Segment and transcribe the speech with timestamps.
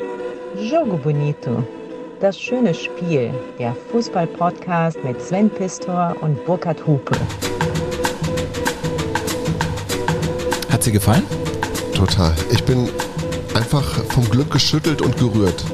[0.00, 1.64] Jogo Bonito.
[2.20, 3.32] Das schöne Spiel.
[3.58, 7.16] Der Fußball-Podcast mit Sven Pistor und Burkhard Hupe.
[10.70, 11.24] Hat sie gefallen?
[11.94, 12.32] Total.
[12.52, 12.88] Ich bin
[13.54, 15.64] einfach vom Glück geschüttelt und gerührt,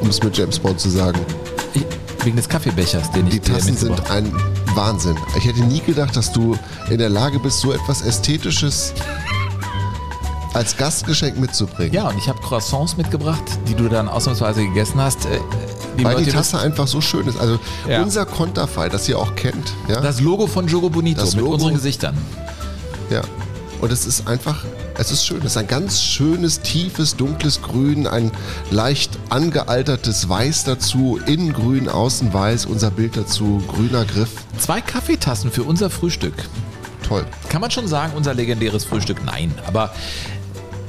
[0.00, 1.20] um es mit James Bond zu sagen.
[1.74, 1.84] Ich,
[2.24, 4.32] wegen des Kaffeebechers, den ich Die Tassen sind ein
[4.74, 5.16] Wahnsinn.
[5.36, 6.56] Ich hätte nie gedacht, dass du
[6.90, 8.92] in der Lage bist, so etwas Ästhetisches
[10.54, 11.92] als Gastgeschenk mitzubringen.
[11.94, 15.24] Ja, und ich habe Croissants mitgebracht, die du dann ausnahmsweise gegessen hast.
[15.26, 15.38] Äh,
[15.98, 17.38] Die Weil die Tasse einfach so schön ist.
[17.38, 18.02] Also Ja.
[18.02, 19.72] unser Konterfei, das ihr auch kennt.
[19.88, 20.00] Ja?
[20.00, 21.54] das Logo von Jogo Bonito Das mit Logo.
[21.54, 22.16] unseren Gesichtern.
[23.10, 23.20] Ja.
[23.80, 24.64] Und es ist einfach,
[24.96, 25.38] es ist schön.
[25.40, 28.30] Es ist ein ganz schönes, tiefes, dunkles Grün, ein
[28.70, 34.30] leicht angealtertes Weiß dazu, innen grün, außen weiß, unser Bild dazu, grüner Griff.
[34.58, 36.34] Zwei Kaffeetassen für unser Frühstück.
[37.06, 37.24] Toll.
[37.50, 39.24] Kann man schon sagen, unser legendäres Frühstück?
[39.26, 39.90] Nein, aber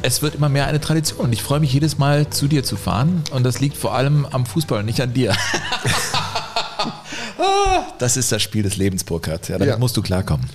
[0.04, 1.20] es wird immer mehr eine Tradition.
[1.22, 3.24] Und ich freue mich jedes Mal zu dir zu fahren.
[3.32, 5.34] Und das liegt vor allem am Fußball und nicht an dir.
[8.00, 9.48] Das ist das Spiel des Lebens, Burkhard.
[9.50, 9.80] Ja, damit Ja.
[9.80, 10.46] musst du klarkommen.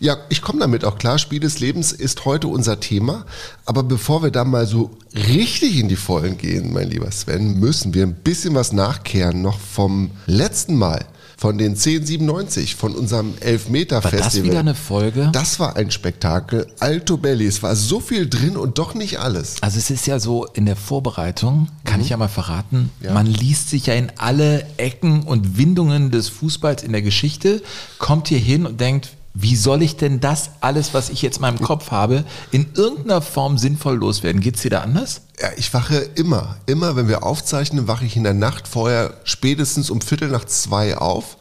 [0.00, 1.18] Ja, ich komme damit auch klar.
[1.18, 3.24] Spiel des Lebens ist heute unser Thema.
[3.66, 7.94] Aber bevor wir da mal so richtig in die Vollen gehen, mein lieber Sven, müssen
[7.94, 11.04] wir ein bisschen was nachkehren noch vom letzten Mal.
[11.36, 14.20] Von den 1097, von unserem War Elfmeter-Festival.
[14.24, 15.30] das wieder eine Folge?
[15.32, 16.66] Das war ein Spektakel.
[16.80, 17.46] Alto Belli.
[17.46, 19.56] Es war so viel drin und doch nicht alles.
[19.60, 23.12] Also es ist ja so, in der Vorbereitung, kann ich ja mal verraten, Ja.
[23.12, 27.62] man liest sich ja in alle Ecken und Windungen des Fußballs in der Geschichte,
[27.98, 31.42] kommt hier hin und denkt, wie soll ich denn das alles, was ich jetzt in
[31.42, 34.40] meinem Kopf habe, in irgendeiner Form sinnvoll loswerden?
[34.40, 35.22] Geht's dir da anders?
[35.40, 39.90] Ja, ich wache immer, immer, wenn wir aufzeichnen, wache ich in der Nacht vorher spätestens
[39.90, 41.36] um Viertel nach zwei auf.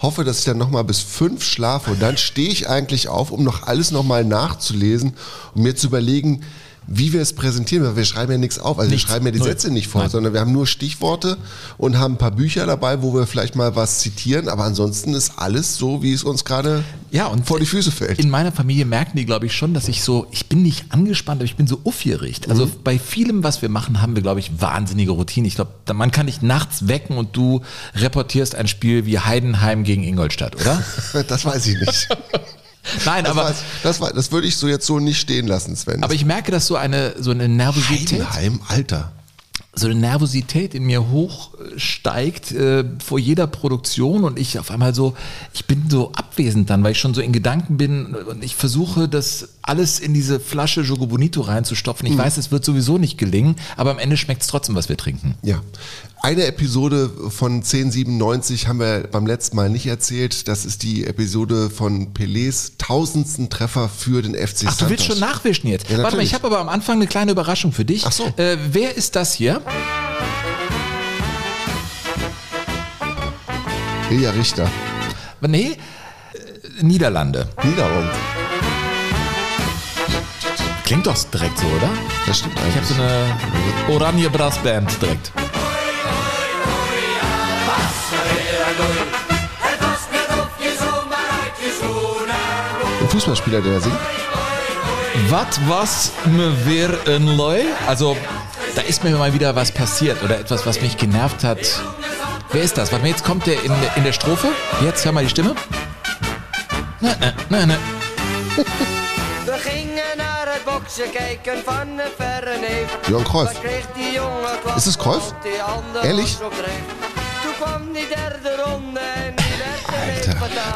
[0.00, 3.42] Hoffe, dass ich dann nochmal bis fünf schlafe und dann stehe ich eigentlich auf, um
[3.42, 5.14] noch alles nochmal nachzulesen
[5.54, 6.42] und mir zu überlegen,
[6.90, 8.78] wie wir es präsentieren, weil wir schreiben ja nichts auf.
[8.78, 9.06] Also Nichts.
[9.06, 9.48] wir schreiben ja die Null.
[9.48, 10.10] Sätze nicht vor, Nein.
[10.10, 11.36] sondern wir haben nur Stichworte
[11.76, 15.32] und haben ein paar Bücher dabei, wo wir vielleicht mal was zitieren, aber ansonsten ist
[15.36, 18.18] alles so, wie es uns gerade Ja, vor die Füße fällt.
[18.18, 21.40] In meiner Familie merken die, glaube ich, schon, dass ich so, ich bin nicht angespannt,
[21.40, 22.48] aber ich bin so aufgeregt.
[22.48, 25.46] Also bei vielem, was wir machen, haben wir, glaube ich, wahnsinnige Routine.
[25.46, 27.60] Ich glaube, man kann dich nachts wecken und du
[27.96, 30.82] reportierst ein Spiel wie Heidenheim gegen Ingolstadt, oder?
[31.28, 32.08] Das weiß ich nicht.
[33.04, 35.76] Nein, Das, aber, weiß, das, weiß, das würde ich so jetzt so nicht stehen lassen,
[35.76, 36.02] Sven.
[36.02, 39.12] aber ich merke, dass so eine, so eine Nervosität, Heidenheim, Alter.
[39.74, 45.14] so eine Nervosität in mir hochsteigt äh, vor jeder Produktion und ich auf einmal so,
[45.52, 49.08] ich bin so abwesend dann, weil ich schon so in Gedanken bin und ich versuche,
[49.08, 52.06] das alles in diese Flasche Jogo Bonito reinzustopfen.
[52.08, 54.96] Ich weiß, es wird sowieso nicht gelingen, aber am Ende schmeckt es trotzdem, was wir
[54.96, 55.34] trinken.
[55.42, 55.60] Ja.
[56.20, 60.48] Eine Episode von 1097 haben wir beim letzten Mal nicht erzählt.
[60.48, 65.20] Das ist die Episode von Pelés tausendsten Treffer für den FC Ach, du willst schon
[65.20, 65.88] nachwischen jetzt.
[65.88, 68.04] Ja, Warte mal, ich habe aber am Anfang eine kleine Überraschung für dich.
[68.04, 68.26] Ach so.
[68.36, 69.62] Äh, wer ist das hier?
[74.10, 74.68] Ria Richter.
[75.40, 75.76] Nee,
[76.80, 77.48] äh, Niederlande.
[77.62, 78.08] Niederung.
[80.84, 81.90] Klingt doch direkt so, oder?
[82.26, 82.96] Das stimmt Ich habe eigentlich.
[82.96, 85.32] so eine Oranje Brassband direkt.
[93.18, 93.98] Fußballspieler, der da singt.
[95.28, 97.62] Was was mir wer in Leu?
[97.86, 98.16] Also,
[98.76, 101.58] da ist mir mal wieder was passiert oder etwas, was mich genervt hat.
[102.52, 102.92] Wer ist das?
[102.92, 104.48] Warte mal, jetzt kommt der in, in der Strophe.
[104.84, 105.54] Jetzt hör mal die Stimme.
[107.00, 107.76] Na, na, na, na.
[109.46, 112.98] We gingen naar het boksen kijken van verre neef.
[113.08, 116.38] Johan klap Ist es ander Ehrlich?
[117.60, 118.00] Er mee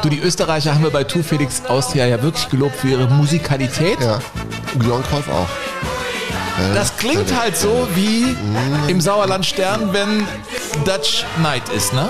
[0.01, 3.99] Du, die Österreicher haben wir bei Tu Felix Austria ja wirklich gelobt für ihre Musikalität.
[4.01, 4.19] Ja.
[4.85, 5.47] Johann Cruyff auch.
[6.75, 8.35] Das klingt halt so wie
[8.87, 10.27] im Sauerland Stern, wenn
[10.85, 12.09] Dutch Night ist, ne?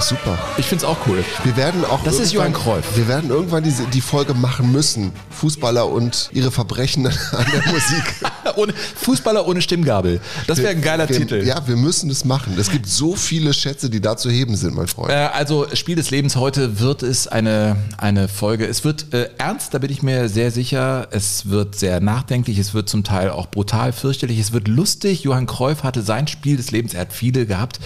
[0.00, 0.38] Super.
[0.56, 1.24] Ich find's auch cool.
[1.44, 2.84] Wir werden auch Das ist Johann Cruyff.
[2.96, 5.12] Wir werden irgendwann diese, die Folge machen müssen.
[5.30, 8.14] Fußballer und ihre Verbrechen an der Musik.
[8.56, 10.20] Ohne, Fußballer ohne Stimmgabel.
[10.46, 11.42] Das wäre ein geiler wir, Titel.
[11.46, 12.54] Ja, wir müssen es machen.
[12.58, 15.10] Es gibt so viele Schätze, die da zu heben sind, mein Freund.
[15.10, 18.66] Äh, also Spiel des Lebens heute wird es eine, eine Folge.
[18.66, 21.08] Es wird äh, ernst, da bin ich mir sehr sicher.
[21.12, 25.22] Es wird sehr nachdenklich, es wird zum Teil auch brutal fürchterlich, es wird lustig.
[25.22, 27.80] Johann Cruyff hatte sein Spiel des Lebens, er hat viele gehabt,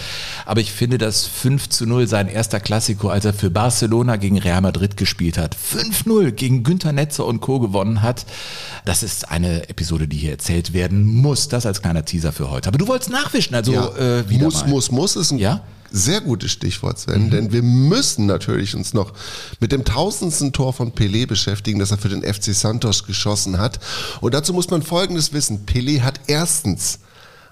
[0.45, 4.37] aber ich finde das 5 zu 0 sein erster Klassiko, als er für Barcelona gegen
[4.37, 5.55] Real Madrid gespielt hat.
[5.55, 7.59] 5-0 gegen Günter Netzer und Co.
[7.59, 8.25] gewonnen hat.
[8.85, 11.47] Das ist eine Episode, die hier erzählt werden muss.
[11.47, 12.67] Das als kleiner Teaser für heute.
[12.67, 14.69] Aber du wolltest nachwischen, also Ja, äh, wieder muss, mal.
[14.69, 15.61] muss, muss ist ein Ja?
[15.89, 19.13] sehr gutes Stichwort, Sven, denn wir müssen natürlich uns noch
[19.61, 23.79] mit dem tausendsten Tor von Pelé beschäftigen, das er für den FC Santos geschossen hat.
[24.19, 25.65] Und dazu muss man Folgendes wissen.
[25.65, 26.99] Pelé hat erstens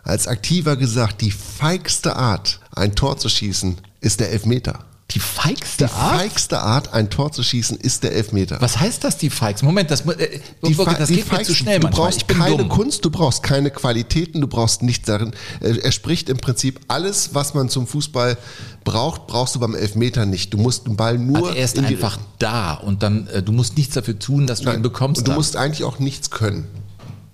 [0.03, 4.79] als Aktiver gesagt, die feigste Art, ein Tor zu schießen, ist der Elfmeter.
[5.11, 6.19] Die feigste Die Art?
[6.19, 8.57] feigste Art, ein Tor zu schießen, ist der Elfmeter.
[8.59, 9.63] Was heißt das, die feigste?
[9.63, 12.07] Moment, das, äh, Die Fe- das die geht mir zu schnell Du manchmal.
[12.09, 12.69] brauchst keine dumm.
[12.69, 15.33] Kunst, du brauchst keine Qualitäten, du brauchst nichts darin.
[15.61, 18.35] Äh, Er spricht im Prinzip alles, was man zum Fußball
[18.83, 20.51] braucht, brauchst du beim Elfmeter nicht.
[20.53, 23.43] Du musst den Ball nur Also er ist in die einfach da und dann, äh,
[23.43, 25.19] du musst nichts dafür tun, dass du ihn bekommst.
[25.19, 25.37] Und du dann.
[25.37, 26.67] musst eigentlich auch nichts können.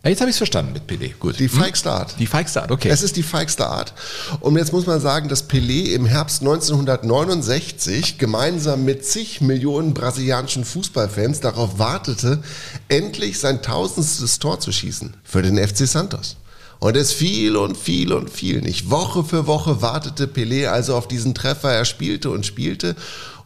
[0.04, 1.14] Ja, jetzt habe ich es verstanden mit Pelé.
[1.20, 1.38] Gut.
[1.40, 1.60] Die Hm?
[1.60, 2.16] feigste Art.
[2.18, 2.90] Die feigste Art, okay.
[2.90, 3.94] Es ist die feigste Art.
[4.40, 10.66] Und jetzt muss man sagen, dass Pelé im Herbst 1969 gemeinsam mit zig Millionen brasilianischen
[10.66, 12.42] Fußballfans darauf wartete,
[12.88, 16.38] endlich sein tausendstes Tor zu schießen für den FC Santos.
[16.80, 18.90] Und es fiel und fiel und fiel nicht.
[18.90, 21.72] Woche für Woche wartete Pelé also auf diesen Treffer.
[21.72, 22.96] Er spielte und spielte.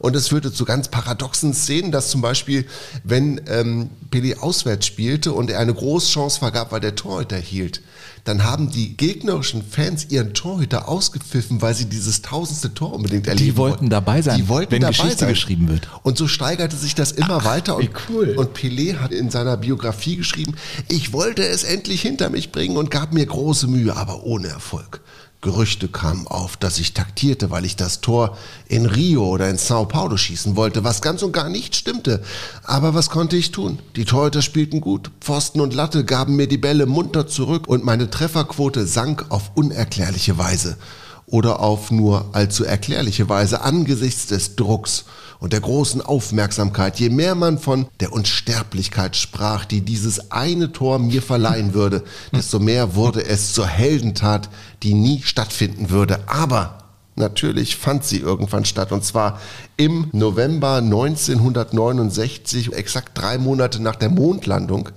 [0.05, 2.67] Und es führte zu ganz paradoxen Szenen, dass zum Beispiel,
[3.03, 7.81] wenn ähm, Pelé auswärts spielte und er eine Großchance vergab, weil der Torhüter hielt,
[8.23, 13.57] dann haben die gegnerischen Fans ihren Torhüter ausgepfiffen, weil sie dieses tausendste Tor unbedingt erleben
[13.57, 15.29] wollten dabei sein, Die wollten wenn dabei Geschichte sein.
[15.29, 15.89] geschrieben wird.
[16.03, 17.77] Und so steigerte sich das immer weiter.
[17.77, 18.35] Und, wie cool.
[18.37, 20.53] und Pelé hat in seiner Biografie geschrieben,
[20.87, 25.01] ich wollte es endlich hinter mich bringen und gab mir große Mühe, aber ohne Erfolg.
[25.45, 28.35] Gerüchte kamen auf, dass ich taktierte, weil ich das Tor
[28.67, 32.23] in Rio oder in Sao Paulo schießen wollte, was ganz und gar nicht stimmte.
[32.63, 33.77] Aber was konnte ich tun?
[33.95, 35.11] Die Torhüter spielten gut.
[35.21, 40.39] Pfosten und Latte gaben mir die Bälle munter zurück und meine Trefferquote sank auf unerklärliche
[40.39, 40.77] Weise
[41.27, 45.05] oder auf nur allzu erklärliche Weise angesichts des Drucks
[45.45, 50.97] und der großen Aufmerksamkeit, je mehr man von der Unsterblichkeit sprach, die dieses eine Tor
[50.97, 52.03] mir verleihen würde,
[52.35, 54.49] desto mehr wurde es zur Heldentat,
[54.81, 56.17] die nie stattfinden würde.
[56.25, 56.79] Aber
[57.15, 59.39] natürlich fand sie irgendwann statt und zwar
[59.77, 64.89] im November 1969, exakt drei Monate nach der Mondlandung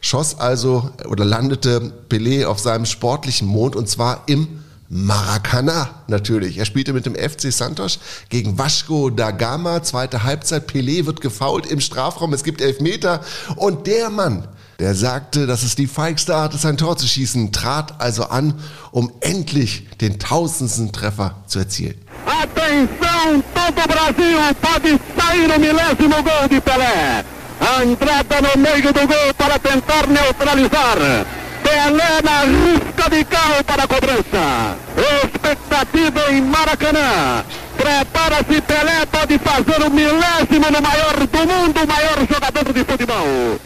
[0.00, 6.58] schoss also oder landete Pelé auf seinem sportlichen Mond und zwar im Maracana natürlich.
[6.58, 7.98] Er spielte mit dem FC Santos
[8.30, 9.82] gegen Vasco da Gama.
[9.82, 10.66] Zweite Halbzeit.
[10.70, 12.32] Pelé wird gefault im Strafraum.
[12.32, 13.20] Es gibt Elfmeter.
[13.56, 14.48] Und der Mann,
[14.78, 18.54] der sagte, dass es die feigste Art ist, ein Tor zu schießen, trat also an,
[18.90, 22.00] um endlich den tausendsten Treffer zu erzielen.
[22.24, 27.24] Atenção, todo Brasil pode sair o milésimo gol de Pelé.
[27.60, 31.26] A entrada no meio do gol para tentar neutralizar.
[31.68, 34.76] Pelé na risca de carro para a cobrança.
[35.24, 37.44] Expectativa em Maracanã.
[37.76, 43.60] Prepara-se, Pelé pode fazer o milésimo no maior do mundo, o maior jogador de futebol.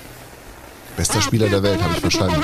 [0.96, 2.42] Bester Spieler der Welt, habe ich verstanden.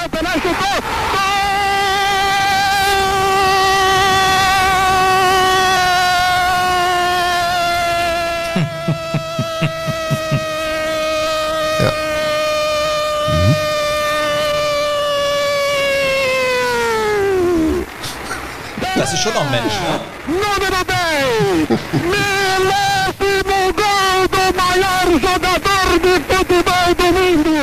[18.98, 20.00] Das ist schon noch ein Mensch, ne?
[20.26, 21.78] Número 10,
[22.10, 27.62] milésimo gol do maior jogador de futebol do mundo.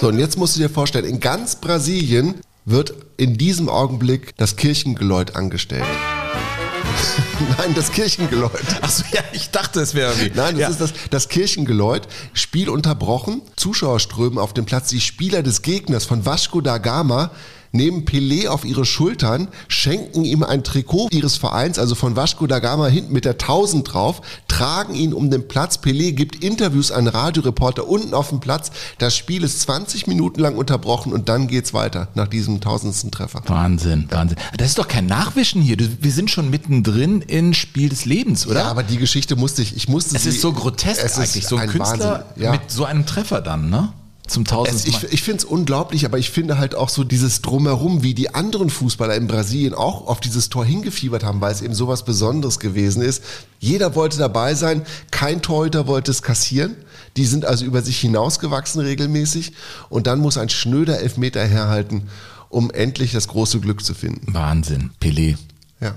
[0.00, 4.56] So, und jetzt musst du dir vorstellen, in ganz Brasilien wird in diesem Augenblick das
[4.56, 5.84] Kirchengeläut angestellt.
[7.58, 8.52] Nein, das Kirchengeläut.
[8.80, 10.32] Achso, ja, ich dachte, es wäre irgendwie.
[10.34, 10.68] Nein, das ja.
[10.68, 12.08] ist das, das Kirchengeläut.
[12.32, 14.88] Spiel unterbrochen, Zuschauer strömen auf den Platz.
[14.88, 17.32] Die Spieler des Gegners von Vasco da Gama
[17.72, 22.58] nehmen Pelé auf ihre Schultern, schenken ihm ein Trikot ihres Vereins, also von Vasco da
[22.58, 25.78] Gama hinten mit der 1000 drauf, tragen ihn um den Platz.
[25.78, 28.70] Pelé gibt Interviews an Radioreporter unten auf dem Platz.
[28.98, 33.42] Das Spiel ist 20 Minuten lang unterbrochen und dann geht's weiter nach diesem tausendsten Treffer.
[33.46, 34.38] Wahnsinn, Wahnsinn.
[34.56, 35.76] Das ist doch kein Nachwischen hier.
[35.78, 38.60] Wir sind schon mittendrin in Spiel des Lebens, oder?
[38.60, 41.18] Ja, aber die Geschichte musste ich, ich musste es sie, ist so grotesk es ist
[41.18, 41.46] eigentlich.
[41.46, 42.50] So ein, Künstler Wahnsinn, ja.
[42.52, 43.92] mit so einem Treffer dann, ne?
[44.30, 45.08] Zum tausendsten ich Mal.
[45.12, 48.70] ich finde es unglaublich, aber ich finde halt auch so dieses Drumherum, wie die anderen
[48.70, 53.02] Fußballer in Brasilien auch auf dieses Tor hingefiebert haben, weil es eben sowas Besonderes gewesen
[53.02, 53.24] ist.
[53.58, 56.76] Jeder wollte dabei sein, kein Torhüter wollte es kassieren.
[57.16, 59.52] Die sind also über sich hinausgewachsen regelmäßig
[59.88, 62.08] und dann muss ein schnöder Elfmeter herhalten,
[62.50, 64.32] um endlich das große Glück zu finden.
[64.32, 65.36] Wahnsinn, Pelé.
[65.80, 65.96] Ja.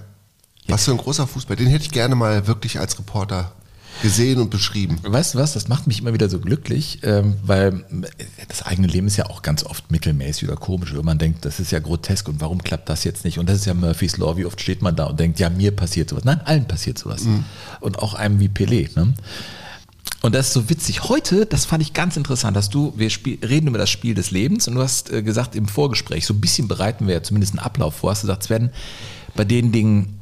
[0.68, 1.56] Was für ein großer Fußball.
[1.56, 3.54] Den hätte ich gerne mal wirklich als Reporter
[4.02, 4.98] gesehen und beschrieben.
[5.04, 7.86] Weißt du was, das macht mich immer wieder so glücklich, ähm, weil
[8.48, 10.92] das eigene Leben ist ja auch ganz oft mittelmäßig oder komisch.
[10.92, 13.40] Oder man denkt, das ist ja grotesk und warum klappt das jetzt nicht?
[13.40, 14.38] Und das ist ja Murphy's Law.
[14.38, 16.24] Wie oft steht man da und denkt, ja, mir passiert sowas.
[16.26, 17.24] Nein, allen passiert sowas.
[17.80, 18.90] Und auch einem wie Pelé.
[18.96, 19.14] Ne?
[20.24, 21.10] Und das ist so witzig.
[21.10, 24.32] Heute, das fand ich ganz interessant, dass du, wir spiel, reden über das Spiel des
[24.32, 27.54] Lebens und du hast äh, gesagt im Vorgespräch, so ein bisschen bereiten wir ja zumindest
[27.54, 28.70] einen Ablauf vor, hast du gesagt, Sven,
[29.36, 30.20] bei den Dingen,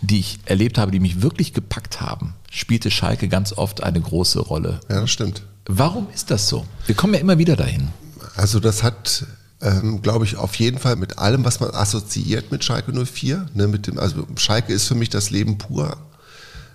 [0.00, 4.40] die ich erlebt habe, die mich wirklich gepackt haben, spielte Schalke ganz oft eine große
[4.40, 4.80] Rolle.
[4.88, 5.42] Ja, das stimmt.
[5.66, 6.64] Warum ist das so?
[6.86, 7.88] Wir kommen ja immer wieder dahin.
[8.36, 9.26] Also das hat
[9.60, 13.46] ähm, glaube ich, auf jeden Fall mit allem, was man assoziiert mit Schalke 04.
[13.54, 15.96] Ne, mit dem, also Schalke ist für mich das Leben pur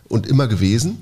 [0.10, 0.98] und immer gewesen.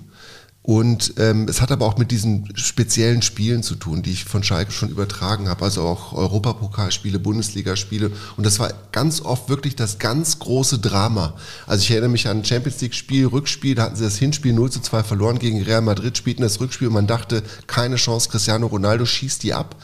[0.63, 4.43] Und ähm, es hat aber auch mit diesen speziellen Spielen zu tun, die ich von
[4.43, 8.11] Schalke schon übertragen habe, also auch Europapokalspiele, Bundesligaspiele.
[8.37, 11.33] Und das war ganz oft wirklich das ganz große Drama.
[11.65, 14.69] Also ich erinnere mich an ein Champions League-Spiel, Rückspiel, da hatten sie das Hinspiel 0
[14.69, 18.67] zu 2 verloren gegen Real Madrid, spielten das Rückspiel und man dachte, keine Chance, Cristiano
[18.67, 19.75] Ronaldo schießt die ab.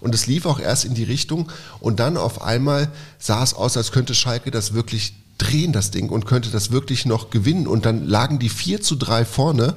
[0.00, 3.76] Und es lief auch erst in die Richtung und dann auf einmal sah es aus,
[3.76, 7.66] als könnte Schalke das wirklich drehen, das Ding, und könnte das wirklich noch gewinnen.
[7.66, 9.76] Und dann lagen die 4 zu 3 vorne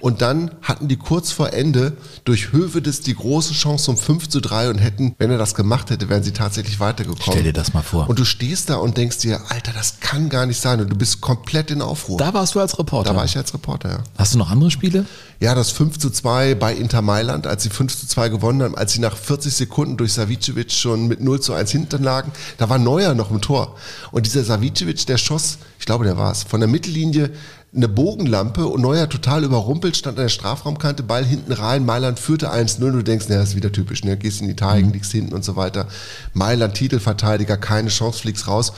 [0.00, 4.40] und dann hatten die kurz vor Ende durch Hövedes die große Chance zum 5 zu
[4.40, 7.22] 3 und hätten, wenn er das gemacht hätte, wären sie tatsächlich weitergekommen.
[7.22, 8.08] Stell dir das mal vor.
[8.08, 10.80] Und du stehst da und denkst dir, Alter, das kann gar nicht sein.
[10.80, 12.18] Und du bist komplett in Aufruhr.
[12.18, 13.10] Da warst du als Reporter.
[13.10, 14.04] Da war ich als Reporter, ja.
[14.16, 15.04] Hast du noch andere Spiele?
[15.40, 18.76] Ja, das 5 zu 2 bei Inter Mailand, als sie 5 zu 2 gewonnen haben,
[18.76, 22.68] als sie nach 40 Sekunden durch Savicevic schon mit 0 zu 1 hinten lagen, da
[22.68, 23.76] war Neuer noch im Tor.
[24.12, 27.30] Und dieser Savicevic, der schoss, ich glaube, der war es, von der Mittellinie
[27.74, 32.52] eine Bogenlampe und Neuer total überrumpelt, stand an der Strafraumkante, Ball hinten rein, Mailand führte
[32.52, 34.16] 1-0 du denkst, naja, das ist wieder typisch, ne?
[34.16, 34.92] gehst in Italien, mhm.
[34.92, 35.86] liegst hinten und so weiter.
[36.34, 38.72] Mailand Titelverteidiger, keine Chance, fliegst raus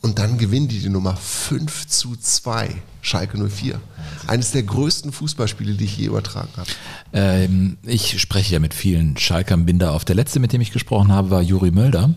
[0.00, 3.80] und dann gewinnen die die Nummer 5 zu 2, Schalke 04.
[4.26, 6.70] Eines der größten Fußballspiele, die ich je übertragen habe.
[7.12, 10.04] Ähm, ich spreche ja mit vielen Schalkern Binder auf.
[10.04, 12.14] Der letzte, mit dem ich gesprochen habe, war Juri Mölder.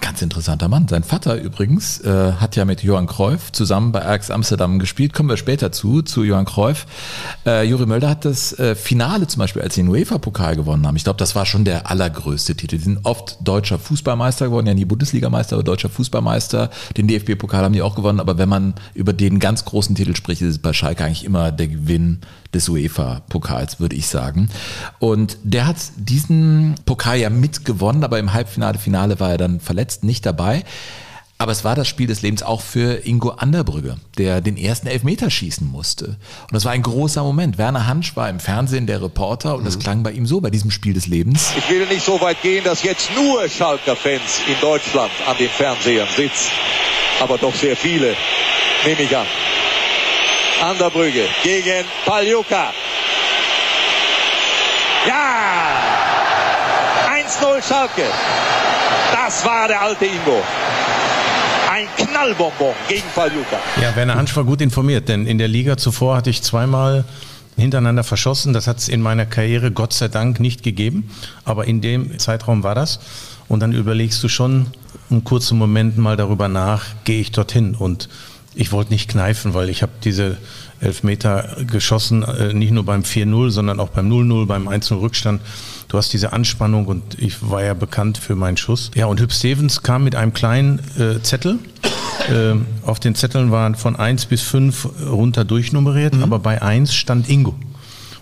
[0.00, 0.88] Ganz interessanter Mann.
[0.88, 5.12] Sein Vater übrigens äh, hat ja mit Johann Cruyff zusammen bei Ajax Amsterdam gespielt.
[5.12, 6.86] Kommen wir später zu, zu Johann Cruyff.
[7.44, 10.96] Äh, Juri Mölder hat das äh, Finale zum Beispiel, als sie den UEFA-Pokal gewonnen haben.
[10.96, 12.78] Ich glaube, das war schon der allergrößte Titel.
[12.78, 16.70] Die sind oft deutscher Fußballmeister geworden, ja nie Bundesligameister, aber deutscher Fußballmeister.
[16.96, 18.20] Den DFB-Pokal haben die auch gewonnen.
[18.20, 21.52] Aber wenn man über den ganz großen Titel spricht, ist es bei Schalke eigentlich immer
[21.52, 22.20] der Gewinn
[22.54, 24.50] des UEFA-Pokals, würde ich sagen.
[24.98, 30.04] Und der hat diesen Pokal ja mitgewonnen, aber im Halbfinale, Finale war er dann verletzt,
[30.04, 30.64] nicht dabei.
[31.38, 35.28] Aber es war das Spiel des Lebens auch für Ingo Anderbrügge, der den ersten Elfmeter
[35.28, 36.06] schießen musste.
[36.06, 37.58] Und das war ein großer Moment.
[37.58, 39.80] Werner Hansch war im Fernsehen der Reporter und das mhm.
[39.80, 41.52] klang bei ihm so bei diesem Spiel des Lebens.
[41.58, 46.06] Ich will nicht so weit gehen, dass jetzt nur Schalker-Fans in Deutschland an den Fernsehern
[46.14, 46.52] sitzen.
[47.20, 48.14] Aber doch sehr viele,
[48.84, 49.26] nehme ich an
[50.62, 52.72] an der Brügge gegen Paljuka.
[55.06, 55.72] Ja!
[57.12, 58.04] 1-0 Schalke.
[59.12, 60.40] Das war der alte Ingo.
[61.68, 63.58] Ein Knallbonbon gegen Paljuka.
[63.80, 67.04] Ja, Werner Hansch war gut informiert, denn in der Liga zuvor hatte ich zweimal
[67.56, 68.52] hintereinander verschossen.
[68.52, 71.10] Das hat es in meiner Karriere Gott sei Dank nicht gegeben.
[71.44, 73.00] Aber in dem Zeitraum war das.
[73.48, 74.68] Und dann überlegst du schon
[75.10, 77.74] einen kurzen Moment mal darüber nach, gehe ich dorthin?
[77.74, 78.08] Und
[78.54, 80.36] ich wollte nicht kneifen, weil ich habe diese
[80.80, 85.40] Elfmeter geschossen, äh, nicht nur beim 4-0, sondern auch beim 0-0, beim 1-0 Rückstand.
[85.88, 88.90] Du hast diese Anspannung und ich war ja bekannt für meinen Schuss.
[88.94, 91.58] Ja, und Hüb Stevens kam mit einem kleinen äh, Zettel.
[92.30, 92.54] Äh,
[92.86, 96.22] auf den Zetteln waren von 1 bis 5 runter durchnummeriert, mhm.
[96.22, 97.54] aber bei 1 stand Ingo.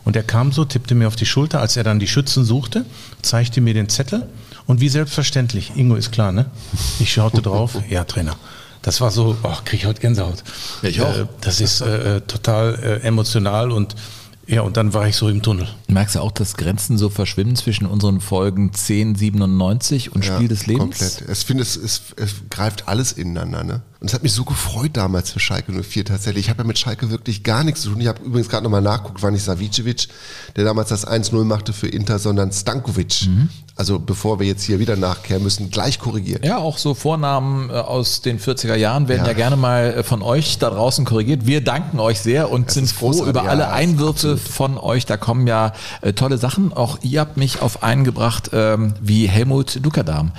[0.05, 2.85] Und er kam so, tippte mir auf die Schulter, als er dann die Schützen suchte,
[3.23, 4.27] zeigte mir den Zettel
[4.67, 6.47] und wie selbstverständlich, Ingo ist klar, ne?
[7.01, 8.37] Ich schaute drauf, ja, Trainer.
[8.83, 10.43] Das war so, oh, kriege ich heute Gänsehaut.
[10.83, 11.15] Ich auch.
[11.15, 13.95] Äh, das ist äh, total äh, emotional und
[14.47, 15.69] ja, und dann war ich so im Tunnel.
[15.87, 20.67] Merkst du auch, dass Grenzen so verschwimmen zwischen unseren Folgen 1097 und Spiel ja, des
[20.67, 20.99] Lebens?
[20.99, 21.39] Komplett.
[21.39, 23.63] Ich finde, es, es, es greift alles ineinander.
[23.63, 23.83] Ne?
[24.01, 26.47] Und es hat mich so gefreut damals für Schalke 04 tatsächlich.
[26.47, 28.01] Ich habe ja mit Schalke wirklich gar nichts zu tun.
[28.01, 30.09] Ich habe übrigens gerade nochmal nachguckt, war nicht Savicevic,
[30.57, 33.27] der damals das 1-0 machte für Inter, sondern Stankovic.
[33.27, 33.51] Mhm.
[33.77, 36.45] Also bevor wir jetzt hier wieder nachkehren müssen, gleich korrigiert.
[36.45, 40.03] Ja, auch so Vornamen äh, aus den 40er Jahren werden ja, ja gerne mal äh,
[40.03, 41.47] von euch da draußen korrigiert.
[41.47, 45.05] Wir danken euch sehr und das sind froh über alle ja, Einwürfe von euch.
[45.05, 46.73] Da kommen ja äh, tolle Sachen.
[46.73, 50.33] Auch ihr habt mich auf einen gebracht, ähm, wie Helmut Dukadam.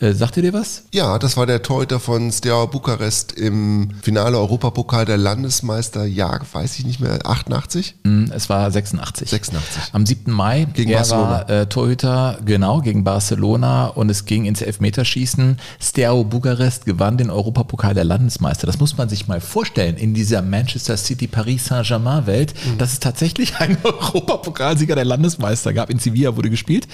[0.00, 0.84] Äh, sagt ihr dir was?
[0.94, 6.78] Ja, das war der Torhüter von Steaua Bukarest im Finale Europapokal der Landesmeister, ja, weiß
[6.78, 7.96] ich nicht mehr, 88?
[8.04, 9.28] Mm, es war 86.
[9.28, 9.82] 86.
[9.92, 10.32] Am 7.
[10.32, 11.30] Mai gegen er Barcelona.
[11.30, 15.58] war äh, Torhüter, genau, gegen Barcelona und es ging ins Elfmeterschießen.
[15.80, 18.68] Steaua Bukarest gewann den Europapokal der Landesmeister.
[18.68, 22.78] Das muss man sich mal vorstellen in dieser Manchester City Paris Saint-Germain Welt, mhm.
[22.78, 25.90] dass es tatsächlich einen Europapokalsieger der Landesmeister gab.
[25.90, 26.86] In Sevilla wurde gespielt.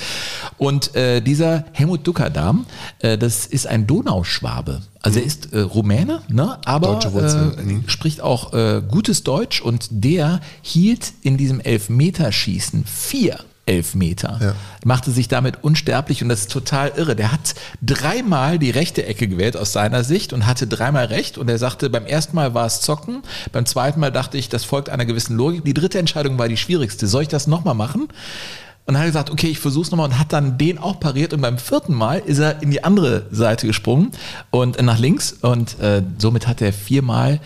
[0.57, 4.83] Und äh, dieser Helmut Dukadam, äh, das ist ein Donauschwabe.
[5.03, 6.59] Also er ist äh, Rumäne, ne?
[6.65, 7.85] aber äh, mhm.
[7.89, 14.39] spricht auch äh, gutes Deutsch und der hielt in diesem Elfmeterschießen vier Elfmeter.
[14.43, 14.55] Ja.
[14.85, 17.17] Machte sich damit unsterblich und das ist total irre.
[17.17, 21.49] Der hat dreimal die rechte Ecke gewählt aus seiner Sicht und hatte dreimal recht und
[21.49, 23.23] er sagte, beim ersten Mal war es Zocken,
[23.53, 25.65] beim zweiten Mal dachte ich, das folgt einer gewissen Logik.
[25.65, 27.07] Die dritte Entscheidung war die schwierigste.
[27.07, 28.09] Soll ich das nochmal machen?
[28.87, 31.59] Und hat gesagt, okay, ich versuch's nochmal und hat dann den auch pariert und beim
[31.59, 34.11] vierten Mal ist er in die andere Seite gesprungen
[34.51, 37.41] und nach links und äh, somit hat er viermal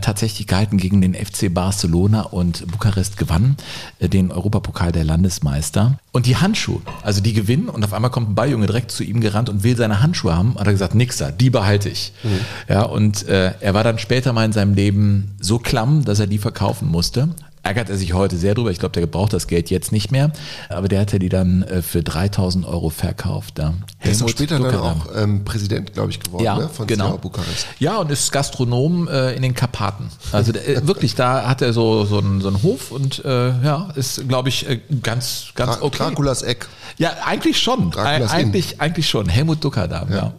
[0.00, 3.56] tatsächlich gehalten gegen den FC Barcelona und Bukarest gewann
[4.00, 8.30] äh, den Europapokal der Landesmeister und die Handschuhe, also die gewinnen und auf einmal kommt
[8.30, 11.16] ein Balljunge direkt zu ihm gerannt und will seine Handschuhe haben, hat er gesagt, nix
[11.16, 12.12] da, die behalte ich.
[12.22, 12.40] Mhm.
[12.68, 16.26] Ja, und äh, er war dann später mal in seinem Leben so klamm, dass er
[16.26, 17.30] die verkaufen musste,
[17.62, 18.70] ärgert er sich heute sehr drüber.
[18.70, 20.32] Ich glaube, der gebraucht das Geld jetzt nicht mehr.
[20.68, 23.58] Aber der hatte die dann äh, für 3000 Euro verkauft.
[23.58, 23.74] Da.
[24.00, 26.68] Er ist auch später dann auch ähm, Präsident, glaube ich, geworden ja, ne?
[26.68, 27.16] von genau.
[27.18, 27.66] Bukarest.
[27.78, 30.08] Ja, und ist Gastronom äh, in den Karpaten.
[30.32, 33.88] Also äh, wirklich, da hat er so, so, einen, so einen Hof und äh, ja,
[33.94, 35.98] ist, glaube ich, äh, ganz, ganz okay.
[35.98, 36.68] Draculas Eck.
[36.98, 37.94] Ja, eigentlich schon.
[37.96, 39.28] Eigentlich, eigentlich schon.
[39.28, 40.16] Helmut Duckerdam, ja.
[40.16, 40.32] ja.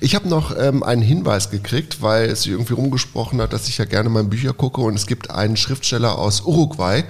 [0.00, 3.84] Ich habe noch ähm, einen Hinweis gekriegt, weil es irgendwie rumgesprochen hat, dass ich ja
[3.84, 7.04] gerne mal Bücher gucke und es gibt einen Schriftsteller aus Uruguay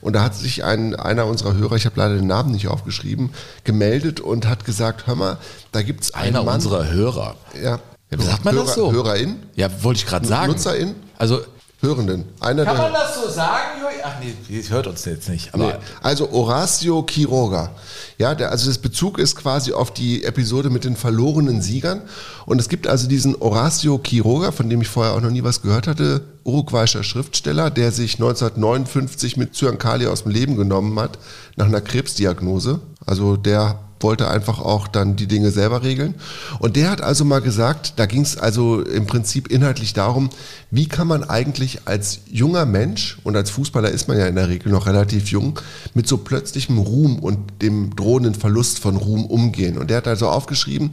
[0.00, 3.30] und da hat sich ein, einer unserer Hörer, ich habe leider den Namen nicht aufgeschrieben,
[3.64, 5.38] gemeldet und hat gesagt, hör mal,
[5.72, 7.36] da gibt es einen Einer Mann, unserer Hörer.
[7.54, 7.78] Ja.
[8.10, 8.92] ja sagt man Hörer, das so?
[8.92, 9.36] Hörerin?
[9.54, 10.52] Ja, wollte ich gerade sagen.
[10.52, 10.94] Nutzerin?
[11.18, 11.40] Also
[11.80, 12.24] Hörenden.
[12.40, 13.78] Einer kann man das so sagen?
[14.02, 15.54] Ach nee, hört uns jetzt nicht.
[15.54, 15.74] Aber Nee.
[16.02, 17.70] Also Horacio Quiroga.
[18.16, 22.02] Ja, der, also das Bezug ist quasi auf die Episode mit den verlorenen Siegern.
[22.46, 25.62] Und es gibt also diesen Horacio Quiroga, von dem ich vorher auch noch nie was
[25.62, 31.18] gehört hatte, uruguayischer Schriftsteller, der sich 1959 mit Zyankali aus dem Leben genommen hat,
[31.54, 32.80] nach einer Krebsdiagnose.
[33.06, 36.14] Also der wollte einfach auch dann die Dinge selber regeln.
[36.58, 40.30] Und der hat also mal gesagt, da ging es also im Prinzip inhaltlich darum,
[40.70, 44.48] wie kann man eigentlich als junger Mensch, und als Fußballer ist man ja in der
[44.48, 45.58] Regel noch relativ jung,
[45.94, 49.78] mit so plötzlichem Ruhm und dem drohenden Verlust von Ruhm umgehen.
[49.78, 50.90] Und der hat also aufgeschrieben,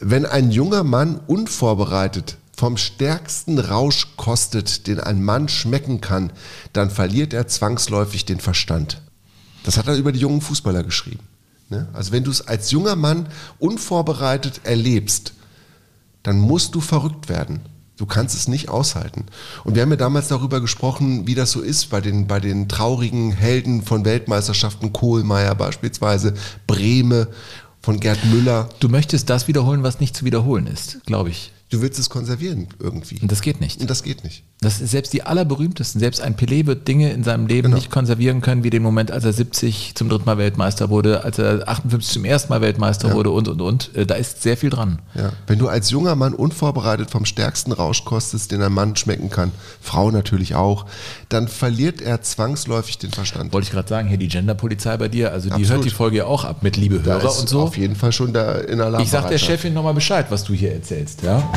[0.00, 6.32] wenn ein junger Mann unvorbereitet vom stärksten Rausch kostet, den ein Mann schmecken kann,
[6.72, 9.00] dann verliert er zwangsläufig den Verstand.
[9.62, 11.20] Das hat er über die jungen Fußballer geschrieben.
[11.68, 11.88] Ne?
[11.92, 15.34] Also wenn du es als junger Mann unvorbereitet erlebst,
[16.22, 17.60] dann musst du verrückt werden.
[17.96, 19.26] Du kannst es nicht aushalten.
[19.64, 22.68] Und wir haben ja damals darüber gesprochen, wie das so ist bei den, bei den
[22.68, 26.34] traurigen Helden von Weltmeisterschaften, Kohlmeier beispielsweise,
[26.68, 27.28] Brehme,
[27.82, 28.68] von Gerd Müller.
[28.80, 31.52] du möchtest das wiederholen, was nicht zu wiederholen ist, glaube ich.
[31.70, 33.18] Du willst es konservieren irgendwie.
[33.20, 33.80] Und das geht nicht.
[33.80, 34.44] Und das geht nicht.
[34.60, 37.76] Das ist selbst die allerberühmtesten, selbst ein Pelé wird Dinge in seinem Leben Genau.
[37.76, 41.38] nicht konservieren können, wie den Moment, als er 70 zum dritten Mal Weltmeister wurde, als
[41.38, 43.94] er 58 zum ersten Mal Weltmeister wurde und, und, und.
[43.94, 44.98] Äh, Da ist sehr viel dran.
[45.14, 45.30] Ja.
[45.46, 49.52] Wenn du als junger Mann unvorbereitet vom stärksten Rausch kostest, den ein Mann schmecken kann,
[49.80, 50.86] Frau natürlich auch,
[51.28, 53.52] dann verliert er zwangsläufig den Verstand.
[53.52, 55.70] Wollte ich gerade sagen, hier die Genderpolizei bei dir, also die Absolut.
[55.70, 57.60] hört die Folge ja auch ab mit liebe Da Hörer ist und so.
[57.60, 59.04] Auf jeden Fall schon da in Alarm.
[59.04, 61.48] Ich sag der Chefin nochmal Bescheid, was du hier erzählst, ja?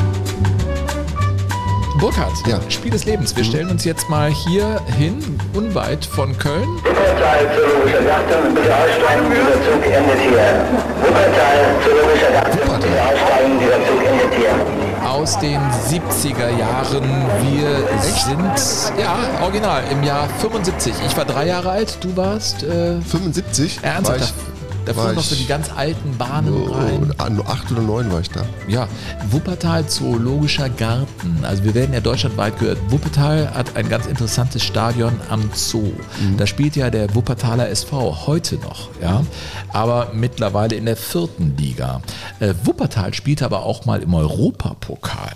[2.02, 2.58] Burkhard, Ja.
[2.58, 2.70] Mhm.
[2.72, 3.36] Spiel des Lebens.
[3.36, 6.68] Wir stellen uns jetzt mal hier hin, unweit von Köln.
[6.84, 10.66] Wuppertal, zoologischer Garten, bitte aussteigen, dieser Zug endet hier.
[11.00, 15.08] Wuppertal, zoologischer Garten, bitte aussteigen, dieser Zug endet hier.
[15.08, 15.60] aus den
[15.90, 17.04] 70er Jahren.
[17.44, 20.94] Wir sind, ja, original, im Jahr 75.
[21.06, 23.80] Ich war drei Jahre alt, du warst, äh, 75?
[23.84, 27.14] ernsthaft, War da, fuhren noch so die ganz alten Bahnen Oh, rein.
[27.18, 28.44] ah, acht oder neun war ich da.
[28.68, 28.88] Ja,
[29.30, 31.40] Wuppertal Zoologischer Garten.
[31.44, 32.78] Also wir werden ja deutschlandweit gehört.
[32.90, 35.92] Wuppertal hat ein ganz interessantes Stadion am Zoo.
[36.38, 39.24] Da spielt ja der Wuppertaler SV heute noch, ja,
[39.70, 42.02] aber mittlerweile in der vierten Liga.
[42.40, 45.32] Äh, Wuppertal spielt aber auch mal im Europapokal.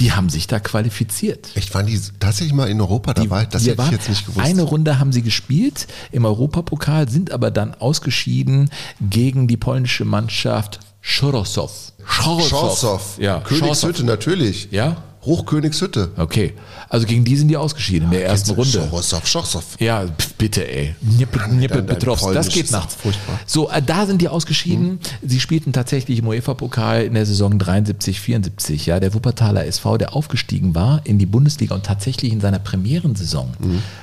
[0.00, 1.50] Die haben sich da qualifiziert.
[1.54, 3.44] Echt, waren die tatsächlich mal in Europa dabei?
[3.44, 4.44] das Wir hätte ich jetzt nicht gewusst.
[4.44, 10.80] Eine Runde haben sie gespielt im Europapokal, sind aber dann ausgeschieden gegen die polnische Mannschaft
[11.02, 11.92] Schorosow.
[12.06, 13.00] Chorsow.
[13.18, 14.68] Ja, Königshütte, natürlich.
[14.70, 15.02] Ja?
[15.24, 16.10] Hochkönigshütte.
[16.16, 16.54] Okay.
[16.88, 18.88] Also gegen die sind die ausgeschieden in der ersten Runde.
[18.90, 19.62] Chorsow, Chorsow.
[19.78, 20.04] Ja,
[20.38, 20.94] bitte, ey.
[21.00, 22.94] Dein- dein Petrovsk, das geht nachts.
[22.94, 23.38] furchtbar.
[23.46, 24.98] So, äh, da sind die ausgeschieden.
[25.22, 28.86] Sie spielten tatsächlich im UEFA-Pokal in der Saison 73, 74.
[28.86, 33.50] Ja, der Wuppertaler SV, der aufgestiegen war in die Bundesliga und tatsächlich in seiner Premierensaison.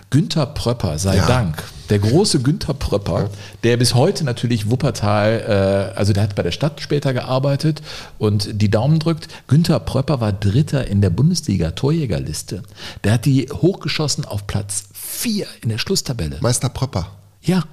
[0.09, 1.17] Günther Pröpper, sei.
[1.27, 1.63] Dank.
[1.89, 3.29] Der große Günther Pröpper,
[3.63, 7.81] der bis heute natürlich Wuppertal, äh, also der hat bei der Stadt später gearbeitet
[8.17, 9.27] und die Daumen drückt.
[9.47, 12.63] Günther Pröpper war Dritter in der Bundesliga-Torjägerliste.
[13.03, 16.37] Der hat die hochgeschossen auf Platz 4 in der Schlusstabelle.
[16.41, 17.11] Meister Pröpper.
[17.41, 17.63] Ja.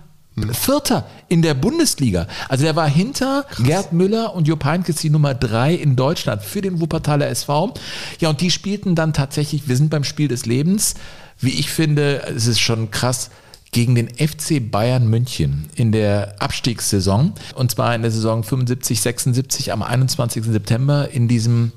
[0.53, 2.27] Vierter in der Bundesliga.
[2.48, 6.61] Also der war hinter Gerd Müller und Jupp Heynckes die Nummer drei in Deutschland für
[6.61, 7.74] den Wuppertaler SV.
[8.18, 10.94] Ja, und die spielten dann tatsächlich, wir sind beim Spiel des Lebens,
[11.38, 13.31] wie ich finde, es ist schon krass,
[13.74, 17.32] gegen den FC Bayern München in der Abstiegssaison.
[17.56, 20.44] Und zwar in der Saison 75, 76 am 21.
[20.44, 21.72] September in diesem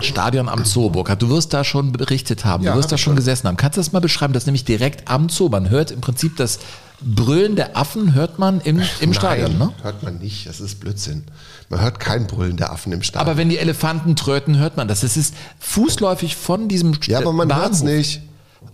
[0.00, 1.20] Stadion am Zoo, Burkhard.
[1.20, 3.16] Du wirst da schon berichtet haben, Ja, du wirst hab da schon schon.
[3.16, 3.56] gesessen haben.
[3.56, 4.32] Kannst du das mal beschreiben?
[4.32, 5.48] Das ist nämlich direkt am Zoo.
[5.48, 6.60] Man hört im Prinzip das
[7.00, 9.72] Brüllen der Affen, hört man im, im Stadion, ne?
[9.82, 10.46] hört man nicht.
[10.46, 11.24] Das ist Blödsinn.
[11.68, 13.28] Man hört kein Brüllen der Affen im Stadion.
[13.28, 15.02] Aber wenn die Elefanten tröten, hört man das.
[15.02, 18.22] Es ist fußläufig von diesem ja, aber man hört es nicht.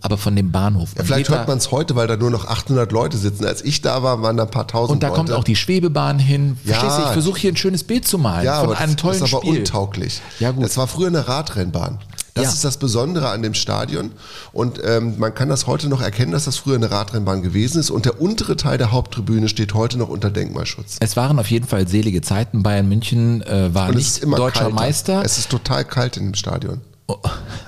[0.01, 0.89] Aber von dem Bahnhof.
[0.97, 3.45] Ja, vielleicht hört man es heute, weil da nur noch 800 Leute sitzen.
[3.45, 5.17] Als ich da war, waren da ein paar tausend Und da Leute.
[5.17, 6.57] kommt auch die Schwebebahn hin.
[6.63, 6.75] Ja.
[6.75, 7.01] Verstehst du?
[7.07, 9.35] Ich versuche hier ein schönes Bild zu malen ja, von aber einem tollen das ist
[9.35, 9.59] aber Spiel.
[9.59, 10.21] untauglich.
[10.39, 10.63] Ja, gut.
[10.63, 11.99] Das war früher eine Radrennbahn.
[12.33, 12.49] Das Ja.
[12.51, 14.11] ist das Besondere an dem Stadion.
[14.53, 17.89] Und ähm, man kann das heute noch erkennen, dass das früher eine Radrennbahn gewesen ist.
[17.89, 20.95] Und der untere Teil der Haupttribüne steht heute noch unter Denkmalschutz.
[21.01, 22.63] Es waren auf jeden Fall selige Zeiten.
[22.63, 24.73] Bayern München äh, war es nicht deutscher kalter.
[24.75, 25.21] Meister.
[25.25, 26.79] Es ist total kalt in dem Stadion.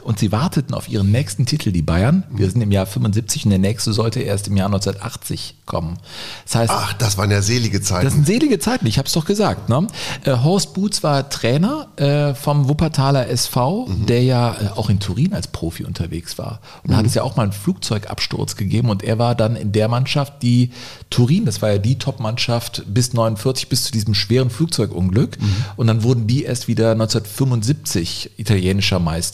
[0.03, 2.23] Und sie warteten auf ihren nächsten Titel, die Bayern.
[2.29, 5.97] Wir sind im Jahr 75 und der nächste sollte erst im Jahr 1980 kommen.
[6.45, 8.05] Das heißt, Ach, das waren ja selige Zeiten.
[8.05, 9.69] das sind selige Zeiten, ich habe es doch gesagt.
[9.69, 9.87] Ne?
[10.25, 15.33] Äh, Horst Boots war Trainer äh, vom Wuppertaler SV, der ja äh, auch in Turin
[15.33, 16.59] als Profi unterwegs war.
[16.83, 19.71] Und da hat es ja auch mal einen Flugzeugabsturz gegeben und er war dann in
[19.71, 20.71] der Mannschaft, die
[21.09, 25.37] Turin, das war ja die Top-Mannschaft bis 49, bis zu diesem schweren Flugzeugunglück.
[25.75, 29.32] Und dann wurden die erst wieder 1975 italienischer Meister.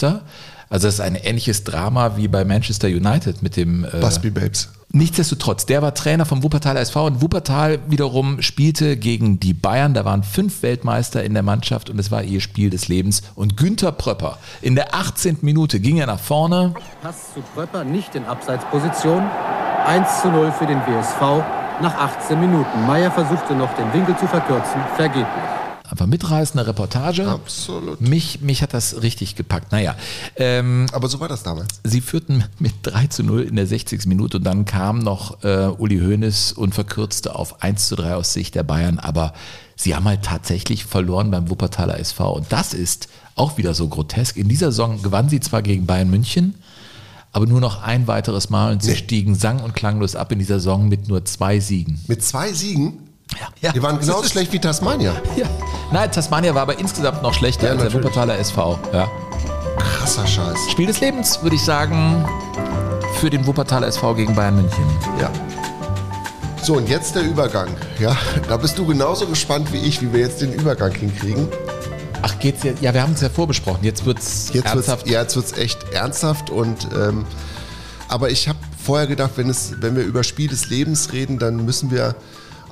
[0.69, 4.69] Also das ist ein ähnliches Drama wie bei Manchester United mit dem äh, Busby Babes.
[4.91, 9.93] Nichtsdestotrotz, der war Trainer vom Wuppertaler SV und Wuppertal wiederum spielte gegen die Bayern.
[9.93, 13.21] Da waren fünf Weltmeister in der Mannschaft und es war ihr Spiel des Lebens.
[13.35, 15.39] Und Günther Pröpper, in der 18.
[15.41, 16.73] Minute ging er nach vorne.
[17.03, 19.23] Pass zu Pröpper nicht in Abseitsposition.
[19.85, 21.21] 1 zu 0 für den WSV
[21.81, 22.85] nach 18 Minuten.
[22.87, 25.58] Meier versuchte noch den Winkel zu verkürzen, vergeblich.
[25.91, 27.27] Einfach mitreißende Reportage.
[27.27, 27.99] Absolut.
[27.99, 29.71] Mich, mich hat das richtig gepackt.
[29.71, 29.95] Naja,
[30.35, 31.67] ähm, Aber so war das damals.
[31.83, 34.05] sie führten mit 3 zu 0 in der 60.
[34.05, 38.33] Minute und dann kam noch äh, Uli Hoeneß und verkürzte auf 1 zu 3 aus
[38.33, 38.99] Sicht der Bayern.
[38.99, 39.33] Aber
[39.75, 42.33] sie haben halt tatsächlich verloren beim Wuppertaler SV.
[42.33, 44.37] Und das ist auch wieder so grotesk.
[44.37, 46.53] In dieser Saison gewannen sie zwar gegen Bayern München,
[47.31, 48.97] aber nur noch ein weiteres Mal und sie Nee.
[48.97, 51.99] stiegen sang- und klanglos ab in dieser Saison mit nur zwei Siegen.
[52.07, 53.08] Mit zwei Siegen?
[53.61, 53.71] Ja.
[53.71, 55.13] Die waren genauso schlecht wie Tasmania.
[55.35, 55.45] Ja.
[55.91, 57.93] Nein, Tasmania war aber insgesamt noch schlechter Ja, als der.
[57.93, 58.79] Wuppertaler SV.
[58.93, 59.07] Ja.
[59.77, 60.57] Krasser Scheiß.
[60.71, 62.25] Spiel des Lebens, würde ich sagen,
[63.19, 64.83] für den Wuppertaler SV gegen Bayern München.
[65.19, 65.29] Ja.
[66.61, 67.69] So, und jetzt der Übergang.
[67.99, 68.15] Ja,
[68.47, 71.47] da bist du genauso gespannt wie ich, wie wir jetzt den Übergang hinkriegen.
[72.21, 72.81] Ach, geht's jetzt?
[72.81, 73.79] Ja, wir haben es ja vorbesprochen.
[73.83, 75.07] Jetzt wird's Jetzt wird's, ernsthaft.
[75.07, 77.25] ja, jetzt wird's echt ernsthaft und ähm,
[78.09, 81.63] aber ich habe vorher gedacht, wenn es, wenn wir über Spiel des Lebens reden, dann
[81.63, 82.15] müssen wir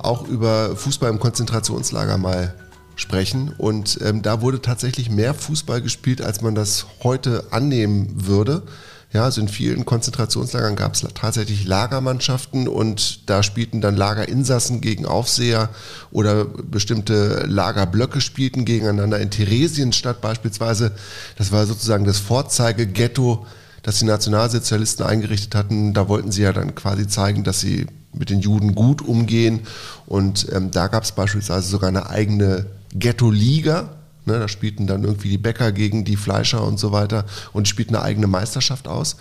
[0.00, 2.54] auch über Fußball im Konzentrationslager mal
[2.96, 3.54] sprechen.
[3.56, 8.62] Und ähm, da wurde tatsächlich mehr Fußball gespielt, als man das heute annehmen würde.
[9.10, 15.06] Ja, also in vielen Konzentrationslagern gab es tatsächlich Lagermannschaften und da spielten dann Lagerinsassen gegen
[15.06, 15.70] Aufseher
[16.10, 19.18] oder bestimmte Lagerblöcke spielten gegeneinander.
[19.18, 20.92] In Theresienstadt beispielsweise,
[21.36, 23.46] das war sozusagen das Vorzeige-Ghetto,
[23.82, 25.94] das die Nationalsozialisten eingerichtet hatten.
[25.94, 29.60] Da wollten sie ja dann quasi zeigen, dass sie mit den Juden gut umgehen.
[30.06, 33.90] Und ähm, da gab es beispielsweise sogar eine eigene Ghetto-Liga.
[34.24, 37.94] Ne, da spielten dann irgendwie die Bäcker gegen die Fleischer und so weiter und spielten
[37.94, 39.16] eine eigene Meisterschaft aus.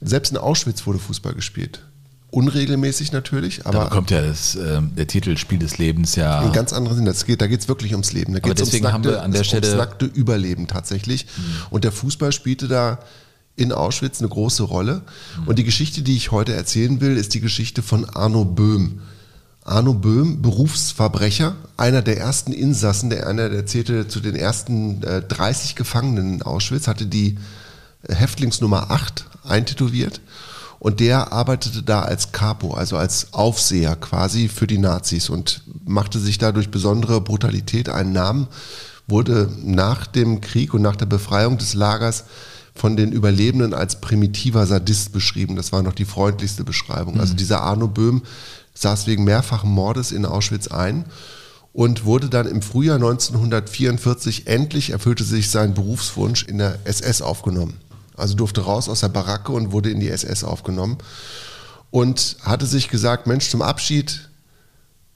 [0.00, 1.82] Selbst in Auschwitz wurde Fußball gespielt.
[2.30, 6.42] Unregelmäßig natürlich, Da aber bekommt ja das, ähm, der Titel Spiel des Lebens ja.
[6.42, 7.04] in ganz anderen Sinn.
[7.04, 8.32] Das geht, da geht es wirklich ums Leben.
[8.32, 11.26] Da Aber geht's ums deswegen haben wir an der ums nackte Überleben tatsächlich.
[11.70, 13.00] Und der Fußball spielte da
[13.60, 15.02] in Auschwitz eine große Rolle.
[15.46, 19.00] Und die Geschichte, die ich heute erzählen will, ist die Geschichte von Arno Böhm.
[19.64, 25.22] Arno Böhm, Berufsverbrecher, einer der ersten Insassen, der einer, der zählte zu den ersten äh,
[25.22, 27.36] 30 Gefangenen in Auschwitz, hatte die
[28.08, 30.20] Häftlingsnummer 8 eintätowiert.
[30.78, 36.18] Und der arbeitete da als Capo, also als Aufseher quasi für die Nazis und machte
[36.18, 38.48] sich da durch besondere Brutalität einen Namen,
[39.06, 42.24] wurde nach dem Krieg und nach der Befreiung des Lagers
[42.74, 45.56] von den Überlebenden als primitiver Sadist beschrieben.
[45.56, 47.20] Das war noch die freundlichste Beschreibung.
[47.20, 48.22] Also dieser Arno Böhm
[48.74, 51.04] saß wegen mehrfachen Mordes in Auschwitz ein
[51.72, 57.78] und wurde dann im Frühjahr 1944 endlich erfüllte sich sein Berufswunsch in der SS aufgenommen.
[58.16, 60.98] Also durfte raus aus der Baracke und wurde in die SS aufgenommen
[61.90, 64.28] und hatte sich gesagt, Mensch, zum Abschied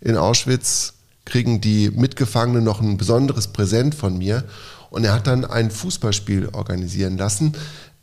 [0.01, 4.45] in Auschwitz kriegen die Mitgefangenen noch ein besonderes Präsent von mir.
[4.95, 7.55] Und er hat dann ein Fußballspiel organisieren lassen.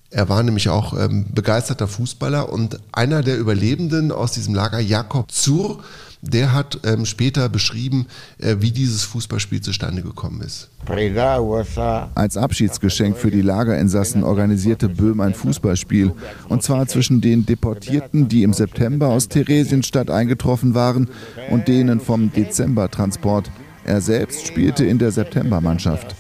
[0.10, 5.32] Er war nämlich auch ähm, begeisterter Fußballer und einer der Überlebenden aus diesem Lager, Jakob
[5.32, 5.82] Zur,
[6.22, 8.08] der hat ähm, später beschrieben,
[8.40, 10.70] äh, wie dieses Fußballspiel zustande gekommen ist.
[12.14, 16.12] Als Abschiedsgeschenk für die Lagerinsassen organisierte Böhm ein Fußballspiel.
[16.50, 21.08] Und zwar zwischen den Deportierten, die im September aus Theresienstadt eingetroffen waren,
[21.50, 23.50] und denen vom Dezembertransport.
[23.84, 26.16] Er selbst spielte in der Septembermannschaft.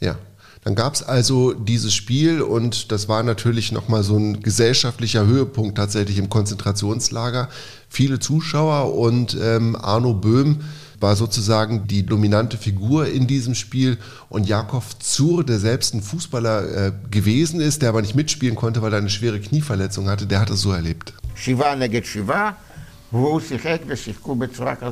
[0.00, 0.18] Ja,
[0.64, 5.78] Dann gab es also dieses Spiel und das war natürlich nochmal so ein gesellschaftlicher Höhepunkt
[5.78, 7.48] tatsächlich im Konzentrationslager.
[7.88, 10.60] Viele Zuschauer und ähm, Arno Böhm
[11.00, 16.86] war sozusagen die dominante Figur in diesem Spiel und Jakob Zur, der selbst ein Fußballer
[16.88, 20.40] äh, gewesen ist, der aber nicht mitspielen konnte, weil er eine schwere Knieverletzung hatte, der
[20.40, 21.12] hat es so erlebt.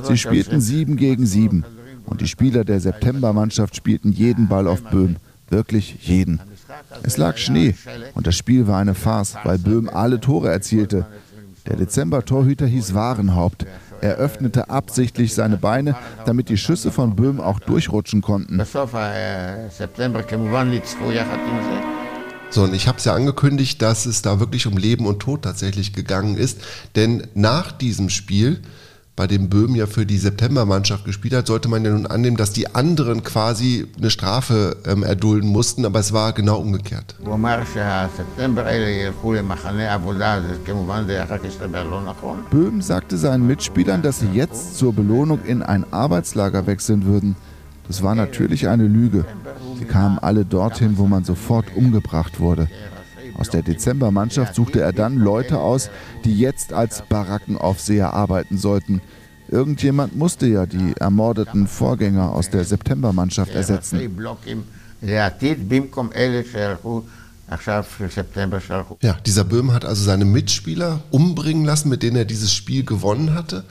[0.03, 1.65] Sie spielten sieben gegen sieben
[2.05, 5.17] und die Spieler der Septembermannschaft spielten jeden Ball auf Böhm,
[5.49, 6.39] wirklich jeden.
[7.03, 7.75] Es lag Schnee
[8.15, 11.05] und das Spiel war eine Farce, weil Böhm alle Tore erzielte.
[11.67, 13.65] Der Dezember-Torhüter hieß Warenhaupt.
[13.99, 18.61] Er öffnete absichtlich seine Beine, damit die Schüsse von Böhm auch durchrutschen konnten.
[22.49, 25.41] So, und ich habe es ja angekündigt, dass es da wirklich um Leben und Tod
[25.41, 26.61] tatsächlich gegangen ist.
[26.95, 28.61] Denn nach diesem Spiel
[29.17, 32.53] bei dem Böhm ja für die Septembermannschaft gespielt hat, sollte man ja nun annehmen, dass
[32.53, 37.15] die anderen quasi eine Strafe ähm, erdulden mussten, aber es war genau umgekehrt.
[42.51, 47.35] Böhm sagte seinen Mitspielern, dass sie jetzt zur Belohnung in ein Arbeitslager wechseln würden.
[47.87, 49.25] Das war natürlich eine Lüge.
[49.77, 52.67] Sie kamen alle dorthin, wo man sofort umgebracht wurde.
[53.37, 55.89] Aus der Dezembermannschaft suchte er dann Leute aus,
[56.25, 59.01] die jetzt als Barackenaufseher arbeiten sollten.
[59.49, 63.99] Irgendjemand musste ja die ermordeten Vorgänger aus der Septembermannschaft ersetzen.
[69.01, 73.33] Ja, dieser Böhm hat also seine Mitspieler umbringen lassen, mit denen er dieses Spiel gewonnen
[73.35, 73.63] hatte.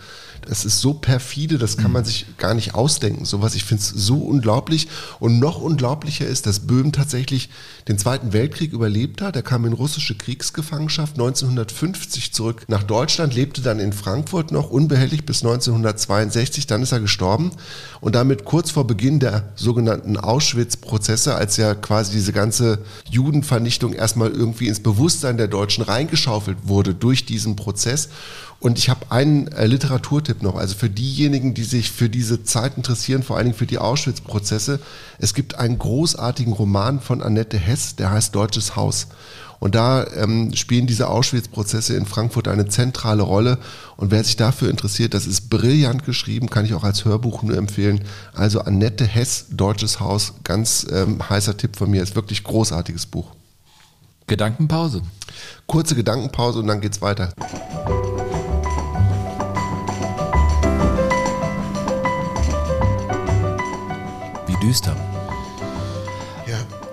[0.47, 3.25] Das ist so perfide, das kann man sich gar nicht ausdenken.
[3.25, 4.89] Sowas, ich finde es so unglaublich.
[5.19, 7.51] Und noch unglaublicher ist, dass Böhm tatsächlich
[7.89, 9.37] den Zweiten Weltkrieg überlebt hat.
[9.37, 15.25] Er kam in russische Kriegsgefangenschaft 1950 zurück nach Deutschland, lebte dann in Frankfurt noch unbehelligt
[15.25, 16.67] bis 1962.
[16.67, 17.53] Dann ist er gestorben.
[18.01, 24.31] Und damit kurz vor Beginn der sogenannten Auschwitz-Prozesse, als ja quasi diese ganze Judenvernichtung erstmal
[24.31, 28.09] irgendwie ins Bewusstsein der Deutschen reingeschaufelt wurde durch diesen Prozess.
[28.59, 32.77] Und ich habe einen äh, Literaturtipp noch, also für diejenigen, die sich für diese Zeit
[32.79, 34.81] interessieren, vor allen Dingen für die Auschwitz-Prozesse.
[35.19, 39.09] Es gibt einen großartigen Roman von Annette Hess, der heißt Deutsches Haus.
[39.59, 43.59] Und da ähm, spielen diese Auschwitz-Prozesse in Frankfurt eine zentrale Rolle.
[43.97, 47.57] Und wer sich dafür interessiert, das ist brillant geschrieben, kann ich auch als Hörbuch nur
[47.57, 48.03] empfehlen.
[48.35, 53.33] Also Annette Hess, Deutsches Haus, ganz ähm, heißer Tipp von mir, ist wirklich großartiges Buch.
[54.27, 55.03] Gedankenpause.
[55.67, 57.33] Kurze Gedankenpause und dann geht's weiter.
[64.67, 65.06] düster.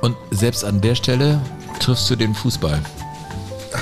[0.03, 1.39] Und selbst an der Stelle
[1.79, 2.77] triffst du den Fußball.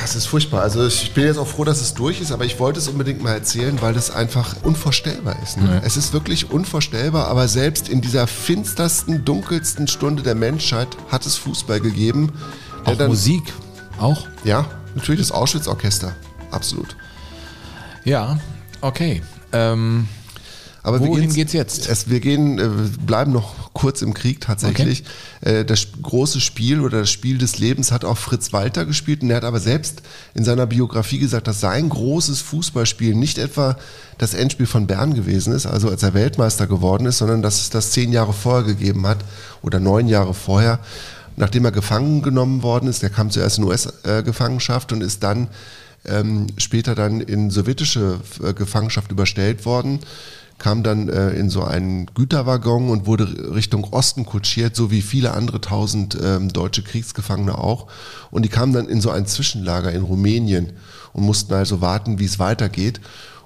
[0.04, 0.62] Es ist furchtbar.
[0.62, 3.24] Also ich bin jetzt auch froh, dass es durch ist, aber ich wollte es unbedingt
[3.24, 5.58] mal erzählen, weil das einfach unvorstellbar ist.
[5.58, 5.68] Ne?
[5.68, 5.82] Ja.
[5.84, 11.38] Es ist wirklich unvorstellbar, aber selbst in dieser finstersten, dunkelsten Stunde der Menschheit hat es
[11.38, 12.32] Fußball gegeben.
[12.86, 13.52] Auch dann, Musik,
[14.00, 14.28] auch?
[14.44, 16.16] Ja, natürlich das Auschwitz-Orchester,
[16.52, 16.96] absolut.
[18.04, 18.40] Ja,
[18.82, 19.24] okay.
[19.54, 20.08] Ähm,
[20.84, 21.90] aber Wohin geht's jetzt?
[21.90, 22.70] Es, wir gehen, äh,
[23.08, 25.04] bleiben noch kurz im Krieg tatsächlich.
[25.42, 25.60] Okay.
[25.60, 29.30] Äh, das große Spiel oder das Spiel des Lebens hat auch Fritz Walter gespielt und
[29.30, 30.02] er hat aber selbst
[30.34, 33.78] in seiner Biografie gesagt, dass sein großes Fußballspiel nicht etwa
[34.18, 37.70] das Endspiel von Bern gewesen ist, also als er Weltmeister geworden ist, sondern dass es
[37.70, 39.20] das zehn Jahre vorher gegeben hat
[39.62, 40.80] oder neun Jahre vorher
[41.38, 45.48] nachdem er gefangen genommen worden ist, der kam zuerst in US-Gefangenschaft und ist dann
[46.06, 50.00] ähm, später dann in sowjetische äh, Gefangenschaft überstellt worden
[50.62, 55.34] kam dann äh, in so einen Güterwaggon und wurde Richtung Osten kutschiert, so wie viele
[55.34, 57.88] andere tausend ähm, deutsche Kriegsgefangene auch.
[58.30, 60.74] Und die kamen dann in so ein Zwischenlager in Rumänien
[61.14, 63.02] und mussten also warten, wie es weitergeht.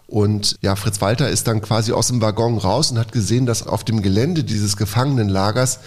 [0.08, 3.66] Und ja, Fritz Walter ist dann quasi aus dem Waggon raus und hat gesehen, dass
[3.66, 5.80] auf dem Gelände dieses Gefangenenlagers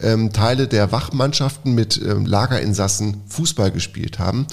[0.00, 4.46] ähm, Teile der Wachmannschaften mit ähm, Lagerinsassen Fußball gespielt haben.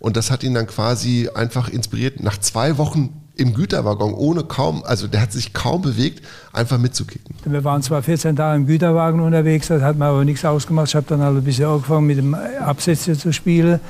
[0.00, 4.82] Und das hat ihn dann quasi einfach inspiriert, nach zwei Wochen im Güterwaggon ohne kaum,
[4.84, 7.34] also der hat sich kaum bewegt, einfach mitzukicken.
[7.44, 10.88] Wir waren zwar 14 Tage im Güterwagen unterwegs, das hat mir aber nichts ausgemacht.
[10.88, 13.80] Ich habe dann halt ein bisschen angefangen mit dem Absätze zu spielen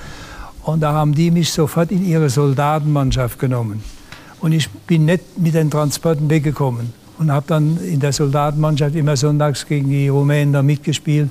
[0.65, 3.85] und da haben die mich sofort in ihre Soldatenmannschaft genommen.
[4.41, 9.17] Und ich bin nicht mit den Transporten weggekommen und habe dann in der Soldatenmannschaft immer
[9.17, 11.31] sonntags gegen die Rumänen da mitgespielt.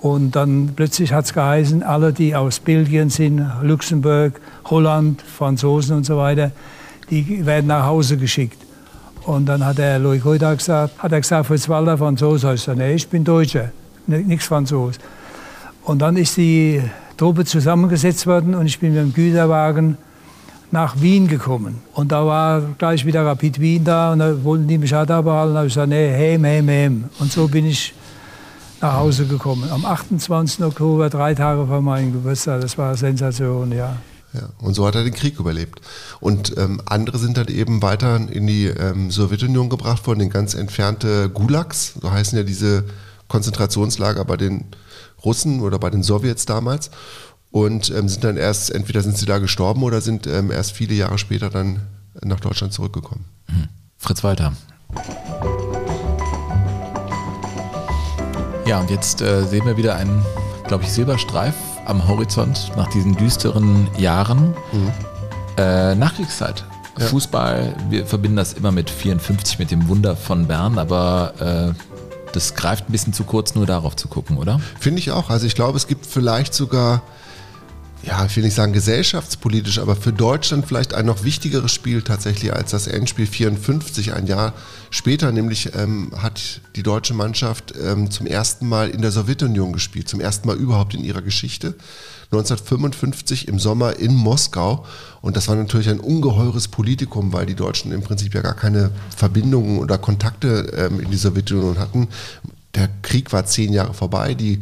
[0.00, 6.04] Und dann plötzlich hat es geheißen, alle, die aus Belgien sind, Luxemburg, Holland, Franzosen und
[6.04, 6.50] so weiter,
[7.12, 8.58] die werden nach Hause geschickt.
[9.24, 12.74] Und dann hat der Louis Goida gesagt, hat er gesagt, Fritz Walter Franzose heißt er.
[12.74, 13.70] Nee, ich bin Deutscher,
[14.06, 14.98] nichts Franzose.
[15.84, 16.82] Und dann ist die
[17.16, 19.98] Truppe zusammengesetzt worden und ich bin mit dem Güterwagen
[20.70, 21.82] nach Wien gekommen.
[21.92, 25.20] Und da war gleich wieder Rapid Wien da und da wollten die mich auch da
[25.20, 25.52] behalten.
[25.52, 27.04] Da habe ich gesagt, nee, heim, heim, heim.
[27.18, 27.94] Und so bin ich
[28.80, 29.68] nach Hause gekommen.
[29.70, 30.64] Am 28.
[30.64, 32.62] Oktober, drei Tage vor meinem Geburtstag.
[32.62, 33.96] Das war Sensation, ja.
[34.34, 35.80] Ja, und so hat er den Krieg überlebt.
[36.20, 40.54] Und ähm, andere sind dann eben weiter in die ähm, Sowjetunion gebracht worden, in ganz
[40.54, 42.84] entfernte Gulags, so heißen ja diese
[43.28, 44.64] Konzentrationslager bei den
[45.22, 46.90] Russen oder bei den Sowjets damals.
[47.50, 50.94] Und ähm, sind dann erst, entweder sind sie da gestorben oder sind ähm, erst viele
[50.94, 51.80] Jahre später dann
[52.22, 53.26] nach Deutschland zurückgekommen.
[53.48, 53.68] Mhm.
[53.98, 54.54] Fritz Walter.
[58.64, 60.24] Ja, und jetzt äh, sehen wir wieder einen,
[60.66, 61.54] glaube ich, Silberstreif
[61.86, 64.54] am Horizont nach diesen düsteren Jahren.
[64.72, 64.92] Mhm.
[65.56, 66.64] Äh, Nachkriegszeit.
[66.98, 67.06] Ja.
[67.06, 71.92] Fußball, wir verbinden das immer mit 54, mit dem Wunder von Bern, aber äh,
[72.32, 74.60] das greift ein bisschen zu kurz, nur darauf zu gucken, oder?
[74.80, 75.30] Finde ich auch.
[75.30, 77.02] Also ich glaube, es gibt vielleicht sogar
[78.04, 82.52] ja, ich will nicht sagen gesellschaftspolitisch, aber für Deutschland vielleicht ein noch wichtigeres Spiel tatsächlich
[82.52, 84.12] als das Endspiel 54.
[84.12, 84.54] Ein Jahr
[84.90, 90.08] später nämlich ähm, hat die deutsche Mannschaft ähm, zum ersten Mal in der Sowjetunion gespielt,
[90.08, 91.74] zum ersten Mal überhaupt in ihrer Geschichte.
[92.32, 94.86] 1955 im Sommer in Moskau.
[95.20, 98.90] Und das war natürlich ein ungeheures Politikum, weil die Deutschen im Prinzip ja gar keine
[99.14, 102.08] Verbindungen oder Kontakte ähm, in die Sowjetunion hatten.
[102.74, 104.34] Der Krieg war zehn Jahre vorbei.
[104.34, 104.60] Die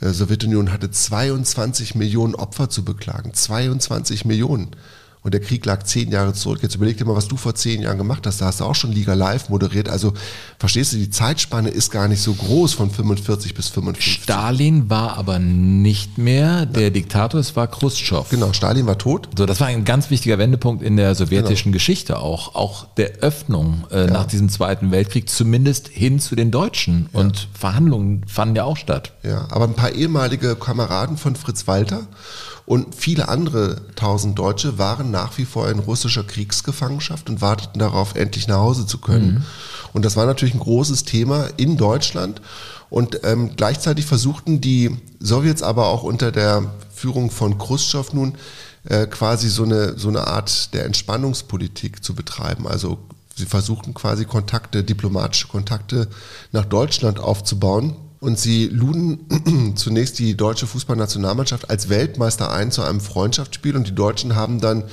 [0.00, 3.34] Sowjetunion hatte 22 Millionen Opfer zu beklagen.
[3.34, 4.70] 22 Millionen
[5.22, 6.60] und der Krieg lag zehn Jahre zurück.
[6.62, 8.40] Jetzt überleg dir mal, was du vor zehn Jahren gemacht hast.
[8.40, 9.88] Da hast du auch schon Liga Live moderiert.
[9.88, 10.14] Also
[10.58, 14.24] verstehst du, die Zeitspanne ist gar nicht so groß von 45 bis 55.
[14.24, 16.90] Stalin war aber nicht mehr der ja.
[16.90, 18.26] Diktator, es war Khrushchev.
[18.30, 19.28] Genau, Stalin war tot.
[19.38, 21.74] So, das war ein ganz wichtiger Wendepunkt in der sowjetischen genau.
[21.74, 22.56] Geschichte auch.
[22.56, 24.10] Auch der Öffnung äh, ja.
[24.10, 27.08] nach diesem Zweiten Weltkrieg, zumindest hin zu den Deutschen.
[27.12, 27.20] Ja.
[27.20, 29.12] Und Verhandlungen fanden ja auch statt.
[29.22, 32.08] Ja, aber ein paar ehemalige Kameraden von Fritz Walter
[32.64, 38.14] und viele andere tausend Deutsche waren nach wie vor in russischer Kriegsgefangenschaft und warteten darauf,
[38.14, 39.34] endlich nach Hause zu können.
[39.34, 39.44] Mhm.
[39.92, 42.40] Und das war natürlich ein großes Thema in Deutschland.
[42.88, 48.34] Und ähm, gleichzeitig versuchten die Sowjets aber auch unter der Führung von Khrushchev nun
[48.84, 52.68] äh, quasi so eine, so eine Art der Entspannungspolitik zu betreiben.
[52.68, 52.98] Also
[53.34, 56.08] sie versuchten quasi Kontakte, diplomatische Kontakte
[56.52, 63.00] nach Deutschland aufzubauen und sie luden zunächst die deutsche Fußballnationalmannschaft als Weltmeister ein zu einem
[63.00, 63.74] Freundschaftsspiel.
[63.74, 64.84] Und die Deutschen haben dann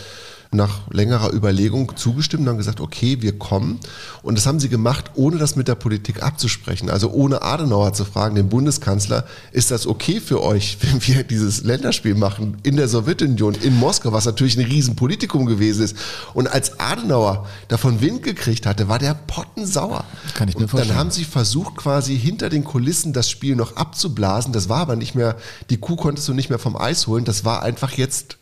[0.51, 3.79] nach längerer Überlegung zugestimmt und haben gesagt, okay, wir kommen.
[4.23, 6.89] Und das haben sie gemacht, ohne das mit der Politik abzusprechen.
[6.89, 11.63] Also ohne Adenauer zu fragen, den Bundeskanzler, ist das okay für euch, wenn wir dieses
[11.63, 15.95] Länderspiel machen in der Sowjetunion, in Moskau, was natürlich ein Riesenpolitikum gewesen ist.
[16.33, 20.03] Und als Adenauer davon Wind gekriegt hatte, war der pottensauer.
[20.33, 20.89] Kann ich mir vorstellen.
[20.89, 24.51] Dann haben sie versucht, quasi hinter den Kulissen das Spiel noch abzublasen.
[24.51, 25.35] Das war aber nicht mehr,
[25.69, 27.23] die Kuh konntest du nicht mehr vom Eis holen.
[27.23, 28.38] Das war einfach jetzt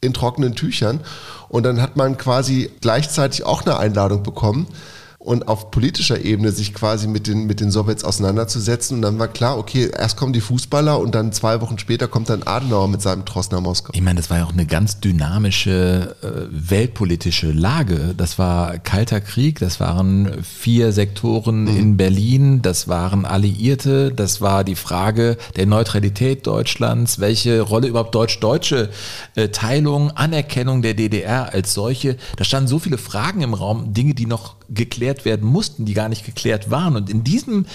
[0.00, 1.00] in trockenen Tüchern.
[1.48, 4.66] Und dann hat man quasi gleichzeitig auch eine Einladung bekommen
[5.20, 8.96] und auf politischer Ebene sich quasi mit den, mit den Sowjets auseinanderzusetzen.
[8.96, 12.30] Und dann war klar, okay, erst kommen die Fußballer und dann zwei Wochen später kommt
[12.30, 13.92] dann Adenauer mit seinem Tross nach Moskau.
[13.94, 18.14] Ich meine, das war ja auch eine ganz dynamische äh, weltpolitische Lage.
[18.16, 21.76] Das war Kalter Krieg, das waren vier Sektoren mhm.
[21.76, 28.14] in Berlin, das waren Alliierte, das war die Frage der Neutralität Deutschlands, welche Rolle überhaupt
[28.14, 28.88] deutsch-deutsche
[29.34, 32.16] äh, Teilung, Anerkennung der DDR als solche.
[32.36, 36.08] Da standen so viele Fragen im Raum, Dinge, die noch geklärt werden mussten, die gar
[36.08, 36.96] nicht geklärt waren.
[36.96, 37.66] Und in diesem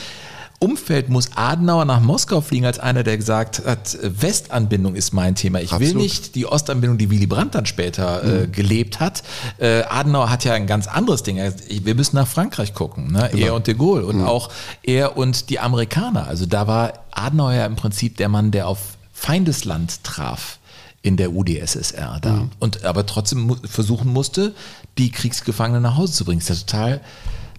[0.59, 5.59] Umfeld muss Adenauer nach Moskau fliegen als einer, der gesagt hat, Westanbindung ist mein Thema.
[5.59, 5.95] Ich Absolut.
[5.95, 8.43] will nicht die Ostanbindung, die Willy Brandt dann später äh, mhm.
[8.43, 9.23] äh, gelebt hat.
[9.57, 11.37] Äh, Adenauer hat ja ein ganz anderes Ding.
[11.69, 13.29] Wir müssen nach Frankreich gucken, ne?
[13.31, 13.45] Genau.
[13.45, 14.25] er und de Gaulle und mhm.
[14.25, 14.49] auch
[14.81, 16.27] er und die Amerikaner.
[16.27, 18.79] Also da war Adenauer ja im Prinzip der Mann, der auf
[19.11, 20.57] Feindesland traf
[21.05, 22.33] in der UdSSR da.
[22.33, 22.49] Mhm.
[22.59, 24.55] Und aber trotzdem versuchen musste,
[24.97, 26.39] die Kriegsgefangenen nach Hause zu bringen.
[26.39, 27.01] Das ist ja total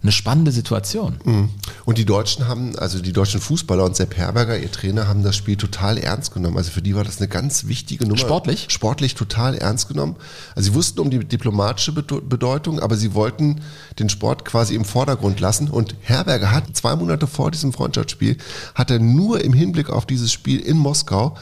[0.03, 1.19] eine spannende Situation.
[1.25, 1.49] Mhm.
[1.85, 5.37] Und die Deutschen haben, also die deutschen Fußballer und Sepp Herberger, ihr Trainer, haben das
[5.37, 6.57] Spiel total ernst genommen.
[6.57, 8.19] Also für die war das eine ganz wichtige Nummer.
[8.19, 8.67] Sportlich?
[8.69, 10.17] Sportlich total ernst genommen.
[10.57, 13.61] Also sie wussten um die diplomatische Bedeutung, aber sie wollten
[14.01, 15.71] den Sport quasi im Vordergrund lassen.
[15.71, 18.39] Und Herberger hat zwei Monate vor diesem Freundschaftsspiel,
[18.75, 21.37] hat er nur im Hinblick auf dieses Spiel in Moskau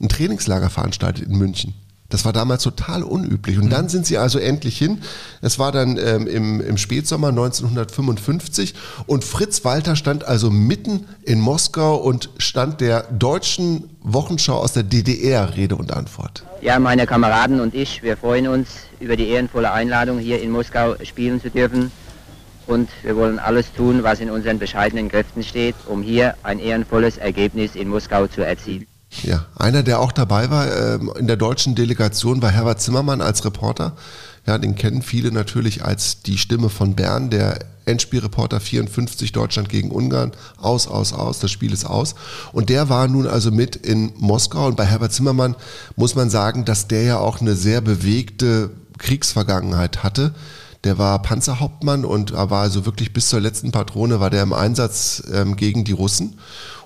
[0.00, 1.74] ein Trainingslager veranstaltet in München.
[2.08, 3.58] Das war damals total unüblich.
[3.58, 5.02] Und dann sind sie also endlich hin.
[5.42, 8.74] Es war dann ähm, im, im Spätsommer 1955
[9.06, 14.84] und Fritz Walter stand also mitten in Moskau und stand der deutschen Wochenschau aus der
[14.84, 16.44] DDR Rede und Antwort.
[16.60, 18.68] Ja, meine Kameraden und ich, wir freuen uns
[19.00, 21.90] über die ehrenvolle Einladung, hier in Moskau spielen zu dürfen.
[22.68, 27.16] Und wir wollen alles tun, was in unseren bescheidenen Kräften steht, um hier ein ehrenvolles
[27.16, 28.86] Ergebnis in Moskau zu erzielen.
[29.22, 33.44] Ja, einer, der auch dabei war ähm, in der deutschen Delegation, war Herbert Zimmermann als
[33.44, 33.96] Reporter.
[34.46, 39.90] Ja, den kennen viele natürlich als die Stimme von Bern, der Endspielreporter 54 Deutschland gegen
[39.90, 40.32] Ungarn.
[40.58, 42.14] Aus, aus, aus, das Spiel ist aus.
[42.52, 44.66] Und der war nun also mit in Moskau.
[44.66, 45.56] Und bei Herbert Zimmermann
[45.94, 50.34] muss man sagen, dass der ja auch eine sehr bewegte Kriegsvergangenheit hatte.
[50.84, 55.22] Der war Panzerhauptmann und war also wirklich bis zur letzten Patrone war der im Einsatz
[55.32, 56.38] ähm, gegen die Russen.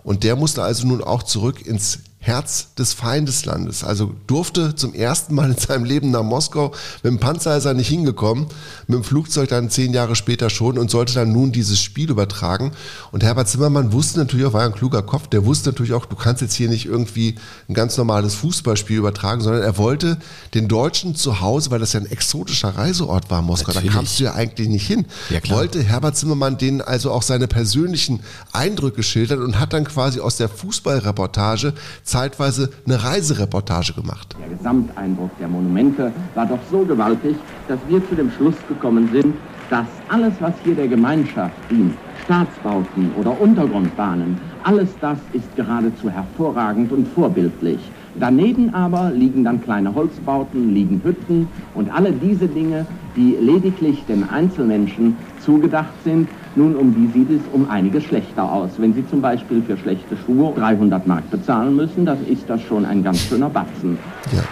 [0.02, 3.82] Und der musste also nun auch zurück ins Herz des Feindeslandes.
[3.82, 6.72] Also durfte zum ersten Mal in seinem Leben nach Moskau.
[7.02, 8.46] Mit dem Panzer ist er nicht hingekommen,
[8.86, 12.72] mit dem Flugzeug dann zehn Jahre später schon und sollte dann nun dieses Spiel übertragen.
[13.10, 16.14] Und Herbert Zimmermann wusste natürlich auch, war ein kluger Kopf, der wusste natürlich auch, du
[16.14, 17.36] kannst jetzt hier nicht irgendwie
[17.70, 20.18] ein ganz normales Fußballspiel übertragen, sondern er wollte
[20.52, 23.92] den Deutschen zu Hause, weil das ja ein exotischer Reiseort war, Moskau, natürlich.
[23.92, 27.48] da kamst du ja eigentlich nicht hin, ja, wollte Herbert Zimmermann denen also auch seine
[27.48, 28.20] persönlichen
[28.52, 31.72] Eindrücke schildern und hat dann quasi aus der Fußballreportage
[32.10, 34.36] zeitweise eine Reisereportage gemacht.
[34.38, 37.36] Der Gesamteindruck der Monumente war doch so gewaltig,
[37.68, 39.34] dass wir zu dem Schluss gekommen sind,
[39.70, 41.94] dass alles, was hier der Gemeinschaft dient,
[42.24, 47.80] Staatsbauten oder Untergrundbahnen, alles das ist geradezu hervorragend und vorbildlich.
[48.18, 52.86] Daneben aber liegen dann kleine Holzbauten, liegen Hütten und alle diese Dinge,
[53.16, 58.70] die lediglich den Einzelmenschen zugedacht sind, nun, um die sieht es um einiges schlechter aus.
[58.78, 62.84] Wenn Sie zum Beispiel für schlechte Schuhe 300 Mark bezahlen müssen, dann ist das schon
[62.84, 63.98] ein ganz schöner Batzen.
[64.32, 64.42] Ja.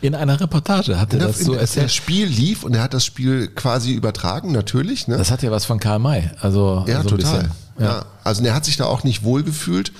[0.00, 1.86] In einer Reportage hat er das so erzählt.
[1.86, 5.08] Das Spiel lief und er hat das Spiel quasi übertragen, natürlich.
[5.08, 5.16] Ne?
[5.16, 6.30] Das hat ja was von Karl May.
[6.40, 7.48] Also, ja, also total.
[7.78, 7.84] Ja.
[7.84, 8.04] ja.
[8.22, 9.92] Also er hat sich da auch nicht wohl gefühlt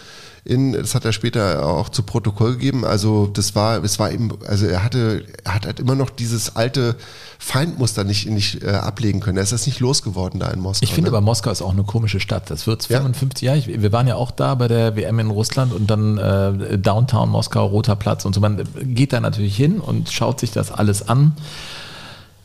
[0.47, 2.85] in, das hat er später auch zu Protokoll gegeben.
[2.85, 6.55] Also das war, es war eben, also er hatte, er hat halt immer noch dieses
[6.55, 6.95] alte
[7.39, 9.39] Feindmuster nicht, nicht äh, ablegen können.
[9.39, 10.85] Er ist das nicht losgeworden da in Moskau.
[10.85, 11.17] Ich finde ne?
[11.17, 12.49] aber Moskau ist auch eine komische Stadt.
[12.49, 13.55] Das wird 55 ja.
[13.55, 13.83] Jahre.
[13.83, 17.67] Wir waren ja auch da bei der WM in Russland und dann äh, Downtown Moskau,
[17.67, 18.41] Roter Platz und so.
[18.41, 21.33] Man geht da natürlich hin und schaut sich das alles an.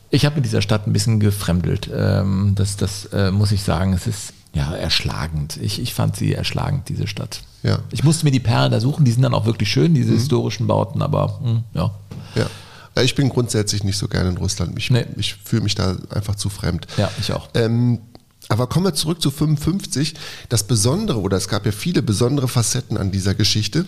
[0.10, 1.89] Ich habe mit dieser Stadt ein bisschen gefremdelt.
[1.93, 3.93] Ähm, das das äh, muss ich sagen.
[3.93, 5.58] Es ist ja erschlagend.
[5.58, 7.41] Ich, ich fand sie erschlagend, diese Stadt.
[7.64, 7.80] Ja.
[7.91, 10.16] Ich musste mir die Perlen da suchen, die sind dann auch wirklich schön, diese mhm.
[10.16, 11.91] historischen Bauten, aber mh, hm, ja.
[12.36, 13.02] Ja.
[13.02, 14.78] Ich bin grundsätzlich nicht so gerne in Russland.
[14.78, 15.06] Ich, nee.
[15.18, 16.88] ich fühle mich da einfach zu fremd.
[16.97, 17.47] Ja, ich auch.
[17.54, 17.99] Ähm,
[18.49, 20.16] aber kommen wir zurück zu 55.
[20.49, 23.86] Das Besondere, oder es gab ja viele besondere Facetten an dieser Geschichte.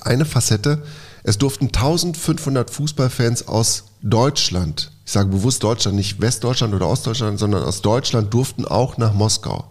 [0.00, 0.82] Eine Facette,
[1.22, 7.62] es durften 1500 Fußballfans aus Deutschland, ich sage bewusst Deutschland, nicht Westdeutschland oder Ostdeutschland, sondern
[7.62, 9.64] aus Deutschland durften auch nach Moskau.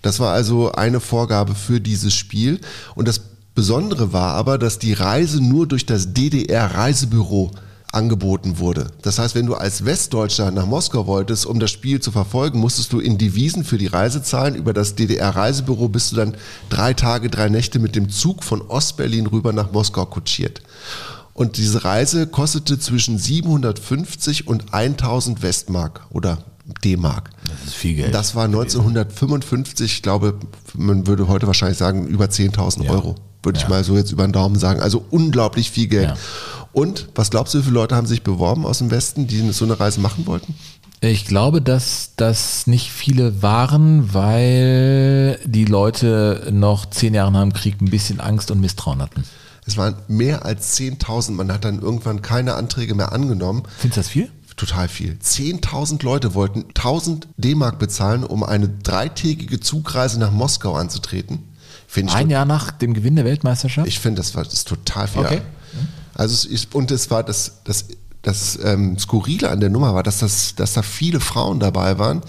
[0.00, 2.62] Das war also eine Vorgabe für dieses Spiel.
[2.94, 3.20] Und das
[3.54, 7.50] Besondere war aber, dass die Reise nur durch das DDR-Reisebüro
[7.92, 8.86] angeboten wurde.
[9.02, 12.90] Das heißt, wenn du als Westdeutscher nach Moskau wolltest, um das Spiel zu verfolgen, musstest
[12.94, 14.54] du in Devisen für die Reise zahlen.
[14.54, 16.38] Über das DDR-Reisebüro bist du dann
[16.70, 20.62] drei Tage, drei Nächte mit dem Zug von Ostberlin rüber nach Moskau kutschiert.
[21.40, 26.44] Und diese Reise kostete zwischen 750 und 1000 Westmark oder
[26.84, 27.30] D-Mark.
[27.44, 28.14] Das ist viel Geld.
[28.14, 30.34] Das war 1955, ich glaube,
[30.76, 32.90] man würde heute wahrscheinlich sagen, über 10.000 ja.
[32.90, 33.14] Euro.
[33.42, 33.64] Würde ja.
[33.64, 34.82] ich mal so jetzt über den Daumen sagen.
[34.82, 36.08] Also unglaublich viel Geld.
[36.08, 36.16] Ja.
[36.74, 39.64] Und was glaubst du, wie viele Leute haben sich beworben aus dem Westen, die so
[39.64, 40.54] eine Reise machen wollten?
[41.00, 47.54] Ich glaube, dass das nicht viele waren, weil die Leute noch zehn Jahre nach dem
[47.54, 49.24] Krieg ein bisschen Angst und Misstrauen hatten.
[49.70, 51.30] Es waren mehr als 10.000.
[51.32, 53.62] Man hat dann irgendwann keine Anträge mehr angenommen.
[53.78, 54.30] Findest du das viel?
[54.56, 55.16] total viel.
[55.22, 61.44] 10.000 Leute wollten 1.000 D-Mark bezahlen, um eine dreitägige Zugreise nach Moskau anzutreten.
[61.86, 63.88] Find Ein Jahr nach dem Gewinn der Weltmeisterschaft?
[63.88, 65.22] Ich finde, das war das ist total viel.
[65.22, 65.40] Okay.
[66.14, 67.86] Also es ist, und es war das, das,
[68.20, 72.20] das ähm, Skurrile an der Nummer war, dass, das, dass da viele Frauen dabei waren,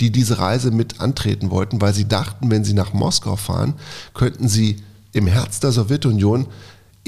[0.00, 3.74] die diese Reise mit antreten wollten, weil sie dachten, wenn sie nach Moskau fahren,
[4.14, 4.82] könnten sie
[5.12, 6.48] im Herz der Sowjetunion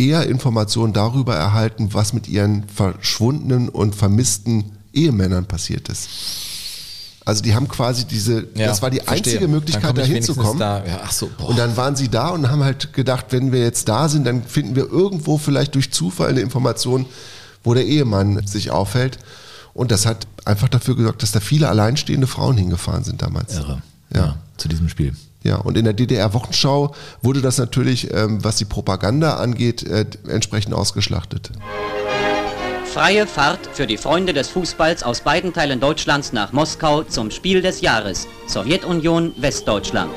[0.01, 6.09] eher Informationen darüber erhalten, was mit ihren verschwundenen und vermissten Ehemännern passiert ist.
[7.27, 9.17] Also die haben quasi diese, ja, das war die verstehe.
[9.17, 10.59] einzige Möglichkeit, da hinzukommen.
[10.59, 10.85] Da.
[10.85, 14.09] Ja, so, und dann waren sie da und haben halt gedacht, wenn wir jetzt da
[14.09, 17.07] sind, dann finden wir irgendwo vielleicht durch Zufall eine Information,
[17.63, 19.19] wo der Ehemann sich aufhält.
[19.75, 23.55] Und das hat einfach dafür gesorgt, dass da viele alleinstehende Frauen hingefahren sind damals.
[23.55, 23.83] Irre.
[24.13, 24.21] Ja.
[24.21, 25.15] ja zu diesem Spiel.
[25.43, 30.75] Ja, und in der DDR-Wochenschau wurde das natürlich, ähm, was die Propaganda angeht, äh, entsprechend
[30.75, 31.51] ausgeschlachtet.
[32.85, 37.63] Freie Fahrt für die Freunde des Fußballs aus beiden Teilen Deutschlands nach Moskau zum Spiel
[37.63, 38.27] des Jahres.
[38.49, 40.11] Sowjetunion, Westdeutschland.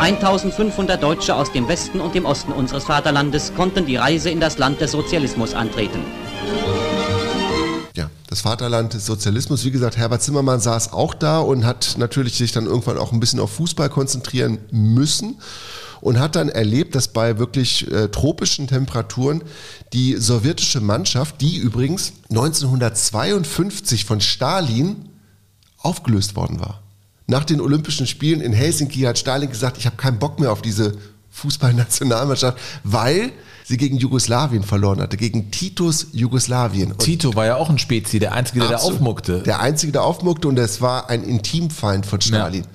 [0.00, 4.58] 1500 Deutsche aus dem Westen und dem Osten unseres Vaterlandes konnten die Reise in das
[4.58, 6.00] Land des Sozialismus antreten
[8.34, 9.64] das Vaterland des Sozialismus.
[9.64, 13.20] Wie gesagt, Herbert Zimmermann saß auch da und hat natürlich sich dann irgendwann auch ein
[13.20, 15.36] bisschen auf Fußball konzentrieren müssen.
[16.00, 19.42] und hat dann erlebt, dass bei wirklich äh, tropischen Temperaturen
[19.94, 25.08] die sowjetische Mannschaft, die übrigens 1952 von Stalin
[25.78, 26.82] aufgelöst worden war.
[27.26, 30.60] Nach den Olympischen Spielen in Helsinki hat Stalin gesagt, ich habe keinen Bock mehr auf
[30.60, 30.98] diese
[31.34, 33.32] Fußballnationalmannschaft, weil
[33.66, 36.92] sie gegen Jugoslawien verloren hatte, gegen Titus Jugoslawien.
[36.92, 38.96] Und Tito war ja auch ein Spezi, der Einzige, der da Absolut.
[38.96, 39.42] aufmuckte.
[39.42, 42.66] Der Einzige, der aufmuckte und es war ein Intimfeind von Stalin.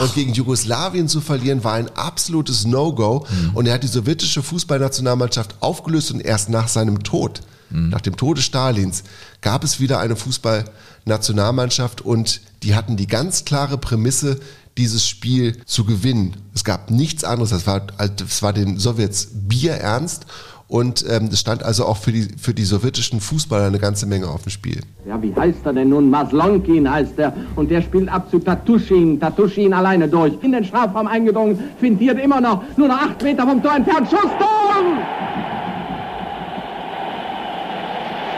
[0.00, 3.26] Und gegen Jugoslawien zu verlieren war ein absolutes No-Go.
[3.28, 3.50] Hm.
[3.54, 7.90] Und er hat die sowjetische Fußballnationalmannschaft aufgelöst und erst nach seinem Tod, Hm.
[7.90, 9.04] nach dem Tode Stalins,
[9.42, 14.40] gab es wieder eine Fußballnationalmannschaft und die hatten die ganz klare Prämisse,
[14.78, 16.36] dieses Spiel zu gewinnen.
[16.54, 17.50] Es gab nichts anderes.
[17.50, 20.26] Das war, das war den Sowjets Bier ernst.
[20.68, 24.28] Und ähm, es stand also auch für die, für die sowjetischen Fußballer eine ganze Menge
[24.28, 24.80] auf dem Spiel.
[25.06, 26.10] Ja, wie heißt er denn nun?
[26.10, 27.34] Maslonkin heißt er.
[27.56, 29.18] Und der spielt ab zu Tatuschin.
[29.18, 30.34] Tatuschin alleine durch.
[30.42, 31.58] In den Strafraum eingedrungen.
[31.80, 32.62] Findiert immer noch.
[32.76, 34.08] Nur noch acht Meter vom Tor entfernt.
[34.10, 35.57] Schuss, Tor!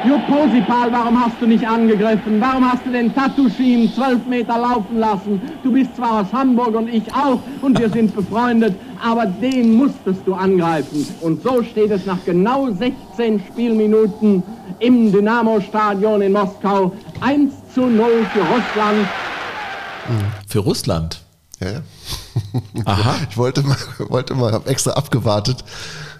[0.06, 2.40] Jupp Posipal, warum hast du nicht angegriffen?
[2.40, 5.40] Warum hast du den Tatuschin zwölf Meter laufen lassen?
[5.62, 10.20] Du bist zwar aus Hamburg und ich auch und wir sind befreundet, aber den musstest
[10.24, 11.06] du angreifen.
[11.20, 14.42] Und so steht es nach genau 16 Spielminuten
[14.78, 19.06] im Dynamo-Stadion in Moskau 1 zu 0 für Russland.
[20.46, 21.20] Für Russland.
[21.60, 21.80] Ja, ja.
[22.86, 23.16] Aha.
[23.28, 23.76] Ich wollte mal,
[24.08, 25.62] wollte mal, habe extra abgewartet.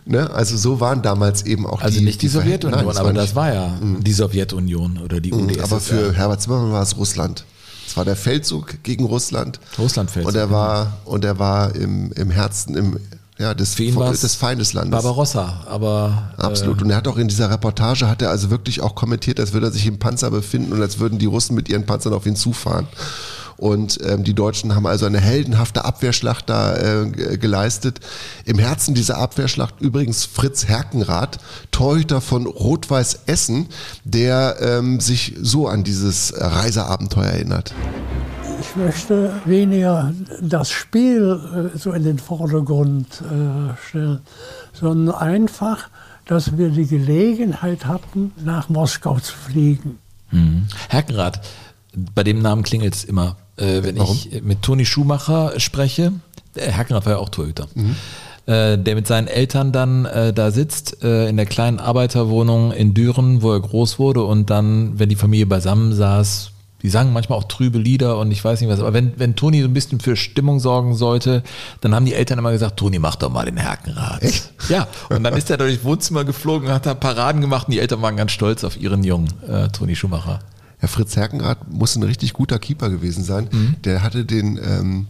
[0.07, 0.31] Ne?
[0.31, 2.73] Also so waren damals eben auch Also die nicht die, Verhältnisse.
[2.75, 5.65] Sowjetunion, Nein, aber das war ja die Sowjetunion oder die UdSSR.
[5.65, 7.45] Aber für Herbert Zimmermann war es Russland.
[7.87, 9.59] Es war der Feldzug gegen Russland.
[9.79, 12.99] Russlandfeldzug, Und er war, und er war im, im Herzen im,
[13.41, 14.93] ja, des, Für ihn des Feindeslandes.
[14.93, 16.83] Barbarossa, aber äh, Absolut.
[16.83, 19.69] Und er hat auch in dieser Reportage, hat er also wirklich auch kommentiert, als würde
[19.69, 22.37] er sich im Panzer befinden und als würden die Russen mit ihren Panzern auf ihn
[22.37, 22.87] zufahren.
[23.61, 28.01] Und ähm, die Deutschen haben also eine heldenhafte Abwehrschlacht da äh, ge- geleistet.
[28.47, 31.39] Im Herzen dieser Abwehrschlacht übrigens Fritz Herkenrath,
[31.71, 33.67] Torhüter von Rot-Weiß Essen,
[34.03, 37.75] der ähm, sich so an dieses Reiseabenteuer erinnert.
[38.63, 44.21] Ich möchte weniger das Spiel äh, so in den Vordergrund äh, stellen,
[44.73, 45.91] sondern einfach,
[46.25, 49.99] dass wir die Gelegenheit hatten, nach Moskau zu fliegen.
[50.31, 50.67] Mhm.
[50.89, 51.41] Herkenrath,
[52.15, 54.17] bei dem Namen klingelt es immer, äh, wenn Warum?
[54.17, 56.13] ich mit Toni Schumacher spreche.
[56.57, 57.69] Der Herkenrath war ja auch Torhüter.
[58.47, 62.95] Äh, der mit seinen Eltern dann äh, da sitzt, äh, in der kleinen Arbeiterwohnung in
[62.95, 66.51] Düren, wo er groß wurde und dann, wenn die Familie beisammen saß,
[66.83, 69.61] die sangen manchmal auch trübe Lieder und ich weiß nicht was, aber wenn, wenn Toni
[69.61, 71.43] so ein bisschen für Stimmung sorgen sollte,
[71.83, 74.23] dann haben die Eltern immer gesagt, Toni, mach doch mal den Herkenrad.
[74.23, 74.51] Echt?
[74.69, 78.01] Ja, und dann ist er durchs Wohnzimmer geflogen, hat da Paraden gemacht und die Eltern
[78.01, 80.41] waren ganz stolz auf ihren Jungen, äh, Toni Schumacher.
[80.83, 83.49] Ja, Fritz Herkenrath muss ein richtig guter Keeper gewesen sein.
[83.53, 83.77] Mhm.
[83.85, 85.07] Der hatte den, ähm,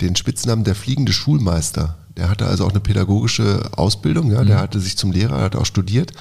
[0.00, 1.96] den Spitznamen der fliegende Schulmeister.
[2.16, 4.60] Der hatte also auch eine pädagogische Ausbildung, ja, der Mhm.
[4.60, 6.12] hatte sich zum Lehrer, hat auch studiert.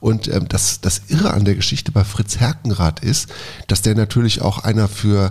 [0.00, 3.28] Und ähm, das, das Irre an der Geschichte bei Fritz Herkenrath ist,
[3.66, 5.30] dass der natürlich auch einer für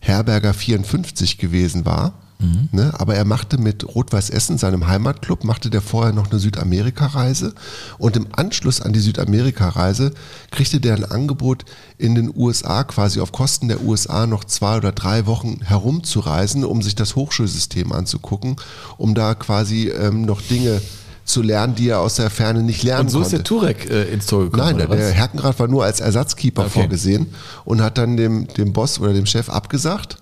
[0.00, 2.12] Herberger 54 gewesen war.
[2.40, 2.68] Mhm.
[2.70, 2.92] Ne?
[2.96, 7.52] Aber er machte mit Rot-Weiß Essen, seinem Heimatclub, machte der vorher noch eine Südamerika-Reise.
[7.98, 10.12] Und im Anschluss an die Südamerika-Reise
[10.50, 11.64] kriegte der ein Angebot,
[11.96, 16.80] in den USA quasi auf Kosten der USA noch zwei oder drei Wochen herumzureisen, um
[16.82, 18.56] sich das Hochschulsystem anzugucken,
[18.98, 20.80] um da quasi ähm, noch Dinge
[21.24, 23.36] zu lernen, die er aus der Ferne nicht lernen Und so ist konnte.
[23.36, 24.76] der Turek äh, ins Tor gekommen.
[24.78, 25.10] Nein, der?
[25.12, 26.70] Herkenrad war nur als Ersatzkeeper Okay.
[26.80, 27.26] vorgesehen
[27.64, 30.16] und hat dann dem, dem Boss oder dem Chef abgesagt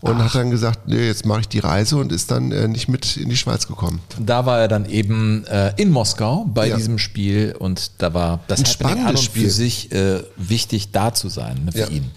[0.00, 0.24] und Ach.
[0.24, 3.16] hat dann gesagt, nee, jetzt mache ich die Reise und ist dann äh, nicht mit
[3.16, 4.00] in die Schweiz gekommen.
[4.18, 6.76] Da war er dann eben äh, in Moskau bei ja.
[6.76, 11.28] diesem Spiel und da war das Ein spannendes Spiel für sich äh, wichtig da zu
[11.28, 11.88] sein ne, für ja.
[11.88, 12.10] ihn.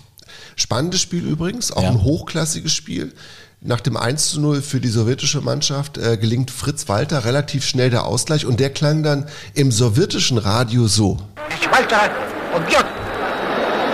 [0.55, 1.89] Spannendes Spiel übrigens, auch ja.
[1.89, 3.13] ein hochklassiges Spiel.
[3.59, 7.89] Nach dem 1 zu 0 für die sowjetische Mannschaft äh, gelingt Fritz Walter relativ schnell
[7.89, 11.17] der Ausgleich und der klang dann im sowjetischen Radio so.
[11.49, 12.11] Ich Walter
[12.55, 12.85] und Jörg.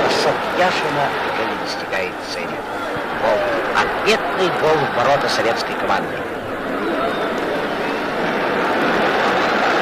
[0.04, 0.26] Das ist
[0.60, 1.30] ja schon mal
[4.09, 6.15] Ответный гол в ворота советской команды.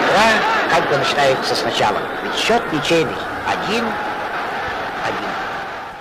[0.09, 1.99] Игра как бы начинается сначала.
[2.25, 3.13] Ведь счет ничейный.
[3.47, 3.85] Один,
[5.05, 5.33] один.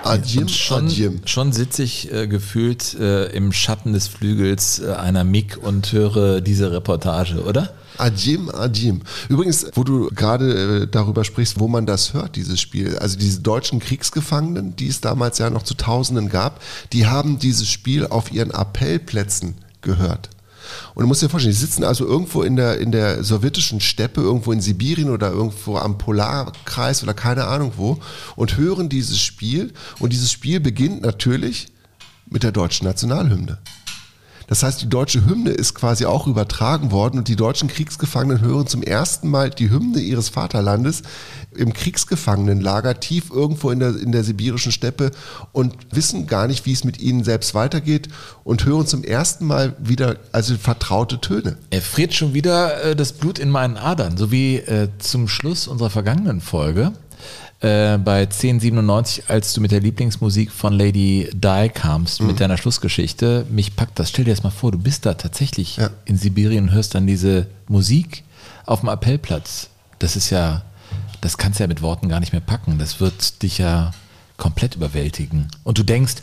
[0.04, 5.22] Adjem, Und schon, schon sitze ich äh, gefühlt äh, im Schatten des Flügels äh, einer
[5.24, 7.70] MIG und höre diese Reportage, oder?
[7.97, 9.01] Adjem, Adjem.
[9.29, 12.97] Übrigens, wo du gerade äh, darüber sprichst, wo man das hört, dieses Spiel.
[12.97, 16.61] Also diese deutschen Kriegsgefangenen, die es damals ja noch zu Tausenden gab,
[16.93, 20.29] die haben dieses Spiel auf ihren Appellplätzen gehört.
[20.93, 24.21] Und du musst dir vorstellen, die sitzen also irgendwo in der, in der sowjetischen Steppe,
[24.21, 27.99] irgendwo in Sibirien oder irgendwo am Polarkreis oder keine Ahnung wo
[28.35, 29.73] und hören dieses Spiel.
[29.99, 31.67] Und dieses Spiel beginnt natürlich
[32.29, 33.59] mit der deutschen Nationalhymne.
[34.47, 38.65] Das heißt, die deutsche Hymne ist quasi auch übertragen worden und die deutschen Kriegsgefangenen hören
[38.65, 41.03] zum ersten Mal die Hymne ihres Vaterlandes
[41.55, 45.11] im Kriegsgefangenenlager tief irgendwo in der, in der sibirischen Steppe
[45.51, 48.07] und wissen gar nicht, wie es mit ihnen selbst weitergeht
[48.43, 51.57] und hören zum ersten Mal wieder also vertraute Töne.
[51.69, 55.67] Er friert schon wieder äh, das Blut in meinen Adern, so wie äh, zum Schluss
[55.67, 56.93] unserer vergangenen Folge
[57.59, 62.27] äh, bei 1097, als du mit der Lieblingsmusik von Lady Di kamst, Mhm.
[62.27, 63.45] mit deiner Schlussgeschichte.
[63.49, 64.09] Mich packt das.
[64.09, 67.47] Stell dir das mal vor, du bist da tatsächlich in Sibirien und hörst dann diese
[67.67, 68.23] Musik
[68.65, 69.69] auf dem Appellplatz.
[69.99, 70.61] Das ist ja,
[71.21, 72.77] das kannst du ja mit Worten gar nicht mehr packen.
[72.77, 73.91] Das wird dich ja
[74.37, 75.47] komplett überwältigen.
[75.63, 76.15] Und du denkst,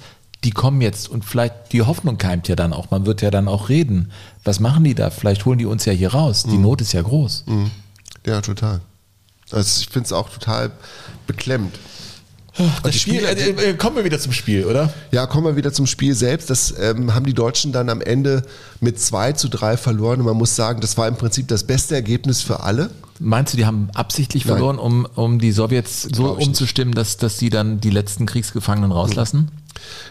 [0.45, 2.91] die kommen jetzt und vielleicht die Hoffnung keimt ja dann auch.
[2.91, 4.11] Man wird ja dann auch reden.
[4.45, 5.11] Was machen die da?
[5.11, 6.45] Vielleicht holen die uns ja hier raus.
[6.45, 7.45] Die Not ist ja groß.
[7.47, 7.70] Mhm.
[8.26, 8.80] Ja, total.
[9.51, 10.70] Also ich finde es auch total
[11.26, 11.78] beklemmt.
[12.84, 14.92] Das Spiel, Spieler- äh, äh, kommen wir wieder zum Spiel, oder?
[15.11, 16.51] Ja, kommen wir wieder zum Spiel selbst.
[16.51, 18.42] Das ähm, haben die Deutschen dann am Ende
[18.80, 20.20] mit 2 zu 3 verloren.
[20.20, 22.90] Und man muss sagen, das war im Prinzip das beste Ergebnis für alle.
[23.18, 24.57] Meinst du, die haben absichtlich Nein.
[24.57, 29.51] verloren, um, um die Sowjets so umzustimmen, dass, dass sie dann die letzten Kriegsgefangenen rauslassen?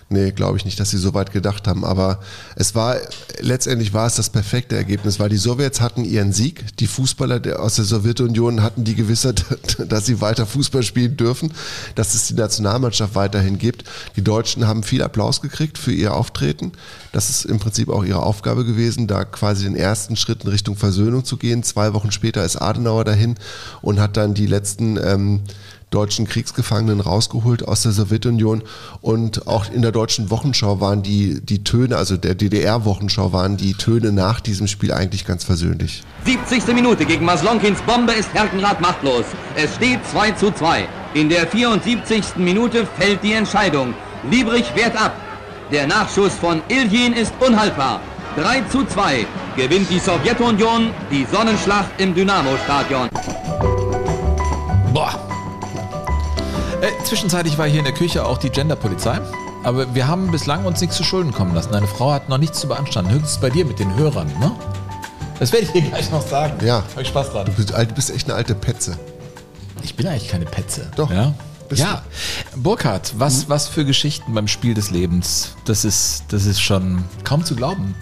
[0.10, 1.84] Nee, glaube ich nicht, dass sie so weit gedacht haben.
[1.84, 2.20] Aber
[2.56, 2.98] es war,
[3.40, 6.78] letztendlich war es das perfekte Ergebnis, weil die Sowjets hatten ihren Sieg.
[6.78, 9.46] Die Fußballer aus der Sowjetunion hatten die Gewissheit,
[9.88, 11.54] dass sie weiter Fußball spielen dürfen,
[11.96, 13.86] dass es die Nationalmannschaft weiterhin gibt.
[14.16, 16.74] Die Deutschen haben viel Applaus gekriegt für ihr Auftreten.
[17.12, 20.76] Das ist im Prinzip auch ihre Aufgabe gewesen, da quasi den ersten Schritt in Richtung
[20.76, 21.64] Versöhnung zu gehen.
[21.64, 23.36] Zwei Wochen später ist Adenauer dahin
[23.82, 25.42] und hat dann die letzten ähm,
[25.94, 28.64] deutschen Kriegsgefangenen rausgeholt aus der Sowjetunion
[29.02, 33.74] und auch in der deutschen Wochenschau waren die, die Töne, also der DDR-Wochenschau waren die
[33.74, 36.04] Töne nach diesem Spiel eigentlich ganz versöhnlich.
[36.26, 36.74] 70.
[36.74, 39.26] Minute gegen Maslonkins Bombe ist Herkenrath machtlos.
[39.56, 40.88] Es steht 2 zu 2.
[41.14, 42.38] In der 74.
[42.38, 43.94] Minute fällt die Entscheidung.
[44.30, 45.16] Liebrich wehrt ab.
[45.72, 48.02] Der Nachschuss von Iljin ist unhaltbar.
[48.38, 53.10] 3 zu 2 gewinnt die Sowjetunion die Sonnenschlacht im Dynamo-Stadion.
[54.92, 55.23] Boah.
[56.84, 59.20] Äh, zwischenzeitlich war hier in der Küche auch die Genderpolizei.
[59.64, 61.72] Aber wir haben bislang uns nichts zu Schulden kommen lassen.
[61.72, 63.12] Deine Frau hat noch nichts zu beanstanden.
[63.14, 64.52] Höchstens bei dir mit den Hörern, ne?
[65.40, 66.54] Das werde ich dir gleich noch sagen.
[66.66, 66.84] Ja.
[66.94, 67.46] Hab ich Spaß dran.
[67.46, 68.98] Du bist, alt- du bist echt eine alte Petze.
[69.82, 70.92] Ich bin eigentlich keine Petze.
[70.96, 71.10] Doch.
[71.12, 71.34] Ja.
[71.72, 72.04] Ja.
[72.56, 73.50] Burkhard, was, Mhm.
[73.50, 75.56] was für Geschichten beim Spiel des Lebens.
[75.66, 77.96] Das ist, das ist schon kaum zu glauben,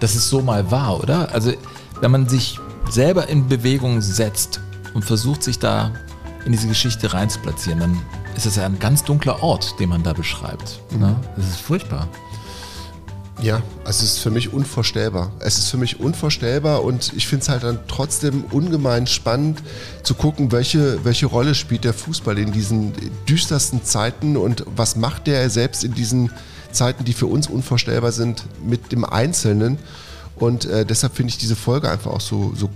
[0.00, 1.32] dass es so mal war, oder?
[1.32, 1.52] Also,
[2.00, 2.58] wenn man sich
[2.90, 4.60] selber in Bewegung setzt
[4.92, 5.92] und versucht, sich da
[6.44, 8.02] in diese Geschichte reinzuplatzieren, dann
[8.36, 10.80] ist es ja ein ganz dunkler Ort, den man da beschreibt.
[10.90, 11.00] Mhm.
[11.00, 11.16] Ne?
[11.36, 12.08] Das ist furchtbar.
[13.42, 15.32] Ja, also es ist für mich unvorstellbar.
[15.38, 19.62] Es ist für mich unvorstellbar und ich finde es halt dann trotzdem ungemein spannend
[20.02, 22.92] zu gucken, welche, welche Rolle spielt der Fußball in diesen
[23.26, 26.30] düstersten Zeiten und was macht der selbst in diesen
[26.70, 29.78] Zeiten, die für uns unvorstellbar sind, mit dem Einzelnen.
[30.36, 32.68] Und äh, deshalb finde ich diese Folge einfach auch so, so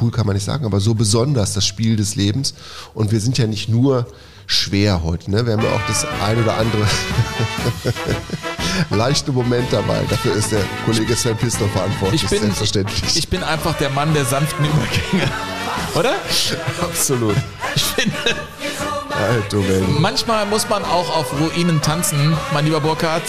[0.00, 2.54] cool, kann man nicht sagen, aber so besonders, das Spiel des Lebens.
[2.94, 4.06] Und wir sind ja nicht nur
[4.46, 5.44] schwer heute, ne?
[5.44, 6.86] wir haben ja auch das ein oder andere
[8.90, 10.00] leichte Moment dabei.
[10.08, 13.16] Dafür ist der Kollege Sven Pistor verantwortlich, Ich bin, selbstverständlich.
[13.16, 15.30] ich bin einfach der Mann der sanften Übergänge.
[15.94, 16.14] Oder?
[16.80, 17.36] Absolut.
[17.74, 18.16] Ich finde.
[19.10, 19.58] Alter.
[19.98, 23.22] Manchmal muss man auch auf Ruinen tanzen, mein lieber Burkhard.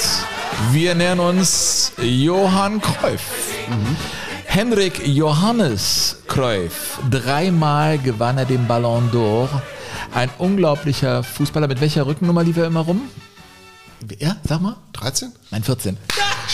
[0.72, 3.22] Wir nähern uns Johann Cruyff.
[4.47, 6.99] Henrik Johannes Cruyff.
[7.11, 9.47] Dreimal gewann er den Ballon d'Or.
[10.15, 11.67] Ein unglaublicher Fußballer.
[11.67, 13.01] Mit welcher Rückennummer lief er immer rum?
[14.17, 14.77] Ja, sag mal.
[14.93, 15.31] 13?
[15.51, 15.97] Nein, 14.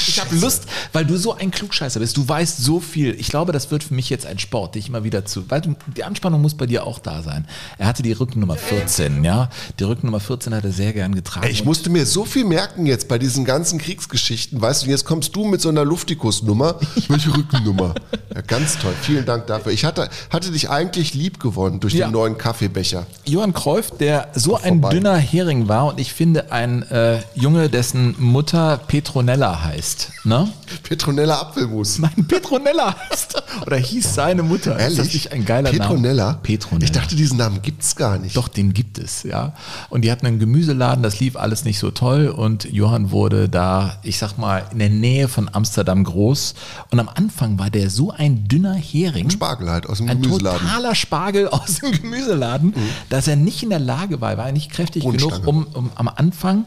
[0.07, 2.17] Ich habe Lust, weil du so ein Klugscheißer bist.
[2.17, 3.15] Du weißt so viel.
[3.19, 5.49] Ich glaube, das wird für mich jetzt ein Sport, dich immer wieder zu.
[5.49, 7.47] Weil du, die Anspannung muss bei dir auch da sein.
[7.77, 9.49] Er hatte die Rückennummer 14, ja.
[9.79, 11.47] Die Rückennummer 14 hat er sehr gern getragen.
[11.49, 14.61] Ich musste mir so viel merken jetzt bei diesen ganzen Kriegsgeschichten.
[14.61, 16.79] Weißt du, jetzt kommst du mit so einer Luftikus-Nummer.
[17.07, 17.95] Welche Rückennummer?
[18.33, 18.93] Ja, ganz toll.
[19.01, 19.71] Vielen Dank dafür.
[19.71, 22.07] Ich hatte, hatte dich eigentlich lieb gewonnen durch Ja.
[22.07, 23.05] den neuen Kaffeebecher.
[23.25, 28.15] Johann Cruyff, der so ein dünner Hering war und ich finde ein äh, Junge, dessen
[28.19, 29.82] Mutter Petronella heißt.
[30.23, 30.51] Ne?
[30.83, 31.99] Petronella Apfelmus.
[31.99, 34.77] Nein, Petronella heißt oder hieß seine Mutter.
[34.77, 34.99] Ehrlich?
[34.99, 36.25] Ist das nicht ein geiler Petronella?
[36.27, 36.39] Name?
[36.41, 36.85] Petronella.
[36.85, 38.37] Ich dachte, diesen Namen gibt's gar nicht.
[38.37, 39.53] Doch, den gibt es, ja.
[39.89, 43.97] Und die hatten einen Gemüseladen, das lief alles nicht so toll und Johann wurde da,
[44.03, 46.55] ich sag mal, in der Nähe von Amsterdam groß.
[46.91, 49.29] Und am Anfang war der so ein dünner Hering.
[49.29, 50.61] Spargel halt aus dem ein Gemüseladen.
[50.61, 52.73] totaler Spargel aus dem Gemüseladen,
[53.09, 56.07] dass er nicht in der Lage war, er war nicht kräftig genug, um, um am
[56.07, 56.65] Anfang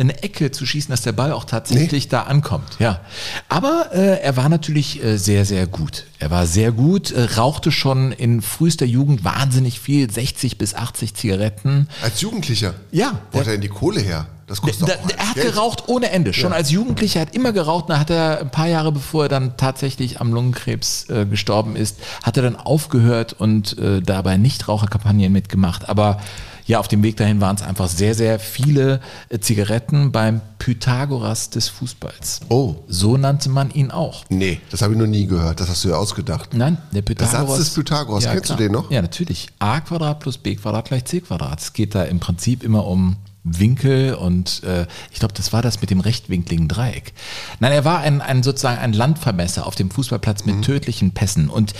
[0.00, 2.76] eine Ecke zu schießen, dass der Ball auch tatsächlich da ankommt.
[2.78, 3.00] Ja,
[3.48, 6.04] aber äh, er war natürlich äh, sehr, sehr gut.
[6.18, 11.14] Er war sehr gut, äh, rauchte schon in frühester Jugend wahnsinnig viel, 60 bis 80
[11.14, 11.88] Zigaretten.
[12.02, 12.74] Als Jugendlicher?
[12.92, 13.20] Ja.
[13.32, 14.26] Wo hat er denn die Kohle her?
[14.46, 15.54] Das kostet Der- auch er hat Geld.
[15.54, 16.32] geraucht ohne Ende.
[16.32, 16.56] Schon Ja.
[16.56, 17.90] als Jugendlicher hat immer geraucht.
[17.90, 21.98] Da hat er ein paar Jahre bevor er dann tatsächlich am Lungenkrebs äh, gestorben ist,
[22.22, 25.88] hat er dann aufgehört und äh, dabei Nichtraucherkampagnen mitgemacht.
[25.88, 26.20] Aber
[26.66, 31.50] ja, auf dem Weg dahin waren es einfach sehr, sehr viele äh, Zigaretten beim Pythagoras
[31.50, 32.40] des Fußballs.
[32.48, 32.76] Oh.
[32.88, 34.24] So nannte man ihn auch.
[34.28, 35.60] Nee, das habe ich noch nie gehört.
[35.60, 36.54] Das hast du ja ausgedacht.
[36.54, 37.48] Nein, der Der Pythagoras.
[37.48, 38.58] Satz des Pythagoras, Ja, kennst klar.
[38.58, 38.90] du den noch?
[38.90, 39.48] Ja, natürlich.
[39.60, 41.60] a Quadrat plus b Quadrat gleich c Quadrat.
[41.60, 43.16] Es geht da im Prinzip immer um
[43.48, 47.12] Winkel und äh, ich glaube, das war das mit dem rechtwinkligen Dreieck.
[47.60, 50.56] Nein, er war ein, ein sozusagen ein Landvermesser auf dem Fußballplatz Mhm.
[50.56, 51.48] mit tödlichen Pässen.
[51.48, 51.72] Und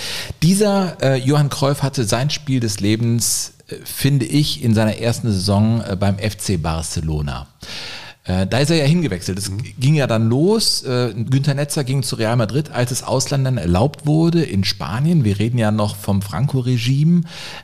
[0.45, 3.55] dieser äh, Johann Cruyff hatte sein Spiel des Lebens,
[3.85, 7.49] finde ich, in seiner ersten Saison äh, beim FC Barcelona.
[8.27, 9.39] Äh, Da ist er ja hingewechselt.
[9.39, 10.83] Es ging ja dann los.
[10.83, 15.25] Äh, Günther Netzer ging zu Real Madrid, als es Ausländern erlaubt wurde in Spanien.
[15.25, 17.23] Wir reden ja noch vom Franco-Regime.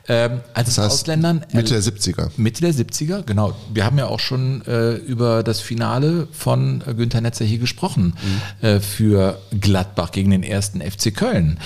[0.08, 2.30] Ähm, als es heißt, Ausländern Mitte der 70er.
[2.36, 3.54] Mitte der 70er, genau.
[3.72, 8.14] Wir haben ja auch schon äh, über das Finale von äh, Günther Netzer hier gesprochen
[8.60, 11.58] äh, für Gladbach gegen den ersten FC Köln.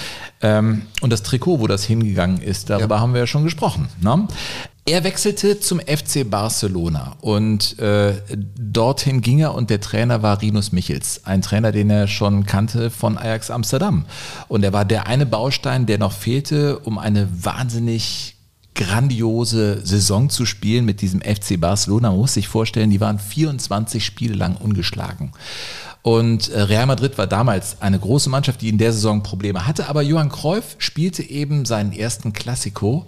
[0.43, 3.89] Ähm, und das Trikot, wo das hingegangen ist, darüber haben wir ja schon gesprochen.
[4.01, 4.27] Ne?
[4.89, 8.23] Er wechselte zum FC Barcelona und äh,
[8.57, 12.91] dorthin ging er und der Trainer war Rinus Michels, ein Trainer, den er schon kannte
[12.91, 14.07] von Ajax Amsterdam.
[14.47, 18.37] Und er war der eine Baustein, der noch fehlte, um eine wahnsinnig
[18.77, 22.11] grandiose Saison zu spielen mit diesem FC Barcelona.
[22.11, 25.33] Man muss sich vorstellen, die waren 24 Spiele lang ungeschlagen.
[26.03, 29.89] Und äh, Real Madrid war damals eine große Mannschaft, die in der Saison Probleme hatte.
[29.89, 33.05] Aber Johann Cruyff spielte eben seinen ersten Klassiko.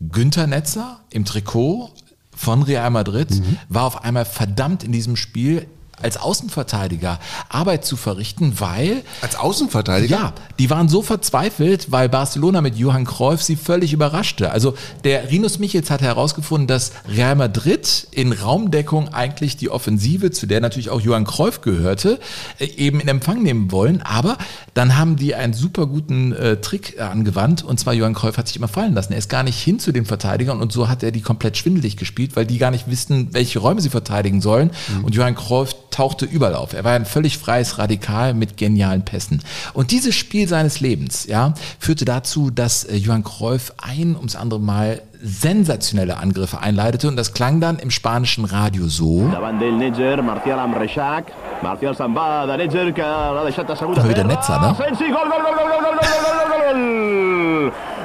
[0.00, 1.90] Günther Netzer im Trikot
[2.34, 3.28] von Real Madrid
[3.68, 5.66] war auf einmal verdammt in diesem Spiel
[6.02, 7.18] als Außenverteidiger
[7.48, 10.16] Arbeit zu verrichten, weil Als Außenverteidiger?
[10.16, 14.50] ja, die waren so verzweifelt, weil Barcelona mit Johann Cruyff sie völlig überraschte.
[14.52, 14.74] Also
[15.04, 20.60] der Rinus Michels hat herausgefunden, dass Real Madrid in Raumdeckung eigentlich die Offensive, zu der
[20.60, 22.18] natürlich auch Johann Cruyff gehörte,
[22.58, 24.02] äh, eben in Empfang nehmen wollen.
[24.02, 24.36] Aber
[24.74, 28.56] dann haben die einen super guten äh, Trick angewandt und zwar Johann Cruyff hat sich
[28.56, 29.12] immer fallen lassen.
[29.12, 31.96] Er ist gar nicht hin zu den Verteidigern und so hat er die komplett schwindelig
[31.96, 34.70] gespielt, weil die gar nicht wissen, welche Räume sie verteidigen sollen.
[35.02, 36.72] Und Johann Cruyff tauchte überall auf.
[36.72, 39.42] Er war ein völlig freies Radikal mit genialen Pässen.
[39.72, 44.60] Und dieses Spiel seines Lebens, ja, führte dazu, dass äh, Johann Cruyff ein ums andere
[44.60, 49.30] Mal sensationelle Angriffe einleitete und das klang dann im spanischen Radio so.
[54.02, 54.76] Höhe der Netzer, ne?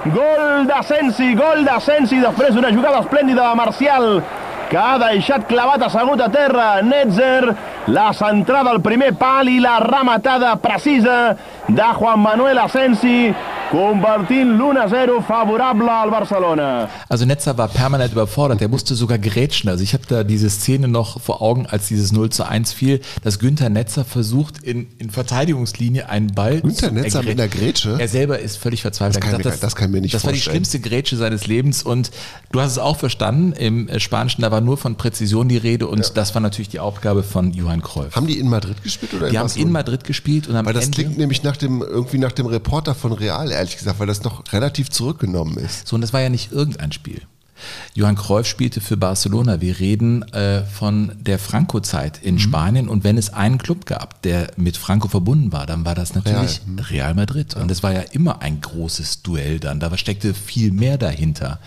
[0.03, 4.23] Gol d'Asensi, gol d'Asensi, després d'una jugada esplèndida de Marcial
[4.71, 7.51] que ha deixat clavat assegut a terra Netzer,
[7.87, 11.35] la centrada al primer pal i la rematada precisa
[11.67, 13.33] de Juan Manuel Asensi
[13.71, 16.89] convertint l'1-0 favorable al Barcelona.
[17.07, 19.69] Also Netzer war permanent überfordert, der musste sogar grätschen.
[19.69, 22.99] Also ich habe da diese Szene noch vor Augen, als dieses 0 zu 1 fiel,
[23.23, 27.95] dass Günther Netzer versucht, in, in Verteidigungslinie einen Ball Günther zu Netzer mit einer Grätsche?
[27.97, 29.23] Er selber ist völlig verzweifelt.
[29.23, 30.53] Das Er kann mir- das kann ich mir nicht Das war die vorstellen.
[30.65, 32.11] schlimmste Grätsche seines Lebens und
[32.51, 36.17] du hast es auch verstanden, im Spanischen, da war nur von Präzision die Rede und
[36.17, 38.13] das war natürlich die Aufgabe von Johann Cruyff.
[38.15, 39.67] Haben die in Madrid gespielt oder in Die haben Barcelona?
[39.67, 42.47] in Madrid gespielt und am Weil das Ende klingt nämlich nach dem, irgendwie nach dem
[42.47, 45.87] Reporter von Real, ehrlich gesagt, weil das noch relativ zurückgenommen ist.
[45.87, 47.21] So, und das war ja nicht irgendein Spiel.
[47.93, 49.61] Johann Cruyff spielte für Barcelona.
[49.61, 52.87] Wir reden äh, von der Franco-Zeit in Spanien.
[52.87, 56.61] Und wenn es einen Club gab, der mit Franco verbunden war, dann war das natürlich
[56.89, 57.55] Real, Madrid.
[57.55, 59.79] Und es war ja immer ein großes Duell dann.
[59.79, 61.59] Da steckte viel mehr dahinter.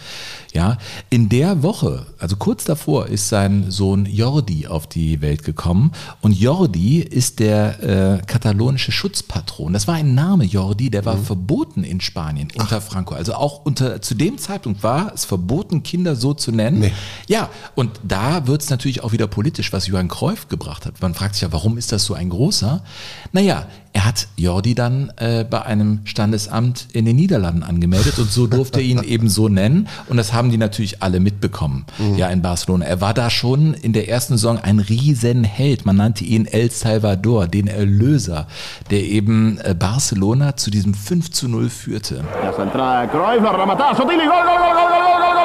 [0.53, 0.79] Ja,
[1.11, 5.91] in der Woche, also kurz davor, ist sein Sohn Jordi auf die Welt gekommen.
[6.21, 9.73] Und Jordi ist der äh, katalonische Schutzpatron.
[9.73, 13.15] Das war ein Name, Jordi, der war verboten in Spanien unter Franco.
[13.15, 16.91] Also auch unter, zu dem Zeitpunkt war es verboten, Kinder so zu nennen.
[17.29, 21.01] Ja, und da wird es natürlich auch wieder politisch, was Johann Cruyff gebracht hat.
[21.01, 22.83] Man fragt sich ja, warum ist das so ein großer?
[23.31, 28.47] Naja, er hat Jordi dann äh, bei einem Standesamt in den Niederlanden angemeldet und so
[28.49, 29.87] durfte er ihn eben so nennen.
[30.09, 32.87] Und das haben die natürlich alle mitbekommen, ja, in Barcelona.
[32.87, 35.87] Er war da schon in der ersten Saison ein Riesenheld.
[35.87, 38.49] Man nannte ihn El Salvador, den Erlöser,
[38.91, 42.25] der eben äh, Barcelona zu diesem 5 zu 0 führte.
[42.43, 45.44] La centrada de Cruyff, la rematada, Sotil i gol, gol, gol, gol, gol, gol, gol,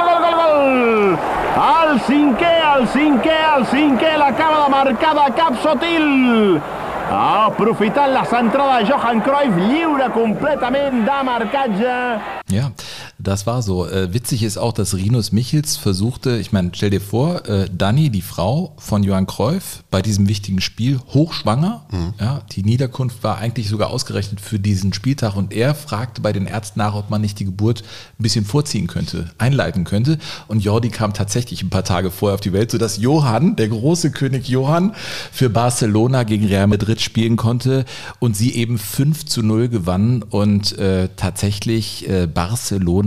[0.60, 1.18] gol!
[1.60, 6.60] El cinquè, el cinquè, el cinquè, l'acaba de marcar de cap Sotil!
[7.10, 11.95] Aprofitant la centrada de Johan Cruyff, lliure completament de marcatge.
[12.53, 12.68] Ja,
[13.22, 13.86] Das war so.
[13.86, 18.09] Äh, witzig ist auch, dass Rinus Michels versuchte, ich meine, stell dir vor, äh, Dani,
[18.09, 21.86] die Frau von Johann Cruyff, bei diesem wichtigen Spiel hochschwanger.
[21.91, 22.13] Mhm.
[22.17, 26.45] Ja, die Niederkunft war eigentlich sogar ausgerechnet für diesen Spieltag und er fragte bei den
[26.45, 27.82] Ärzten nach, ob man nicht die Geburt
[28.20, 30.17] ein bisschen vorziehen könnte, einleiten könnte.
[30.47, 34.11] Und Jordi kam tatsächlich ein paar Tage vorher auf die Welt, sodass Johann, der große
[34.11, 34.95] König Johann,
[35.32, 37.84] für Barcelona gegen Real Madrid spielen konnte
[38.20, 42.28] und sie eben 5 zu 0 gewannen und äh, tatsächlich äh,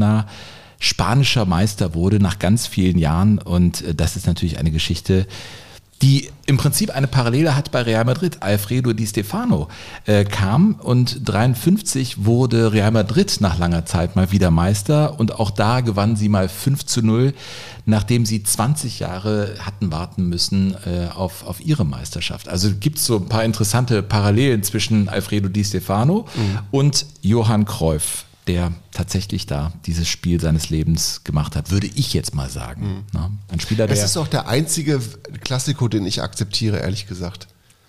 [0.03, 0.27] Barcelona
[0.79, 3.39] spanischer Meister wurde nach ganz vielen Jahren.
[3.39, 5.29] Und äh, das ist natürlich eine Geschichte,
[6.03, 8.39] die im Prinzip eine Parallele hat bei Real Madrid.
[8.43, 9.69] Alfredo Di Stefano
[10.07, 15.53] äh, kam und 53 wurde Real Madrid nach langer Zeit mal wieder Meister und auch
[15.53, 17.33] da gewannen sie mal 5 zu 0,
[17.87, 22.49] nachdem sie 20 Jahre hatten warten müssen äh, auf, auf ihre Meisterschaft.
[22.49, 26.59] Also gibt es so ein paar interessante Parallelen zwischen Alfredo Di Stefano Mhm.
[26.73, 32.35] und Johann Cruyff der tatsächlich da dieses Spiel seines Lebens gemacht hat, würde ich jetzt
[32.35, 33.05] mal sagen.
[33.13, 35.01] Na, ein Spieler, der Es ist auch der einzige
[35.43, 37.47] Klassiko, den ich akzeptiere, ehrlich gesagt.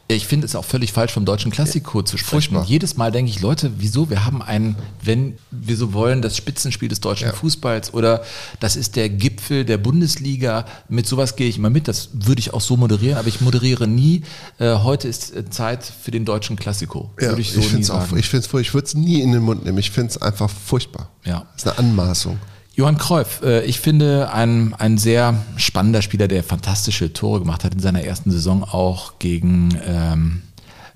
[0.10, 2.30] Ich finde es auch völlig falsch, vom deutschen Klassiko zu sprechen.
[2.30, 2.66] Furchtbar.
[2.66, 4.10] Jedes Mal denke ich, Leute, wieso?
[4.10, 8.24] Wir haben ein, wenn wir so wollen, das Spitzenspiel des deutschen Fußballs oder
[8.60, 10.66] das ist der Gipfel der Bundesliga.
[10.90, 11.88] Mit sowas gehe ich immer mit.
[11.88, 14.24] Das würde ich auch so moderieren, aber ich moderiere nie.
[14.60, 17.12] Äh, heute ist äh, Zeit für den deutschen Klassiko.
[17.20, 18.18] Ja, würde ich so ich nie finde es auch, sagen.
[18.18, 19.78] ich finde es ich würde es nie in den Mund nehmen.
[19.78, 21.10] Ich finde es einfach furchtbar.
[21.24, 21.48] Ja.
[21.54, 22.40] Das ist eine Anmaßung.
[22.76, 27.74] Johann Cruyff, äh, ich finde ein, ein sehr spannender Spieler, der fantastische Tore gemacht hat
[27.74, 30.42] in seiner ersten Saison auch gegen ähm,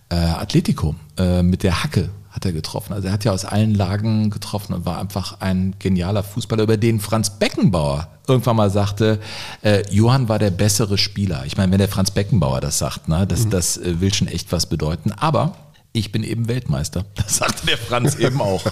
[0.10, 0.96] äh, Atletico.
[1.18, 2.94] Äh, mit der Hacke hat er getroffen.
[2.94, 6.78] Also er hat ja aus allen Lagen getroffen und war einfach ein genialer Fußballer, über
[6.78, 9.20] den Franz Beckenbauer irgendwann mal sagte,
[9.62, 11.44] äh, Johann war der bessere Spieler.
[11.46, 14.52] Ich meine, wenn der Franz Beckenbauer das sagt, ne, das, das äh, will schon echt
[14.52, 15.12] was bedeuten.
[15.14, 15.56] Aber
[15.94, 17.06] ich bin eben Weltmeister.
[17.16, 18.64] Das sagte der Franz eben auch.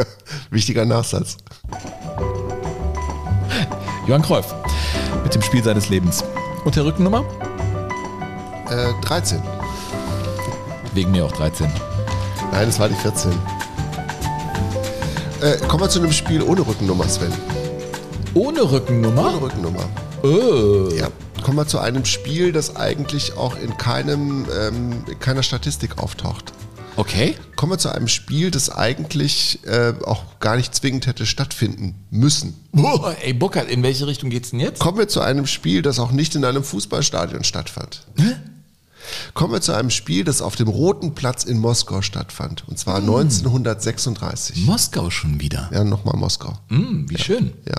[0.50, 1.38] Wichtiger Nachsatz.
[4.06, 4.54] Johann Cruyff
[5.22, 6.22] mit dem Spiel seines Lebens.
[6.64, 7.24] Und der Rückennummer?
[8.70, 9.42] Äh, 13.
[10.92, 11.70] Wegen mir auch 13.
[12.52, 13.32] Nein, es war die 14.
[15.40, 17.32] Äh, kommen wir zu einem Spiel ohne Rückennummer, Sven.
[18.34, 19.28] Ohne Rückennummer?
[19.28, 19.88] Ohne Rückennummer.
[20.22, 20.90] Oh.
[20.94, 21.08] Ja.
[21.42, 26.52] Kommen wir zu einem Spiel, das eigentlich auch in keinem, ähm, in keiner Statistik auftaucht.
[26.96, 27.34] Okay.
[27.56, 32.54] Kommen wir zu einem Spiel, das eigentlich äh, auch gar nicht zwingend hätte stattfinden müssen.
[32.72, 34.80] Oh, ey, Burkhard, in welche Richtung geht's denn jetzt?
[34.80, 38.06] Kommen wir zu einem Spiel, das auch nicht in einem Fußballstadion stattfand.
[39.34, 42.66] Kommen wir zu einem Spiel, das auf dem Roten Platz in Moskau stattfand.
[42.68, 44.64] Und zwar 1936.
[44.64, 45.70] Moskau schon wieder.
[45.72, 46.58] Ja, nochmal Moskau.
[46.68, 47.52] Mm, wie schön.
[47.68, 47.76] Ja.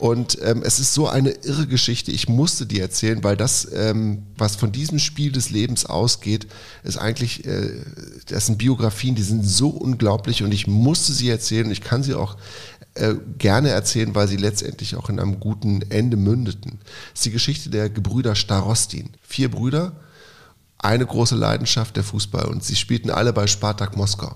[0.00, 2.10] Und ähm, es ist so eine irre Geschichte.
[2.10, 6.46] Ich musste die erzählen, weil das, ähm, was von diesem Spiel des Lebens ausgeht,
[6.84, 7.82] ist eigentlich, äh,
[8.24, 11.70] das sind Biografien, die sind so unglaublich und ich musste sie erzählen.
[11.70, 12.38] Ich kann sie auch
[12.94, 16.78] äh, gerne erzählen, weil sie letztendlich auch in einem guten Ende mündeten.
[17.12, 19.10] Es ist die Geschichte der Gebrüder Starostin.
[19.22, 19.92] Vier Brüder,
[20.78, 24.34] eine große Leidenschaft der Fußball und sie spielten alle bei Spartak Moskau.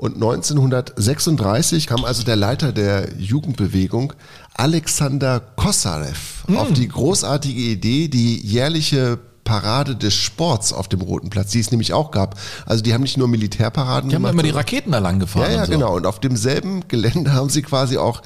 [0.00, 4.14] Und 1936 kam also der Leiter der Jugendbewegung,
[4.54, 11.50] Alexander Kosarev, auf die großartige Idee, die jährliche Parade des Sports auf dem Roten Platz,
[11.50, 12.38] die es nämlich auch gab.
[12.64, 14.32] Also die haben nicht nur Militärparaden Die haben gemacht.
[14.32, 15.50] immer die Raketen da lang gefahren.
[15.50, 15.72] ja, ja, und so.
[15.72, 15.94] genau.
[15.96, 18.22] Und auf demselben Gelände haben sie quasi auch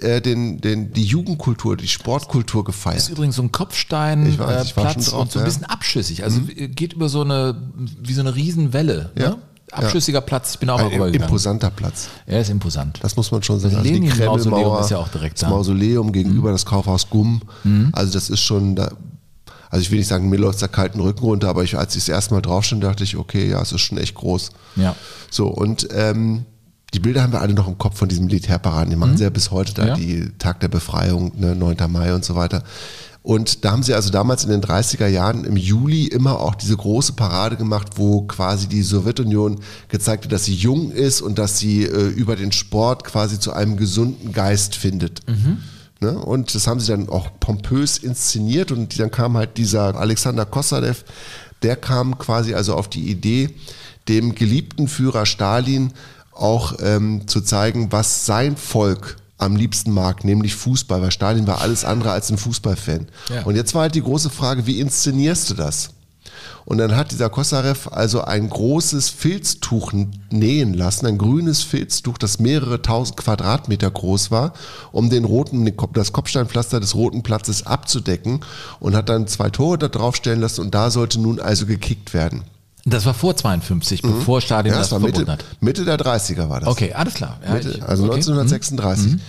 [0.00, 3.08] äh, den, den, die Jugendkultur, die Sportkultur Das ist gefeiert.
[3.10, 6.24] übrigens so ein Kopfstein Ich weiß, äh, und so ein bisschen abschüssig.
[6.24, 7.62] Also geht über so eine,
[8.02, 9.12] wie so eine Riesenwelle.
[9.16, 9.30] Ja.
[9.30, 9.38] Ne?
[9.72, 11.28] Abschüssiger Platz, ich bin auch Ein mal rübergegangen.
[11.28, 12.08] imposanter Platz.
[12.26, 12.98] Er ist imposant.
[13.02, 13.74] Das muss man schon sagen.
[13.74, 15.46] Das Also die Kremlmauer, ist ja auch direkt das da.
[15.48, 15.52] Mhm.
[15.54, 17.40] Mausoleum gegenüber das Kaufhaus Gumm.
[17.92, 18.90] Also das ist schon, da,
[19.70, 22.02] also ich will nicht sagen, mir läuft der kalten Rücken runter, aber ich, als ich
[22.04, 24.50] das erste Mal drauf stand, dachte ich, okay, ja, es ist schon echt groß.
[24.76, 24.94] Ja.
[25.30, 26.44] So, und ähm,
[26.94, 28.90] die Bilder haben wir alle noch im Kopf von diesen Militärparaden.
[28.90, 29.88] Die machen sie ja bis heute da, Mhm.
[29.88, 29.94] Ja.
[29.96, 31.76] die Tag der Befreiung, ne, 9.
[31.90, 32.62] Mai und so weiter.
[33.22, 36.76] Und da haben sie also damals in den 30er Jahren im Juli immer auch diese
[36.76, 41.58] große Parade gemacht, wo quasi die Sowjetunion gezeigt hat, dass sie jung ist und dass
[41.58, 45.20] sie äh, über den Sport quasi zu einem gesunden Geist findet.
[46.00, 46.18] Ne?
[46.18, 51.04] Und das haben sie dann auch pompös inszeniert und dann kam halt dieser Alexander Kosarev,
[51.62, 53.50] der kam quasi also auf die Idee,
[54.08, 55.92] dem geliebten Führer Stalin
[56.42, 61.60] auch ähm, zu zeigen, was sein Volk am liebsten mag, nämlich Fußball, weil Stalin war
[61.60, 63.08] alles andere als ein Fußballfan.
[63.28, 63.42] Ja.
[63.42, 65.90] Und jetzt war halt die große Frage, wie inszenierst du das?
[66.64, 69.92] Und dann hat dieser Kosarev also ein großes Filztuch
[70.30, 74.52] nähen lassen, ein grünes Filztuch, das mehrere tausend Quadratmeter groß war,
[74.92, 78.40] um den roten, Kopf- das Kopfsteinpflaster des roten Platzes abzudecken
[78.78, 82.14] und hat dann zwei Tore da drauf stellen lassen und da sollte nun also gekickt
[82.14, 82.44] werden.
[82.84, 84.74] Das war vor 52, bevor Stalin Mhm.
[84.74, 85.44] Ja, das das war Mitte, hat.
[85.60, 86.68] Mitte der 30er war das.
[86.68, 87.38] Okay, alles klar.
[87.44, 88.14] Ja, Mitte, also okay.
[88.14, 89.12] 1936.
[89.12, 89.20] Mhm.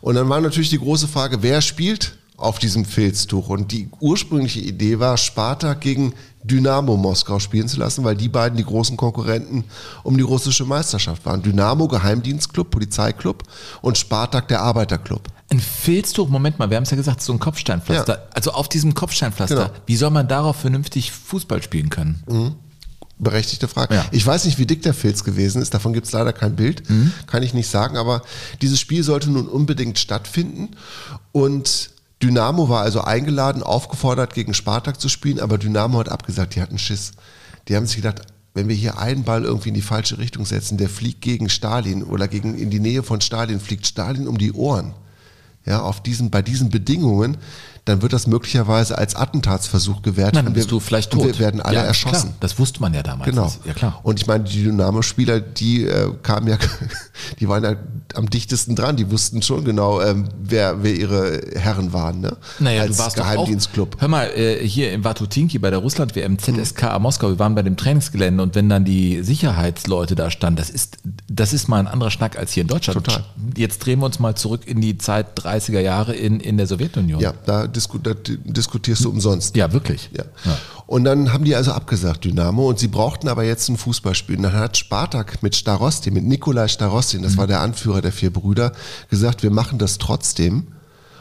[0.00, 3.48] Und dann war natürlich die große Frage, wer spielt auf diesem Filztuch?
[3.48, 6.12] Und die ursprüngliche Idee war, Spartak gegen
[6.44, 9.64] Dynamo Moskau spielen zu lassen, weil die beiden die großen Konkurrenten
[10.04, 11.42] um die russische Meisterschaft waren.
[11.42, 13.42] Dynamo Geheimdienstclub, Polizeiklub
[13.82, 15.22] und Spartak der Arbeiterclub.
[15.50, 18.28] Ein Filztuch, Moment mal, wir haben es ja gesagt, so ein Kopfsteinpflaster.
[18.34, 19.70] Also auf diesem Kopfsteinpflaster, Genau.
[19.86, 22.22] wie soll man darauf vernünftig Fußball spielen können?
[22.28, 22.54] Mhm.
[23.18, 24.04] Berechtigte Frage.
[24.12, 26.88] Ich weiß nicht, wie dick der Filz gewesen ist, davon gibt es leider kein Bild,
[26.88, 27.12] Mhm.
[27.26, 28.22] kann ich nicht sagen, aber
[28.62, 30.68] dieses Spiel sollte nun unbedingt stattfinden
[31.32, 31.90] und
[32.22, 36.78] Dynamo war also eingeladen, aufgefordert, gegen Spartak zu spielen, aber Dynamo hat abgesagt, die hatten
[36.78, 37.12] Schiss.
[37.68, 38.22] Die haben sich gedacht,
[38.54, 42.02] wenn wir hier einen Ball irgendwie in die falsche Richtung setzen, der fliegt gegen Stalin
[42.02, 44.94] oder gegen, in die Nähe von Stalin, fliegt Stalin um die Ohren.
[45.64, 47.36] Ja, auf diesen, bei diesen Bedingungen,
[47.88, 50.34] dann wird das möglicherweise als Attentatsversuch gewertet.
[50.34, 51.24] Na, dann und bist du vielleicht tot.
[51.24, 52.28] Wir werden alle Ja, erschossen.
[52.30, 53.30] Klar, das wusste man ja damals.
[53.30, 53.52] Genau.
[53.64, 54.00] Ja, klar.
[54.02, 56.58] Und ich meine, die Dynamo-Spieler, die äh, kamen ja,
[57.40, 57.76] die waren ja
[58.14, 58.96] am dichtesten dran.
[58.96, 62.36] Die wussten schon genau, ähm, wer, wer ihre Herren waren, ne?
[62.58, 63.96] Naja, Als du warst Geheimdienstclub.
[64.00, 67.76] Hör mal, äh, hier in Watutinki bei der Russland-WM ZSKA Moskau, wir waren bei dem
[67.76, 72.10] Trainingsgelände und wenn dann die Sicherheitsleute da standen, das ist, das ist mal ein anderer
[72.10, 73.04] Schnack als hier in Deutschland.
[73.04, 73.24] Total.
[73.56, 77.20] Jetzt drehen wir uns mal zurück in die Zeit 30er Jahre in, in der Sowjetunion.
[77.20, 79.56] Ja, da, disku da diskutierst du umsonst.
[79.56, 80.10] Ja, wirklich.
[80.16, 80.24] Ja.
[80.86, 84.36] Und dann haben die also abgesagt, Dynamo, und sie brauchten aber jetzt ein Fußballspiel.
[84.36, 88.32] Und dann hat Spartak mit Starostin, mit Nikolai Starostin, das war der Anführer der vier
[88.32, 88.72] Brüder,
[89.10, 90.68] gesagt, wir machen das trotzdem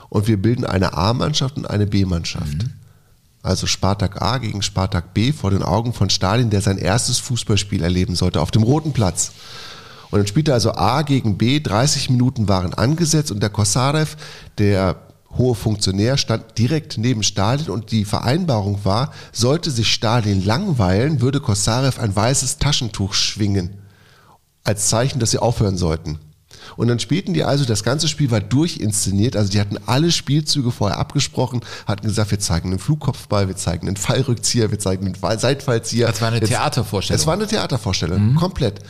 [0.09, 2.65] und wir bilden eine A-Mannschaft und eine B-Mannschaft.
[3.43, 7.83] Also Spartak A gegen Spartak B vor den Augen von Stalin, der sein erstes Fußballspiel
[7.83, 9.31] erleben sollte, auf dem Roten Platz.
[10.09, 14.15] Und dann spielte also A gegen B, 30 Minuten waren angesetzt und der Kosarev,
[14.57, 14.95] der
[15.37, 21.39] hohe Funktionär, stand direkt neben Stalin und die Vereinbarung war, sollte sich Stalin langweilen, würde
[21.39, 23.71] Kosarev ein weißes Taschentuch schwingen,
[24.63, 26.19] als Zeichen, dass sie aufhören sollten.
[26.75, 30.71] Und dann spielten die also, das ganze Spiel war durchinszeniert, also die hatten alle Spielzüge
[30.71, 35.39] vorher abgesprochen, hatten gesagt, wir zeigen einen Flugkopfball, wir zeigen einen Fallrückzieher, wir zeigen einen
[35.39, 36.07] Seitfallzieher.
[36.07, 37.19] Das war eine Jetzt- Theatervorstellung.
[37.21, 38.81] Es war eine Theatervorstellung, komplett.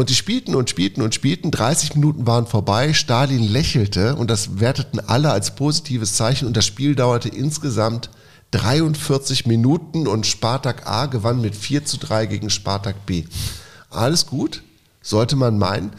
[0.00, 1.50] Und die spielten und spielten und spielten.
[1.50, 2.94] 30 Minuten waren vorbei.
[2.94, 6.48] Stalin lächelte und das werteten alle als positives Zeichen.
[6.48, 8.08] Und das Spiel dauerte insgesamt
[8.52, 13.24] 43 Minuten und Spartak A gewann mit 4 zu 3 gegen Spartak B.
[13.90, 14.62] Alles gut,
[15.02, 15.90] sollte man meinen.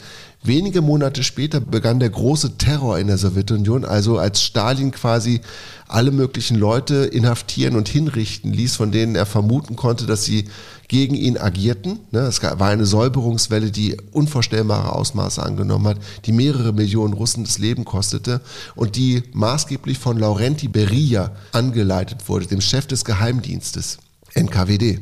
[0.42, 5.42] Wenige Monate später begann der große Terror in der Sowjetunion, also als Stalin quasi
[5.86, 10.46] alle möglichen Leute inhaftieren und hinrichten ließ, von denen er vermuten konnte, dass sie
[10.92, 12.00] gegen ihn agierten.
[12.10, 17.56] Ne, Es war eine Säuberungswelle, die unvorstellbare Ausmaße angenommen hat, die mehrere Millionen Russen das
[17.56, 18.42] Leben kostete
[18.74, 24.00] und die maßgeblich von Laurenti Beria angeleitet wurde, dem Chef des Geheimdienstes,
[24.34, 25.00] NKWD.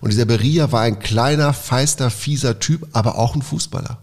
[0.00, 3.98] Und dieser Beria war ein kleiner, feister, fieser Typ, aber auch ein Fußballer.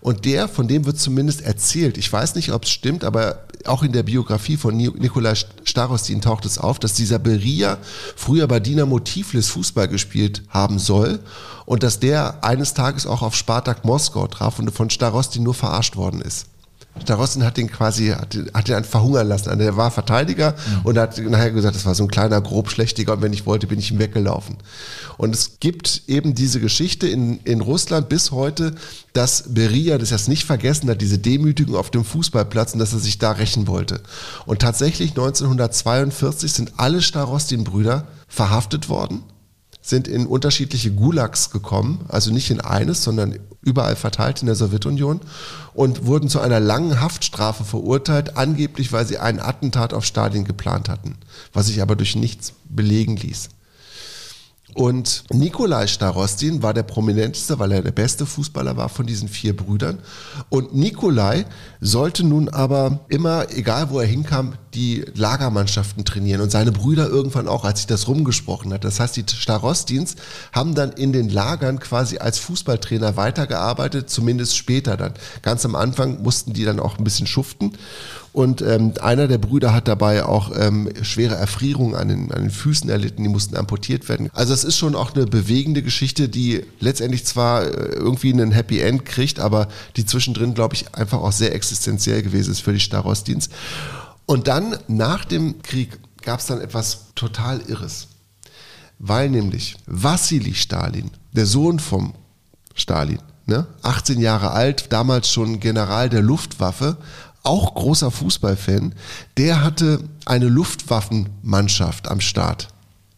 [0.00, 3.82] Und der, von dem wird zumindest erzählt, ich weiß nicht, ob es stimmt, aber auch
[3.82, 5.34] in der Biografie von Ni- Nikolai
[5.64, 7.78] Starostin taucht es auf, dass dieser Beria
[8.16, 11.18] früher bei Dinamo Tiflis Fußball gespielt haben soll
[11.66, 15.96] und dass der eines Tages auch auf Spartak Moskau traf und von Starostin nur verarscht
[15.96, 16.46] worden ist.
[17.02, 19.48] Starostin hat den quasi, hat, hat den verhungern lassen.
[19.48, 23.22] Also Der war Verteidiger und hat nachher gesagt, das war so ein kleiner Grobschlächtiger und
[23.22, 24.56] wenn ich wollte, bin ich ihm weggelaufen.
[25.16, 28.74] Und es gibt eben diese Geschichte in, in Russland bis heute,
[29.12, 32.98] dass Beria das jetzt nicht vergessen hat, diese Demütigung auf dem Fußballplatz und dass er
[32.98, 34.00] sich da rächen wollte.
[34.46, 39.22] Und tatsächlich 1942 sind alle Starostin-Brüder verhaftet worden
[39.88, 45.20] sind in unterschiedliche Gulags gekommen, also nicht in eines, sondern überall verteilt in der Sowjetunion
[45.74, 50.88] und wurden zu einer langen Haftstrafe verurteilt, angeblich weil sie einen Attentat auf Stalin geplant
[50.88, 51.16] hatten,
[51.52, 53.48] was sich aber durch nichts belegen ließ.
[54.74, 59.56] Und Nikolai Starostin war der prominenteste, weil er der beste Fußballer war von diesen vier
[59.56, 59.98] Brüdern.
[60.50, 61.46] Und Nikolai
[61.80, 67.48] sollte nun aber immer, egal wo er hinkam, die Lagermannschaften trainieren und seine Brüder irgendwann
[67.48, 68.84] auch, als sich das rumgesprochen hat.
[68.84, 70.16] Das heißt, die Starostins
[70.52, 75.14] haben dann in den Lagern quasi als Fußballtrainer weitergearbeitet, zumindest später dann.
[75.42, 77.72] Ganz am Anfang mussten die dann auch ein bisschen schuften.
[78.32, 82.50] Und ähm, einer der Brüder hat dabei auch ähm, schwere Erfrierungen an den, an den
[82.50, 84.30] Füßen erlitten, die mussten amputiert werden.
[84.32, 88.80] Also es ist schon auch eine bewegende Geschichte, die letztendlich zwar äh, irgendwie einen Happy
[88.80, 92.80] End kriegt, aber die zwischendrin, glaube ich, einfach auch sehr existenziell gewesen ist für die
[92.80, 93.48] Starostins.
[94.26, 98.08] Und dann nach dem Krieg gab es dann etwas total Irres.
[98.98, 102.14] Weil nämlich Wassili Stalin, der Sohn vom
[102.74, 106.98] Stalin, ne, 18 Jahre alt, damals schon General der Luftwaffe,
[107.42, 108.94] auch großer Fußballfan,
[109.36, 112.68] der hatte eine Luftwaffenmannschaft am Start.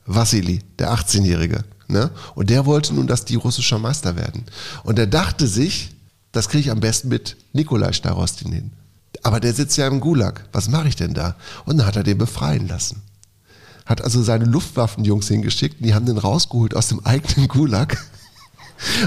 [0.06, 1.64] Wassili, der 18-Jährige.
[1.88, 2.10] Ne?
[2.34, 4.44] Und der wollte nun, dass die russischer Meister werden.
[4.84, 5.90] Und er dachte sich,
[6.32, 8.72] das kriege ich am besten mit Nikolai Starostin hin.
[9.22, 10.48] Aber der sitzt ja im Gulag.
[10.52, 11.36] Was mache ich denn da?
[11.64, 13.02] Und dann hat er den befreien lassen.
[13.84, 17.98] Hat also seine Luftwaffenjungs hingeschickt, die haben den rausgeholt aus dem eigenen Gulag,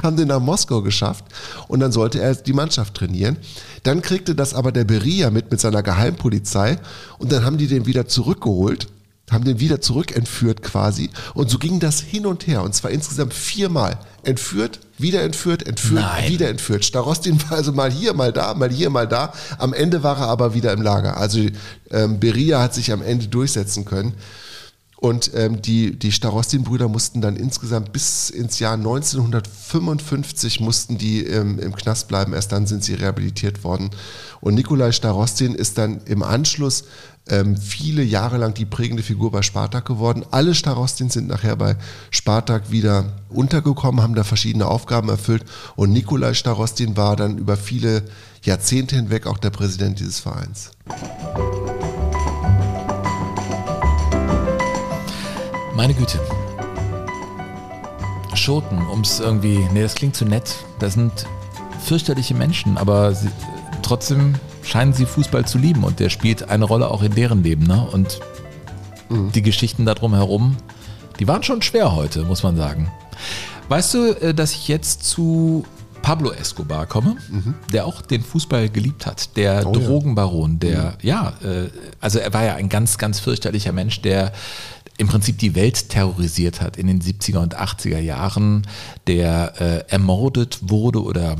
[0.04, 1.26] haben den nach Moskau geschafft
[1.68, 3.38] und dann sollte er die Mannschaft trainieren.
[3.84, 6.80] Dann kriegte das aber der Beria mit mit seiner Geheimpolizei
[7.18, 8.88] und dann haben die den wieder zurückgeholt
[9.32, 11.10] haben den wieder zurückentführt quasi.
[11.34, 12.62] Und so ging das hin und her.
[12.62, 13.98] Und zwar insgesamt viermal.
[14.24, 16.30] Entführt, wieder entführt, entführt, Nein.
[16.30, 16.86] wieder entführt.
[16.86, 19.34] Starostin war also mal hier, mal da, mal hier, mal da.
[19.58, 21.18] Am Ende war er aber wieder im Lager.
[21.18, 21.40] Also
[21.92, 24.14] ähm, Beria hat sich am Ende durchsetzen können.
[25.04, 31.60] Und ähm, die, die Starostin-Brüder mussten dann insgesamt bis ins Jahr 1955 mussten die ähm,
[31.60, 32.32] im Knast bleiben.
[32.32, 33.90] Erst dann sind sie rehabilitiert worden.
[34.40, 36.86] Und Nikolai Starostin ist dann im Anschluss
[37.28, 40.24] ähm, viele Jahre lang die prägende Figur bei Spartak geworden.
[40.32, 41.76] Alle Starostin sind nachher bei
[42.10, 45.44] Spartak wieder untergekommen, haben da verschiedene Aufgaben erfüllt.
[45.76, 48.04] Und Nikolai Starostin war dann über viele
[48.42, 50.72] Jahrzehnte hinweg auch der Präsident dieses Vereins.
[55.76, 56.20] Meine Güte.
[58.36, 60.56] Schoten, um es irgendwie, nee, das klingt zu nett.
[60.80, 61.26] Das sind
[61.84, 63.30] fürchterliche Menschen, aber sie,
[63.82, 67.66] trotzdem scheinen sie Fußball zu lieben und der spielt eine Rolle auch in deren Leben.
[67.66, 67.88] Ne?
[67.92, 68.20] Und
[69.10, 70.58] die Geschichten darum herum,
[71.20, 72.92] die waren schon schwer heute, muss man sagen.
[73.70, 75.66] Weißt du, äh, dass ich jetzt zu
[76.04, 77.16] Pablo Escobar komme,
[77.72, 79.80] der auch den Fußball geliebt hat, der Oh ja.
[79.88, 81.70] Drogenbaron, der, ja, äh,
[82.02, 84.34] also er war ja ein ganz, ganz fürchterlicher Mensch, der
[84.98, 88.68] im Prinzip die Welt terrorisiert hat in den 70er und 80er Jahren,
[89.08, 91.38] der äh, ermordet wurde oder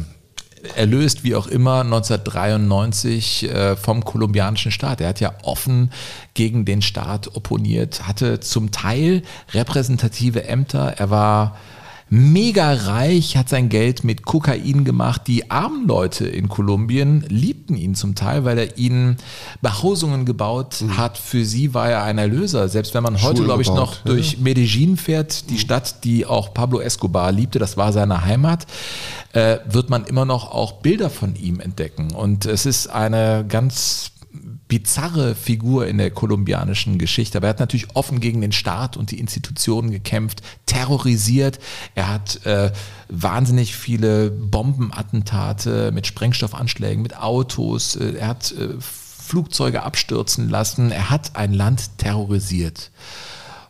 [0.76, 5.02] erlöst, wie auch immer, 1993 äh, vom kolumbianischen Staat.
[5.02, 5.92] Er hat ja offen
[6.34, 9.24] gegen den Staat opponiert, hatte zum Teil
[9.54, 10.96] repräsentative Ämter.
[10.98, 11.58] Er war
[12.14, 15.24] mega reich, hat sein Geld mit Kokain gemacht.
[15.26, 19.18] Die armen Leute in Kolumbien liebten ihn zum Teil, weil er ihnen
[19.64, 21.18] Behausungen gebaut hat.
[21.18, 22.70] Für sie war er ein Erlöser.
[22.70, 24.02] Selbst wenn man heute, glaube ich, noch ja.
[24.06, 28.68] durch Medellin fährt, die Stadt, die auch Pablo Escobar liebte, das war seine Heimat,
[29.32, 32.12] äh, wird man immer noch auch Bilder von ihm entdecken.
[32.12, 34.12] Und es ist eine ganz
[34.74, 37.38] bizarre Figur in der kolumbianischen Geschichte.
[37.38, 41.60] Aber er hat natürlich offen gegen den Staat und die Institutionen gekämpft, terrorisiert.
[41.94, 42.72] Er hat äh,
[43.08, 47.96] wahnsinnig viele Bombenattentate mit Sprengstoffanschlägen, mit Autos.
[47.96, 50.92] Äh, er hat äh, Flugzeuge abstürzen lassen.
[50.92, 52.90] Er hat ein Land terrorisiert.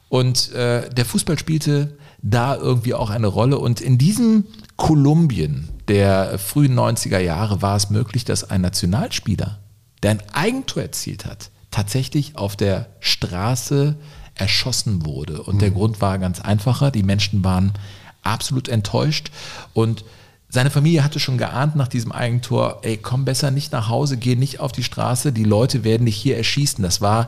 [0.07, 3.59] Und äh, der Fußball spielte da irgendwie auch eine Rolle.
[3.59, 4.45] Und in diesem
[4.77, 9.59] Kolumbien der frühen 90er Jahre war es möglich, dass ein Nationalspieler,
[10.03, 13.95] der ein Eigentor erzielt hat, tatsächlich auf der Straße
[14.35, 15.41] erschossen wurde.
[15.43, 16.91] Und der Grund war ganz einfacher.
[16.91, 17.73] Die Menschen waren
[18.21, 19.31] absolut enttäuscht
[19.73, 20.05] und
[20.49, 24.35] seine Familie hatte schon geahnt nach diesem Eigentor, ey, komm besser nicht nach Hause, geh
[24.35, 26.83] nicht auf die Straße, die Leute werden dich hier erschießen.
[26.83, 27.27] Das war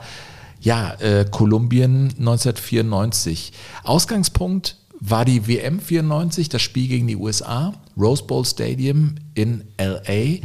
[0.59, 3.51] ja äh, Kolumbien 1994.
[3.83, 10.41] Ausgangspunkt war die WM 94, das Spiel gegen die USA, Rose Bowl Stadium in LA.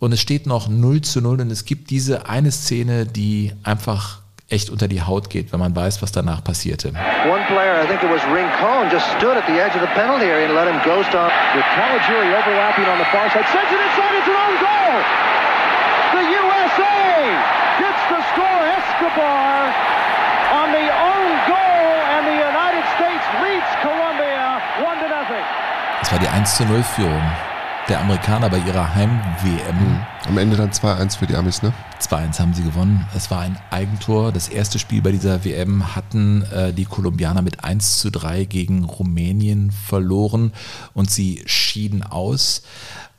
[0.00, 4.20] Und es steht noch 0 zu 0 und es gibt diese eine Szene, die einfach
[4.48, 6.88] echt unter die Haut geht, wenn man weiß, was danach passierte.
[7.28, 10.24] One player, I think it was Rincon, just stood at the edge of the penalty
[10.24, 11.28] area and let him ghost on.
[11.52, 14.96] With Caligiuri overlapping on the far side, sends it inside, it's an own goal!
[16.16, 16.96] The USA
[17.84, 19.68] gets the score, Escobar
[20.64, 21.84] on the own goal,
[22.16, 25.44] and the United States leads Colombia 1 to nothing.
[26.00, 27.49] Es war die 1 zu 0 Führung
[27.90, 30.00] der Amerikaner bei ihrer Heim-WM.
[30.28, 31.72] Am Ende dann 2-1 für die Amis, ne?
[32.00, 33.04] 2-1 haben sie gewonnen.
[33.16, 34.30] Es war ein Eigentor.
[34.30, 38.84] Das erste Spiel bei dieser WM hatten äh, die Kolumbianer mit 1 zu 3 gegen
[38.84, 40.52] Rumänien verloren
[40.94, 42.62] und sie schieden aus.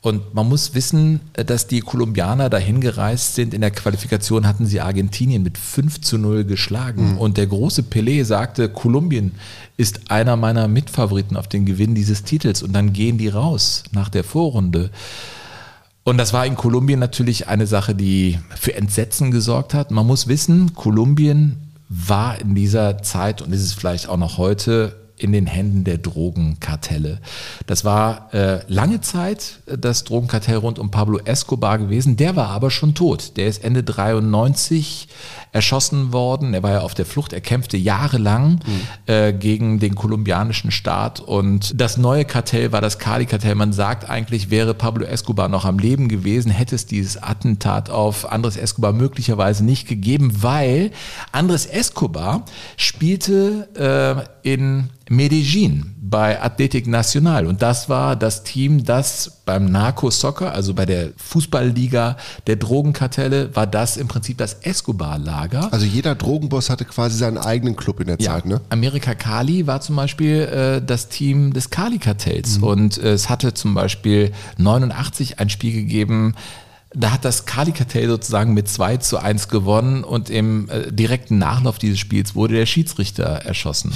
[0.04, 3.54] Und man muss wissen, äh, dass die Kolumbianer dahin gereist sind.
[3.54, 7.18] In der Qualifikation hatten sie Argentinien mit 5 zu 0 geschlagen.
[7.18, 9.34] Und der große Pelé sagte, Kolumbien
[9.82, 12.62] ist einer meiner Mitfavoriten auf den Gewinn dieses Titels.
[12.62, 14.92] Und dann gehen die raus nach der Vorrunde.
[16.04, 19.90] Und das war in Kolumbien natürlich eine Sache, die für Entsetzen gesorgt hat.
[19.90, 25.01] Man muss wissen, Kolumbien war in dieser Zeit und ist es vielleicht auch noch heute
[25.22, 27.20] in den Händen der Drogenkartelle.
[27.68, 32.18] Das war äh, lange Zeit das Drogenkartell rund um Pablo Escobar gewesen.
[32.18, 33.38] Der war aber schon tot.
[33.38, 35.08] Der ist Ende 93
[35.52, 36.54] erschossen worden.
[36.54, 37.34] Er war ja auf der Flucht.
[37.34, 38.60] Er kämpfte jahrelang
[39.06, 41.20] äh, gegen den kolumbianischen Staat.
[41.20, 43.56] Und das neue Kartell war das Cali-Kartell.
[43.56, 48.32] Man sagt eigentlich, wäre Pablo Escobar noch am Leben gewesen, hätte es dieses Attentat auf
[48.32, 50.92] Andres Escobar möglicherweise nicht gegeben, weil
[51.32, 52.46] Andres Escobar
[52.78, 57.48] spielte äh, in Medellin bei Athletic Nacional.
[57.48, 63.66] Und das war das Team, das beim Narco-Soccer, also bei der Fußballliga der Drogenkartelle, war
[63.66, 65.72] das im Prinzip das Escobar-Lager.
[65.72, 68.60] Also jeder Drogenboss hatte quasi seinen eigenen Club in der Ja, Zeit, ne?
[68.70, 73.74] Amerika Kali war zum Beispiel äh, das Team des Kali-Kartells und äh, es hatte zum
[73.74, 76.36] Beispiel 89 ein Spiel gegeben,
[76.94, 81.80] da hat das Kali-Kartell sozusagen mit 2 zu 1 gewonnen und im äh, direkten Nachlauf
[81.80, 83.94] dieses Spiels wurde der Schiedsrichter erschossen.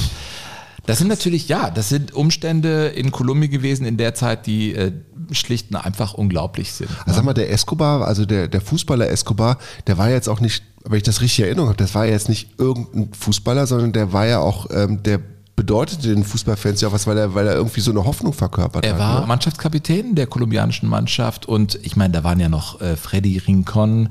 [0.86, 4.92] Das sind natürlich, ja, das sind Umstände in Kolumbien gewesen in der Zeit, die äh,
[5.32, 6.90] schlicht und einfach unglaublich sind.
[7.06, 9.58] Also sag mal, der Escobar, also der, der Fußballer Escobar,
[9.88, 12.30] der war jetzt auch nicht, wenn ich das richtig in Erinnerung habe, das war jetzt
[12.30, 15.20] nicht irgendein Fußballer, sondern der war ja auch, ähm, der
[15.56, 18.86] bedeutete den Fußballfans ja auch was, weil er, weil er irgendwie so eine Hoffnung verkörpert
[18.86, 19.00] Er hat.
[19.00, 19.28] war ne?
[19.28, 24.10] Mannschaftskapitän der kolumbianischen Mannschaft und ich meine, da waren ja noch äh, Freddy Rincon,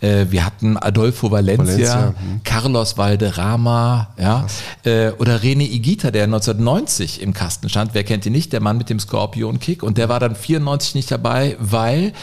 [0.00, 2.40] äh, wir hatten Adolfo Valencia, Valencia, hm.
[2.44, 4.46] Carlos Valderrama, ja,
[4.84, 7.92] äh, oder René Igita, der 1990 im Kasten stand.
[7.92, 8.52] Wer kennt ihn nicht?
[8.52, 12.14] Der Mann mit dem Scorpion-Kick und der war dann 94 nicht dabei, weil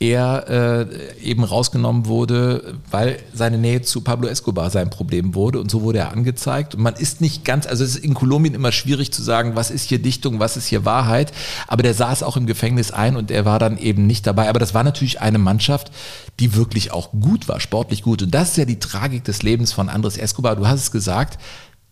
[0.00, 5.70] er äh, eben rausgenommen wurde, weil seine Nähe zu Pablo Escobar sein Problem wurde und
[5.70, 6.74] so wurde er angezeigt.
[6.74, 9.70] Und man ist nicht ganz, also es ist in Kolumbien immer schwierig zu sagen, was
[9.70, 11.32] ist hier Dichtung, was ist hier Wahrheit,
[11.68, 14.48] aber der saß auch im Gefängnis ein und er war dann eben nicht dabei.
[14.48, 15.92] Aber das war natürlich eine Mannschaft,
[16.40, 18.22] die wirklich auch gut war, sportlich gut.
[18.22, 20.56] Und das ist ja die Tragik des Lebens von Andres Escobar.
[20.56, 21.38] Du hast es gesagt,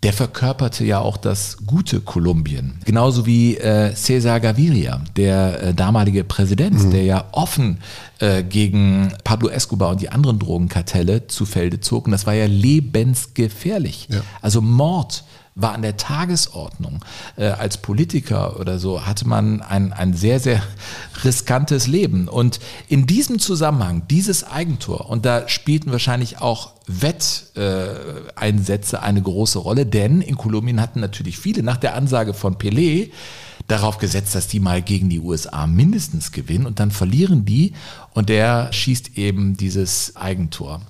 [0.02, 2.78] der verkörperte ja auch das gute Kolumbien.
[2.84, 7.78] Genauso wie äh, Cesar Gaviria, der äh, damalige Präsident, der ja offen
[8.20, 12.06] äh, gegen Pablo Escobar und die anderen Drogenkartelle zu Felde zog.
[12.06, 14.08] Und das war ja lebensgefährlich.
[14.40, 15.24] Also Mord
[15.58, 17.04] war an der Tagesordnung.
[17.36, 20.62] Äh, als Politiker oder so hatte man ein, ein sehr, sehr
[21.24, 22.28] riskantes Leben.
[22.28, 29.84] Und in diesem Zusammenhang, dieses Eigentor, und da spielten wahrscheinlich auch Wetteinsätze eine große Rolle,
[29.84, 33.10] denn in Kolumbien hatten natürlich viele nach der Ansage von Pelé
[33.66, 37.74] darauf gesetzt, dass die mal gegen die USA mindestens gewinnen und dann verlieren die
[38.14, 40.80] und der schießt eben dieses Eigentor.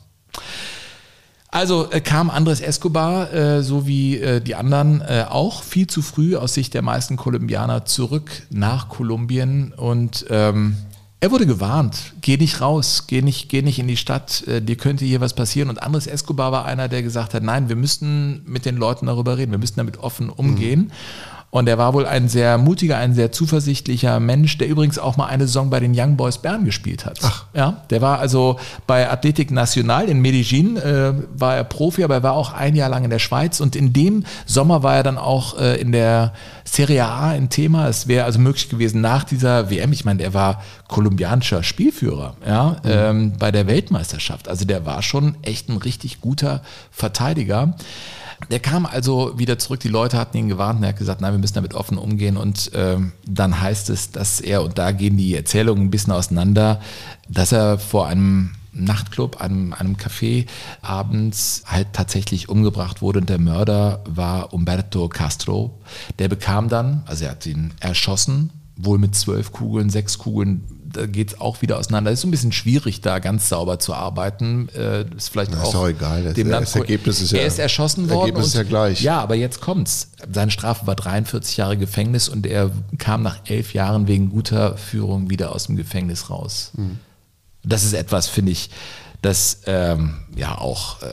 [1.51, 6.03] Also äh, kam Andres Escobar, äh, so wie äh, die anderen, äh, auch viel zu
[6.03, 10.77] früh aus Sicht der meisten Kolumbianer zurück nach Kolumbien und ähm,
[11.21, 14.77] er wurde gewarnt, geh nicht raus, geh nicht, geh nicht in die Stadt, äh, dir
[14.77, 15.69] könnte hier was passieren.
[15.69, 19.37] Und Andres Escobar war einer, der gesagt hat, nein, wir müssten mit den Leuten darüber
[19.37, 20.93] reden, wir müssen damit offen umgehen.
[21.51, 25.27] Und er war wohl ein sehr mutiger, ein sehr zuversichtlicher Mensch, der übrigens auch mal
[25.27, 27.21] eine Saison bei den Young Boys Bern gespielt hat.
[27.23, 27.47] Ach.
[27.55, 32.23] Ja, der war also bei Athletic Nacional in Medellin, äh, war er Profi, aber er
[32.23, 35.17] war auch ein Jahr lang in der Schweiz und in dem Sommer war er dann
[35.17, 36.35] auch äh, in der
[36.65, 37.89] Serie A ein Thema.
[37.89, 42.77] Es wäre also möglich gewesen nach dieser WM, ich meine, er war kolumbianischer Spielführer ja,
[42.85, 44.49] ähm, bei der Weltmeisterschaft.
[44.49, 46.61] Also der war schon echt ein richtig guter
[46.91, 47.75] Verteidiger.
[48.51, 51.33] Der kam also wieder zurück, die Leute hatten ihn gewarnt und er hat gesagt, nein,
[51.33, 52.37] wir müssen damit offen umgehen.
[52.37, 56.81] Und ähm, dann heißt es, dass er, und da gehen die Erzählungen ein bisschen auseinander,
[57.29, 60.47] dass er vor einem Nachtclub, einem, einem Café
[60.83, 63.21] abends halt tatsächlich umgebracht wurde.
[63.21, 65.79] Und der Mörder war Umberto Castro.
[66.19, 71.07] Der bekam dann, also er hat ihn erschossen, wohl mit zwölf Kugeln, sechs Kugeln, da
[71.07, 72.11] geht es auch wieder auseinander.
[72.11, 74.69] Es ist so ein bisschen schwierig, da ganz sauber zu arbeiten.
[74.75, 76.25] Äh, ist vielleicht Na, auch, ist doch egal.
[76.25, 78.21] Das- dem das Land- Ergebnis ist ja- er ist erschossen worden.
[78.21, 79.03] Ergebnis ist ja gleich.
[79.03, 80.11] Ja, aber jetzt kommt's.
[80.33, 85.31] Seine Strafe war 43 Jahre Gefängnis und er kam nach elf Jahren wegen guter Führung
[85.31, 86.73] wieder aus dem Gefängnis raus.
[86.77, 86.99] Mhm.
[87.65, 88.71] Das ist etwas, finde ich,
[89.21, 91.07] das ähm, ja auch äh,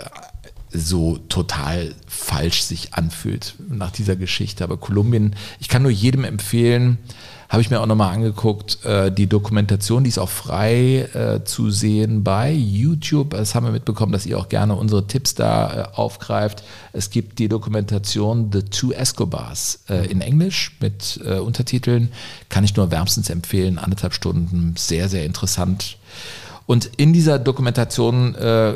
[0.72, 4.64] so total falsch sich anfühlt nach dieser Geschichte.
[4.64, 6.97] Aber Kolumbien, ich kann nur jedem empfehlen,
[7.56, 11.72] habe ich mir auch nochmal angeguckt, äh, die Dokumentation, die ist auch frei äh, zu
[11.72, 13.30] sehen bei YouTube.
[13.30, 16.64] Das haben wir mitbekommen, dass ihr auch gerne unsere Tipps da äh, aufgreift.
[16.91, 22.11] Es gibt die Dokumentation The Two Escobars äh, in Englisch mit äh, Untertiteln.
[22.49, 23.80] Kann ich nur wärmstens empfehlen.
[23.80, 25.98] Anderthalb Stunden, sehr, sehr interessant.
[26.65, 28.73] Und in dieser Dokumentation äh,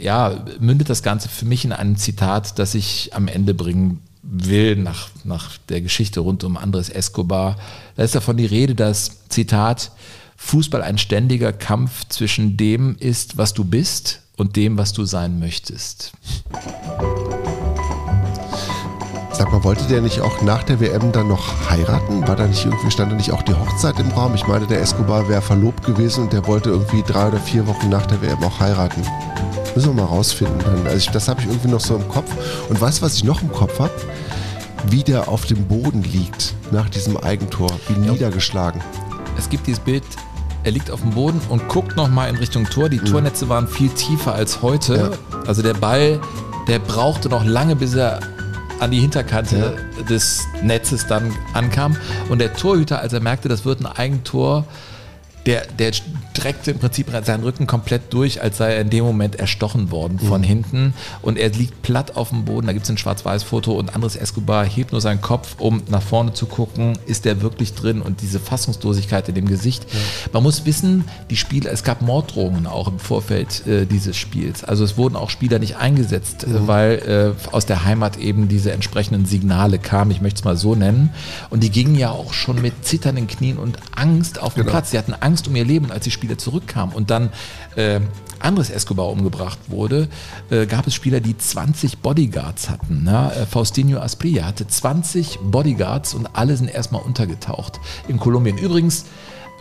[0.00, 4.76] ja, mündet das Ganze für mich in ein Zitat, das ich am Ende bringen will,
[4.76, 7.56] nach, nach der Geschichte rund um Andres Escobar.
[7.96, 9.92] Da ist davon die Rede, dass, Zitat,
[10.36, 15.38] Fußball ein ständiger Kampf zwischen dem ist, was du bist und dem, was du sein
[15.38, 16.12] möchtest.
[19.42, 22.24] Sag mal, wollte der nicht auch nach der WM dann noch heiraten?
[22.28, 24.36] War da nicht irgendwie, stand da nicht auch die Hochzeit im Raum?
[24.36, 27.88] Ich meine, der Escobar wäre verlobt gewesen und der wollte irgendwie drei oder vier Wochen
[27.88, 29.02] nach der WM auch heiraten.
[29.74, 30.62] Müssen wir mal rausfinden.
[30.84, 32.30] Also ich, das habe ich irgendwie noch so im Kopf.
[32.68, 33.90] Und weißt du, was ich noch im Kopf habe?
[34.86, 38.80] Wie der auf dem Boden liegt nach diesem Eigentor, wie niedergeschlagen.
[39.36, 40.04] Es gibt dieses Bild,
[40.62, 42.88] er liegt auf dem Boden und guckt nochmal in Richtung Tor.
[42.88, 45.18] Die Tornetze waren viel tiefer als heute.
[45.48, 46.20] Also der Ball,
[46.68, 48.20] der brauchte noch lange, bis er
[48.80, 49.76] an die Hinterkante
[50.08, 51.96] des Netzes dann ankam.
[52.28, 54.64] Und der Torhüter, als er merkte, das wird ein Eigentor,
[55.46, 55.92] der, der
[56.32, 60.18] streckte im Prinzip seinen Rücken komplett durch, als sei er in dem Moment erstochen worden
[60.18, 60.44] von Mhm.
[60.46, 60.94] hinten.
[61.20, 62.66] Und er liegt platt auf dem Boden.
[62.66, 66.32] Da gibt es ein Schwarz-Weiß-Foto und Andres Escobar hebt nur seinen Kopf, um nach vorne
[66.32, 66.98] zu gucken.
[67.06, 68.00] Ist der wirklich drin?
[68.00, 69.86] Und diese Fassungslosigkeit in dem Gesicht.
[70.32, 74.64] Man muss wissen, die Spieler, es gab Morddrohungen auch im Vorfeld äh, dieses Spiels.
[74.64, 76.66] Also es wurden auch Spieler nicht eingesetzt, Mhm.
[76.66, 80.10] weil äh, aus der Heimat eben diese entsprechenden Signale kamen.
[80.10, 81.10] Ich möchte es mal so nennen.
[81.50, 84.70] Und die gingen ja auch schon mit zitternden Knien und Angst auf den Genau.
[84.72, 84.90] Platz.
[84.92, 87.30] Sie hatten Angst um ihr Leben, als die Spieler zurückkamen und dann
[87.74, 87.98] äh,
[88.38, 90.08] Andres Escobar umgebracht wurde,
[90.50, 93.02] äh, gab es Spieler, die 20 Bodyguards hatten.
[93.02, 93.32] Ne?
[93.50, 98.56] Faustinho Asprilla hatte 20 Bodyguards und alle sind erstmal untergetaucht in Kolumbien.
[98.56, 99.06] Übrigens,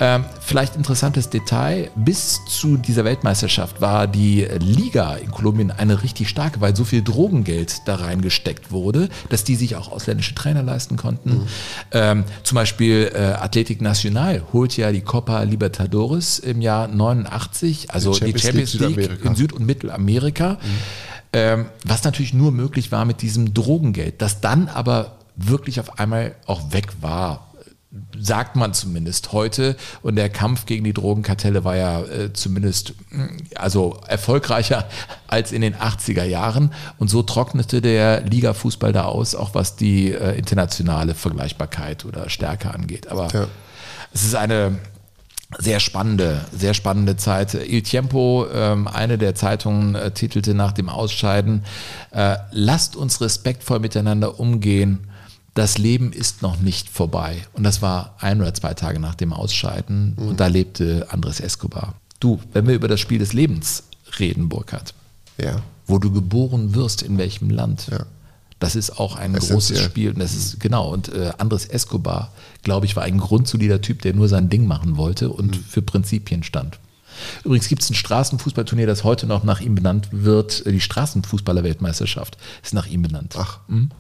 [0.02, 6.28] ähm, vielleicht interessantes Detail, bis zu dieser Weltmeisterschaft war die Liga in Kolumbien eine richtig
[6.28, 10.98] starke, weil so viel Drogengeld da reingesteckt wurde, dass die sich auch ausländische Trainer leisten
[10.98, 11.48] konnten.
[11.92, 18.12] Ähm, zum Beispiel äh, Athletic Nacional holt ja die Copa Libertadores im Jahr 89, also
[18.12, 20.58] die Champions Champions, League League, in Süd- und Mittelamerika.
[21.32, 26.34] Ähm, was natürlich nur möglich war mit diesem Drogengeld, das dann aber wirklich auf einmal
[26.48, 27.51] auch weg war
[28.18, 29.76] sagt man zumindest heute.
[30.02, 34.86] Und der Kampf gegen die Drogenkartelle war ja äh, zumindest mh, also erfolgreicher
[35.28, 36.74] als in den 80er Jahren.
[37.00, 42.74] Und so trocknete der Liga-Fußball da aus, auch was die äh, internationale Vergleichbarkeit oder Stärke
[42.74, 43.10] angeht.
[43.10, 43.28] Aber
[44.14, 44.80] es ist eine
[45.60, 47.54] sehr spannende, sehr spannende Zeit.
[47.54, 51.66] Il Tiempo, ähm, eine der Zeitungen, äh, titelte nach dem Ausscheiden,
[52.12, 55.11] äh, lasst uns respektvoll miteinander umgehen.
[55.54, 57.42] Das Leben ist noch nicht vorbei.
[57.54, 60.14] Und das war ein oder zwei Tage nach dem Ausscheiden.
[60.16, 61.96] Und da lebte Andres Escobar.
[62.22, 63.84] Du, wenn wir über das Spiel des Lebens
[64.20, 64.94] reden, Burkhard,
[65.38, 65.62] Ja.
[65.88, 68.06] wo du geboren wirst, in welchem Land, Ja.
[68.60, 69.56] das ist auch ein Essentiell.
[69.56, 70.12] großes Spiel.
[70.12, 70.90] Und das ist genau.
[70.90, 72.32] Und äh, Andres Escobar,
[72.64, 75.64] glaube ich, war ein grundsolider Typ, der nur sein Ding machen wollte und Mhm.
[75.66, 76.80] für Prinzipien stand.
[77.44, 80.66] Übrigens gibt es ein Straßenfußballturnier, das heute noch nach ihm benannt wird.
[80.66, 83.36] Die Straßenfußballer-Weltmeisterschaft ist nach ihm benannt.
[83.38, 83.60] Ach.
[83.68, 83.92] Mhm.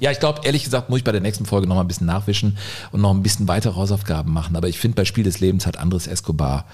[0.00, 2.06] Ja, ich glaube, ehrlich gesagt, muss ich bei der nächsten Folge noch mal ein bisschen
[2.06, 2.58] nachwischen
[2.92, 4.56] und noch ein bisschen weitere Hausaufgaben machen.
[4.56, 6.66] Aber ich finde, bei Spiel des Lebens hat Andres Escobar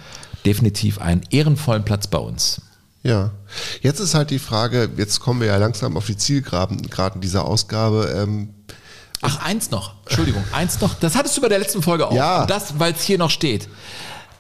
[0.45, 2.61] definitiv einen ehrenvollen Platz bei uns.
[3.03, 3.33] Ja,
[3.83, 7.45] jetzt ist halt die Frage, jetzt kommen wir ja langsam auf die Zielgeraden gerade dieser
[7.45, 8.15] Ausgabe.
[8.17, 8.55] Ähm,
[9.21, 9.95] Ach, eins noch.
[10.07, 10.95] Entschuldigung, eins noch.
[10.95, 12.15] Das hattest du bei der letzten Folge auch.
[12.15, 12.43] Ja.
[12.43, 13.69] Und das, weil es hier noch steht.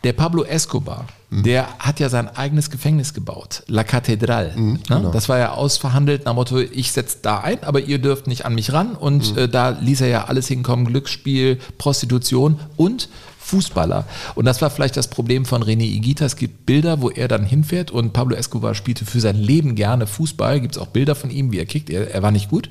[0.05, 3.63] Der Pablo Escobar, der hat ja sein eigenes Gefängnis gebaut.
[3.67, 4.53] La Catedral.
[4.57, 4.79] ne?
[4.87, 5.11] genau.
[5.11, 8.45] Das war ja ausverhandelt nach dem Motto, ich setze da ein, aber ihr dürft nicht
[8.45, 8.95] an mich ran.
[8.95, 10.85] Und äh, da ließ er ja alles hinkommen.
[10.85, 13.09] Glücksspiel, Prostitution und
[13.41, 14.05] Fußballer.
[14.35, 16.25] Und das war vielleicht das Problem von René Igita.
[16.25, 20.07] Es gibt Bilder, wo er dann hinfährt und Pablo Escobar spielte für sein Leben gerne
[20.07, 20.61] Fußball.
[20.61, 21.91] Gibt es auch Bilder von ihm, wie er kickt.
[21.91, 22.71] Er, er war nicht gut.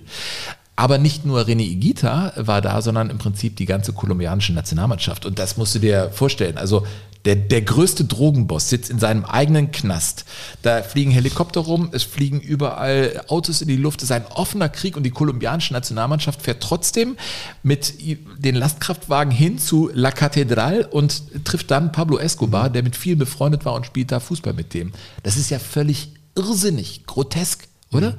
[0.75, 5.25] Aber nicht nur René Igita war da, sondern im Prinzip die ganze kolumbianische Nationalmannschaft.
[5.25, 6.57] Und das musst du dir vorstellen.
[6.57, 6.85] Also
[7.25, 10.25] der, der größte Drogenboss sitzt in seinem eigenen Knast.
[10.61, 14.01] Da fliegen Helikopter rum, es fliegen überall Autos in die Luft.
[14.01, 17.15] Es ist ein offener Krieg und die kolumbianische Nationalmannschaft fährt trotzdem
[17.63, 17.93] mit
[18.37, 23.63] den Lastkraftwagen hin zu La Catedral und trifft dann Pablo Escobar, der mit vielen befreundet
[23.65, 24.91] war und spielt da Fußball mit dem.
[25.23, 28.17] Das ist ja völlig irrsinnig, grotesk, oder?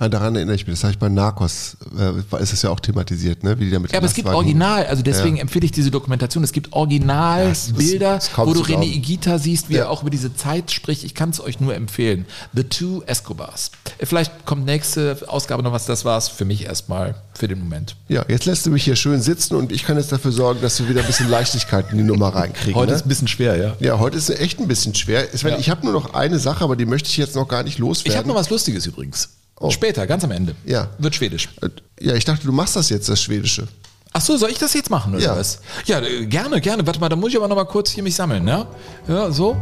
[0.00, 2.80] Ja, daran erinnere ich mich, das habe ich bei Narcos, äh, ist es ja auch
[2.80, 3.58] thematisiert, ne?
[3.58, 5.42] wie die da mit Ja, aber es gibt Original, also deswegen Ja.
[5.42, 6.42] empfehle ich diese Dokumentation.
[6.44, 8.62] Es gibt Originalbilder, kaum wo du.
[8.62, 11.04] René Igita siehst, wie er auch über diese Zeit spricht.
[11.04, 12.26] Ich kann es euch nur empfehlen.
[12.54, 13.70] The Two Escobars.
[13.98, 15.86] Äh, Vielleicht kommt nächste Ausgabe noch was.
[15.86, 17.96] Das war's für mich erstmal für den Moment.
[18.08, 20.80] Ja, jetzt lässt du mich hier schön sitzen und ich kann jetzt dafür sorgen, dass
[20.80, 22.74] wir wieder ein bisschen Leichtigkeit in die Nummer reinkriegen.
[22.74, 22.96] Heute ne?
[22.96, 23.76] ist ein bisschen schwer, ja.
[23.80, 25.26] Ja, heute ist echt ein bisschen schwer.
[25.34, 25.58] Ja.
[25.58, 28.12] ich habe nur noch eine Sache, aber die möchte ich jetzt noch gar nicht loswerden.
[28.12, 29.30] Ich habe noch was Lustiges übrigens.
[29.70, 30.54] Später, ganz am Ende.
[30.64, 30.88] Ja.
[30.98, 31.48] Wird Schwedisch.
[31.62, 31.68] Äh,
[32.00, 33.66] Ja, ich dachte, du machst das jetzt, das Schwedische.
[34.12, 35.36] Ach so, soll ich das jetzt machen oder Ja.
[35.36, 35.60] was?
[35.86, 36.86] Ja, äh, gerne, gerne.
[36.86, 38.66] Warte mal, da muss ich aber noch mal kurz hier mich sammeln, ja?
[39.08, 39.56] Ja, so.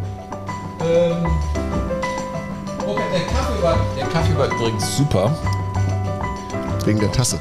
[0.83, 1.27] Ähm.
[2.87, 5.37] Okay, der Kaffee war, der Kaffee war übrigens super.
[6.85, 7.39] Wegen der Tasse.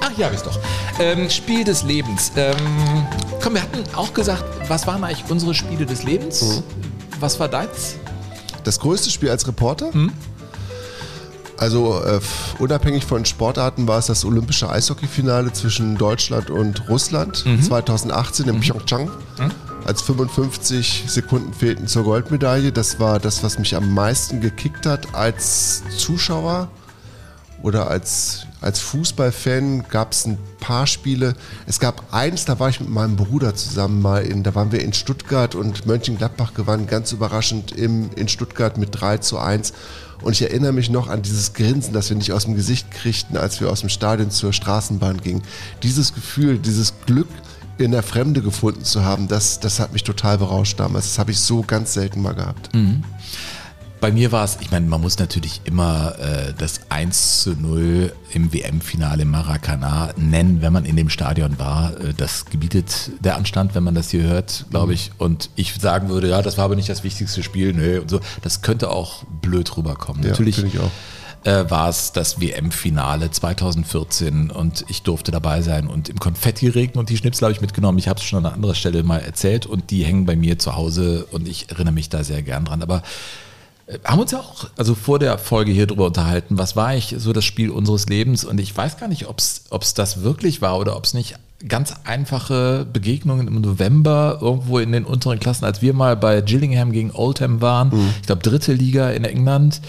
[0.00, 0.58] Ach ja, ist doch.
[1.00, 2.30] Ähm, Spiel des Lebens.
[2.36, 2.54] Ähm,
[3.42, 6.62] komm, wir hatten auch gesagt, was waren eigentlich unsere Spiele des Lebens?
[7.20, 7.96] Was war deins?
[8.64, 9.92] Das größte Spiel als Reporter?
[9.92, 10.12] Hm?
[11.58, 12.20] Also äh,
[12.58, 17.62] unabhängig von Sportarten war es das olympische Eishockeyfinale zwischen Deutschland und Russland Mhm.
[17.62, 19.10] 2018 in Pyeongchang.
[19.84, 22.72] Als 55 Sekunden fehlten zur Goldmedaille.
[22.72, 26.68] Das war das, was mich am meisten gekickt hat als Zuschauer.
[27.60, 31.34] oder als, als Fußballfan gab es ein paar Spiele.
[31.66, 34.80] Es gab eins, da war ich mit meinem Bruder zusammen mal in, da waren wir
[34.80, 39.72] in Stuttgart und Mönchengladbach gewann ganz überraschend im, in Stuttgart mit 3 zu 1.
[40.22, 43.36] Und ich erinnere mich noch an dieses Grinsen, das wir nicht aus dem Gesicht kriegten,
[43.36, 45.42] als wir aus dem Stadion zur Straßenbahn gingen.
[45.82, 47.28] Dieses Gefühl, dieses Glück
[47.78, 51.06] in der Fremde gefunden zu haben, das, das hat mich total berauscht damals.
[51.06, 52.74] Das habe ich so ganz selten mal gehabt.
[52.74, 53.04] Mhm.
[54.00, 58.12] Bei mir war es, ich meine, man muss natürlich immer äh, das 1 zu 0
[58.32, 61.98] im WM-Finale im Maracanã nennen, wenn man in dem Stadion war.
[62.00, 65.10] Äh, das gebietet der Anstand, wenn man das hier hört, glaube ich.
[65.18, 68.20] Und ich sagen würde, ja, das war aber nicht das wichtigste Spiel, nö, und so.
[68.42, 70.22] Das könnte auch blöd rüberkommen.
[70.22, 70.62] Ja, natürlich
[71.44, 77.08] äh, war es das WM-Finale 2014 und ich durfte dabei sein und im Konfetti-Regen und
[77.10, 77.98] die Schnipsel habe ich mitgenommen.
[77.98, 80.58] Ich habe es schon an einer anderen Stelle mal erzählt und die hängen bei mir
[80.58, 82.82] zu Hause und ich erinnere mich da sehr gern dran.
[82.82, 83.02] Aber
[84.04, 87.32] haben uns ja auch also vor der Folge hier drüber unterhalten, was war eigentlich so
[87.32, 88.44] das Spiel unseres Lebens?
[88.44, 91.36] Und ich weiß gar nicht, ob es das wirklich war oder ob es nicht
[91.66, 96.92] ganz einfache Begegnungen im November irgendwo in den unteren Klassen, als wir mal bei Gillingham
[96.92, 99.80] gegen Oldham waren, ich glaube dritte Liga in England.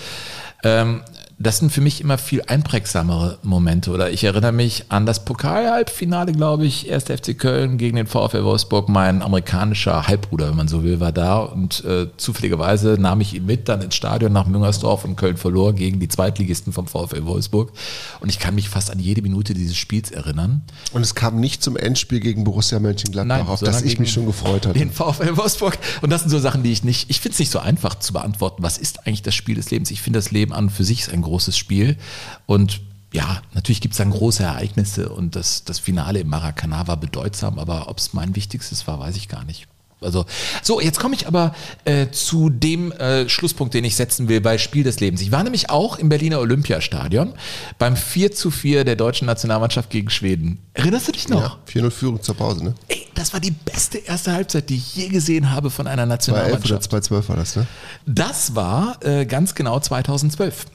[0.63, 1.01] Ähm,
[1.41, 3.91] das sind für mich immer viel einprägsamere Momente.
[3.91, 7.05] Oder ich erinnere mich an das Pokal-Halbfinale, glaube ich, 1.
[7.05, 8.89] FC Köln gegen den VfL Wolfsburg.
[8.89, 11.39] Mein amerikanischer Halbbruder, wenn man so will, war da.
[11.39, 15.73] Und äh, zufälligerweise nahm ich ihn mit dann ins Stadion nach Müngersdorf und Köln verlor
[15.73, 17.71] gegen die Zweitligisten vom VfL Wolfsburg.
[18.19, 20.61] Und ich kann mich fast an jede Minute dieses Spiels erinnern.
[20.91, 24.67] Und es kam nicht zum Endspiel gegen Borussia Mönchengladbach, auf das ich mich schon gefreut
[24.67, 24.77] hatte.
[24.77, 25.77] Den VfL Wolfsburg.
[26.01, 28.11] Und das sind so Sachen, die ich nicht, ich finde es nicht so einfach zu
[28.11, 28.61] beantworten.
[28.61, 29.89] Was ist eigentlich das Spiel des Lebens?
[29.89, 31.97] Ich finde, das Leben an und für sich ist ein großes Spiel.
[32.45, 32.81] Und
[33.13, 37.57] ja, natürlich gibt es dann große Ereignisse und das, das Finale im Maracanã war bedeutsam,
[37.57, 39.67] aber ob es mein wichtigstes war, weiß ich gar nicht.
[40.01, 40.25] Also,
[40.63, 41.53] so, jetzt komme ich aber
[41.83, 45.19] äh, zu dem äh, Schlusspunkt, den ich setzen will bei Spiel des Lebens.
[45.19, 47.33] Ich war nämlich auch im Berliner Olympiastadion
[47.77, 50.59] beim 4 zu 4 der deutschen Nationalmannschaft gegen Schweden.
[50.73, 51.41] Erinnerst du dich noch?
[51.41, 52.75] Ja, 4-0 Führung zur Pause, ne?
[52.87, 56.05] Ey, das war die beste erste Halbzeit, die ich je gesehen habe von einer 2-11
[56.05, 56.93] oder Nationalmannschaft.
[56.93, 57.67] 2-12 war das, ne?
[58.05, 60.65] Das war äh, ganz genau 2012.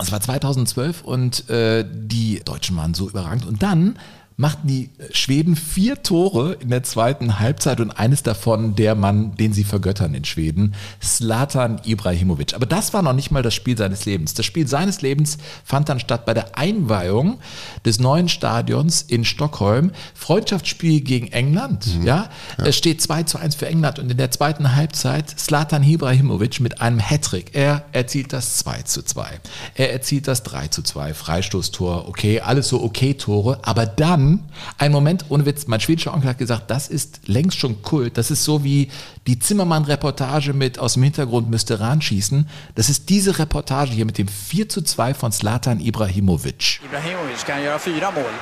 [0.00, 3.46] Das war 2012 und äh, die Deutschen waren so überragend.
[3.46, 3.98] Und dann
[4.40, 9.52] machten die Schweden vier Tore in der zweiten Halbzeit und eines davon der Mann, den
[9.52, 12.54] sie vergöttern in Schweden, Slatan Ibrahimovic.
[12.54, 14.32] Aber das war noch nicht mal das Spiel seines Lebens.
[14.32, 17.38] Das Spiel seines Lebens fand dann statt bei der Einweihung
[17.84, 19.92] des neuen Stadions in Stockholm.
[20.14, 21.86] Freundschaftsspiel gegen England.
[22.02, 22.30] Ja?
[22.56, 26.80] Es steht 2 zu 1 für England und in der zweiten Halbzeit Slatan Ibrahimovic mit
[26.80, 27.50] einem Hattrick.
[27.52, 29.38] Er erzielt das 2 zu 2.
[29.74, 31.12] Er erzielt das 3 zu 2.
[31.12, 33.58] Freistoßtor, okay, alles so okay Tore.
[33.62, 34.29] Aber dann,
[34.78, 38.16] ein Moment, ohne Witz, mein schwedischer Onkel hat gesagt, das ist längst schon Kult.
[38.18, 38.90] Das ist so wie
[39.26, 42.48] die Zimmermann-Reportage mit aus dem Hintergrund müsste Rahn schießen.
[42.74, 46.80] Das ist diese Reportage hier mit dem 4 zu 2 von Slatan Ibrahimovic.
[46.84, 48.32] Ibrahimovic kan göra fyra mål.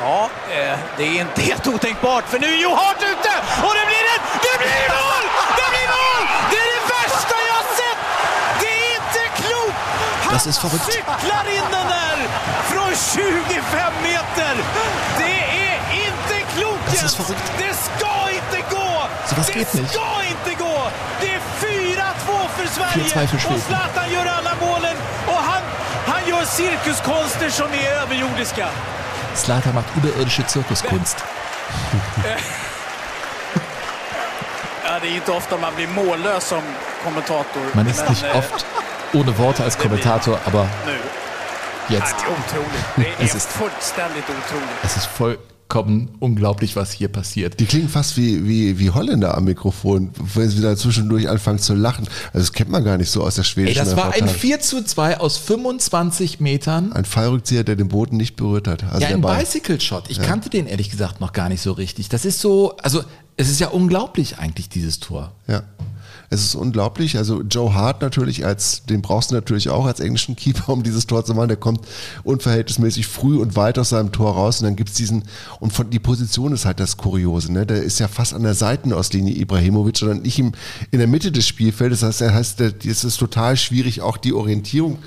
[0.00, 3.32] Ja, eh, det är inte helt otänkbart för nu är Joe Hart ute
[3.66, 4.26] och det blir ett...
[4.46, 5.24] Det blir mål!
[5.58, 6.22] Det blir mål!
[6.50, 8.00] Det är det värsta jag har sett!
[8.62, 9.78] Det är inte klokt!
[10.24, 10.84] Han Das ist verrückt.
[10.92, 12.18] cyklar in den där
[12.70, 14.52] från 25 meter!
[17.02, 17.42] Das ist verrückt.
[17.58, 18.88] Det ska inte gå!
[19.26, 19.90] Sowas det geht nicht.
[19.92, 20.90] ska inte gå!
[21.20, 23.56] Det är 4-2 för Sverige 4-2 för Schweden.
[23.56, 24.96] och Zlatan gör alla målen
[25.26, 25.62] och han,
[26.06, 28.68] han gör cirkuskonster som är överjordiska.
[29.34, 31.16] Slatan macht überirdische Zirkuskunst.
[34.84, 36.62] Ja, det är inte ofta man blir mållös som
[37.04, 37.62] kommentator.
[37.74, 38.66] Man ist nicht eh, oft
[39.14, 40.98] ohne Worte als Kommentator, aber Nu.
[41.88, 42.14] jetzt.
[43.20, 44.84] Es ist- fullständigt otroligt.
[44.84, 45.06] Es ist
[45.70, 47.60] vollkommen unglaublich, was hier passiert.
[47.60, 51.74] Die klingen fast wie, wie, wie Holländer am Mikrofon, wenn sie da zwischendurch anfangen zu
[51.74, 52.06] lachen.
[52.32, 54.38] Also das kennt man gar nicht so aus der Ey, schwedischen das war ein Reportage.
[54.38, 56.92] 4 zu 2 aus 25 Metern.
[56.92, 58.82] Ein Fallrückzieher, der den Boden nicht berührt hat.
[58.84, 59.38] Also ja, ein Ball.
[59.38, 60.04] Bicycle Shot.
[60.08, 60.22] Ich Ja.
[60.24, 62.08] kannte den ehrlich gesagt noch gar nicht so richtig.
[62.08, 63.02] Das ist so, also
[63.36, 65.32] es ist ja unglaublich eigentlich, dieses Tor.
[65.46, 65.62] Ja.
[66.30, 67.16] Es ist unglaublich.
[67.16, 71.06] Also Joe Hart natürlich als, den brauchst du natürlich auch als englischen Keeper, um dieses
[71.06, 71.48] Tor zu machen.
[71.48, 71.80] Der kommt
[72.22, 75.24] unverhältnismäßig früh und weit aus seinem Tor raus und dann gibt's diesen,
[75.60, 77.64] und von die Position ist halt das Kuriose, ne?
[77.64, 80.52] Der ist ja fast an der Seitenauslinie Ibrahimovic, sondern nicht im,
[80.90, 82.00] in der Mitte des Spielfeldes.
[82.00, 84.98] Das heißt, er heißt, es ist total schwierig, auch die Orientierung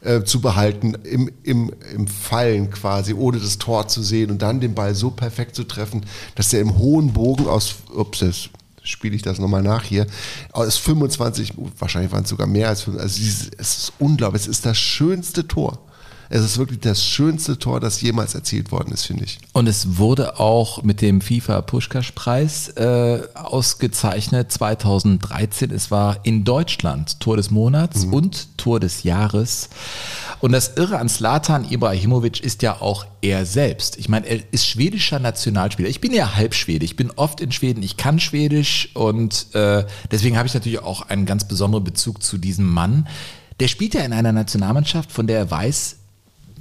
[0.00, 4.60] äh, zu behalten im, im, im Fallen quasi, ohne das Tor zu sehen und dann
[4.60, 6.02] den Ball so perfekt zu treffen,
[6.36, 8.48] dass er im hohen Bogen aus, ups,
[8.88, 10.06] spiele ich das nochmal nach hier,
[10.52, 14.66] aus 25, wahrscheinlich waren es sogar mehr als 25, also es ist unglaublich, es ist
[14.66, 15.78] das schönste Tor.
[16.30, 19.38] Es ist wirklich das schönste Tor, das jemals erzielt worden ist, finde ich.
[19.52, 25.70] Und es wurde auch mit dem FIFA Pushkash-Preis äh, ausgezeichnet 2013.
[25.70, 28.12] Es war in Deutschland Tor des Monats Mhm.
[28.12, 29.68] und Tor des Jahres.
[30.40, 33.96] Und das Irre an Slatan Ibrahimovic ist ja auch er selbst.
[33.98, 35.88] Ich meine, er ist schwedischer Nationalspieler.
[35.88, 36.84] Ich bin ja halb Schwede.
[36.84, 37.82] Ich bin oft in Schweden.
[37.82, 42.38] Ich kann Schwedisch und äh, deswegen habe ich natürlich auch einen ganz besonderen Bezug zu
[42.38, 43.08] diesem Mann.
[43.60, 45.96] Der spielt ja in einer Nationalmannschaft, von der er weiß,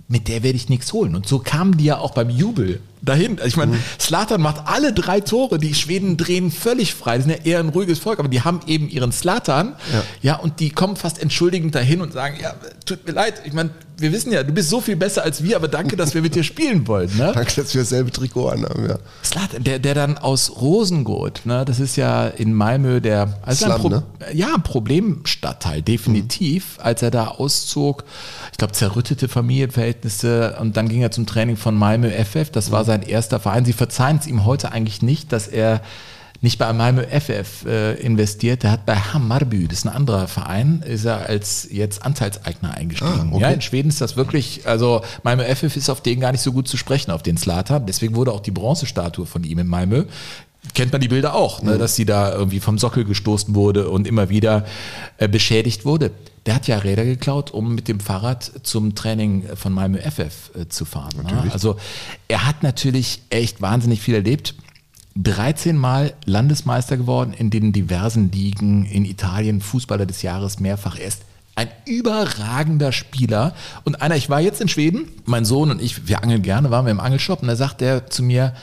[0.07, 1.15] mit der werde ich nichts holen.
[1.15, 3.37] Und so kamen die ja auch beim Jubel dahin.
[3.37, 5.57] Also ich meine, Slatan macht alle drei Tore.
[5.57, 7.17] Die Schweden drehen völlig frei.
[7.17, 9.75] Die sind ja eher ein ruhiges Volk, aber die haben eben ihren Slatan.
[9.93, 10.03] Ja.
[10.21, 12.53] Ja, und die kommen fast entschuldigend dahin und sagen, ja,
[12.85, 13.41] tut mir leid.
[13.45, 16.13] Ich meine, wir wissen ja, du bist so viel besser als wir, aber danke, dass
[16.13, 17.09] wir mit dir spielen wollen.
[17.17, 17.31] Ne?
[17.33, 18.97] Danke, dass wir dasselbe Trikot anhaben, ja.
[19.23, 23.71] Slatan, der, der dann aus Rosengot, ne, das ist ja in Malmö der also ein
[23.71, 24.03] Slum, Pro ne?
[24.33, 28.03] ja, ein Problemstadtteil, definitiv, als er da auszog.
[28.51, 32.51] Ich glaube, zerrüttete Familienverhältnisse und dann ging er zum Training von Malmö FF.
[32.51, 33.65] Das war sein erster Verein.
[33.65, 35.81] Sie verzeihen es ihm heute eigentlich nicht, dass er
[36.41, 40.83] nicht bei Malmö FF äh, investiert, der hat bei Hammarby, das ist ein anderer Verein,
[40.85, 43.29] ist er als jetzt Anteilseigner eingestiegen.
[43.31, 43.41] Ah, okay.
[43.41, 46.51] Ja, in Schweden ist das wirklich, also Malmö FF ist auf den gar nicht so
[46.51, 47.85] gut zu sprechen, auf den Slatan.
[47.85, 50.05] Deswegen wurde auch die Bronzestatue von ihm in Malmö.
[50.73, 54.07] Kennt man die Bilder auch, ne, dass sie da irgendwie vom Sockel gestoßen wurde und
[54.07, 54.65] immer wieder
[55.17, 56.11] äh, beschädigt wurde.
[56.45, 60.67] Der hat ja Räder geklaut, um mit dem Fahrrad zum Training von Malmö FF äh,
[60.69, 61.13] zu fahren.
[61.23, 61.51] Ne?
[61.51, 61.77] Also
[62.27, 64.55] er hat natürlich echt wahnsinnig viel erlebt.
[65.15, 70.97] 13 Mal Landesmeister geworden in den diversen Ligen in Italien, Fußballer des Jahres mehrfach.
[70.97, 71.23] Er ist
[71.57, 73.55] ein überragender Spieler.
[73.83, 76.85] Und einer, ich war jetzt in Schweden, mein Sohn und ich, wir angeln gerne, waren
[76.85, 78.53] wir im Angelshop und da sagt er zu mir,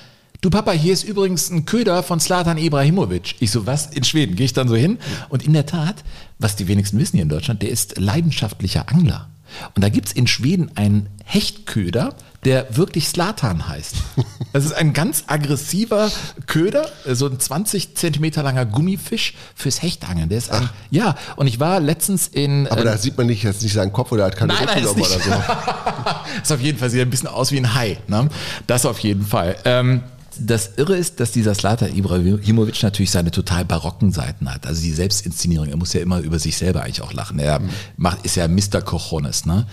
[0.45, 3.37] du Papa, hier ist übrigens ein Köder von Slatan Ibrahimovic.
[3.41, 3.87] Ich so, was?
[3.87, 4.37] In Schweden?
[4.37, 4.99] Gehe ich dann so hin?
[5.31, 6.05] Und in der Tat,
[6.39, 9.29] was die wenigsten wissen hier in Deutschland, der ist leidenschaftlicher Angler.
[9.75, 12.15] Und da gibt's in Schweden einen Hechtköder,
[12.45, 13.97] der wirklich Slatan heißt.
[14.53, 16.13] Das ist ein ganz aggressiver
[16.47, 20.29] Köder, so ein 20 Zentimeter langer Gummifisch fürs Hechtangeln.
[20.29, 22.69] Der ist ein, ja, und ich war letztens in...
[22.69, 24.67] Aber äh, da sieht man nicht jetzt nicht seinen Kopf oder er hat keine Nein,
[24.67, 25.09] nein, ist oder nicht.
[25.09, 25.33] so.
[26.43, 27.99] ist auf jeden Fall, sieht ein bisschen aus wie ein Hai.
[28.07, 28.29] Ne?
[28.69, 29.57] Das auf jeden Fall.
[29.65, 30.05] Ähm,
[30.39, 34.67] das Irre ist, dass dieser Slata Ibrahimovic natürlich seine total barocken Seiten hat.
[34.67, 35.69] Also die Selbstinszenierung.
[35.69, 37.39] Er muss ja immer über sich selber eigentlich auch lachen.
[37.39, 37.61] Er
[37.97, 38.83] macht, ist ja Mr.
[38.83, 39.47] Cojones.
[39.47, 39.67] Ne?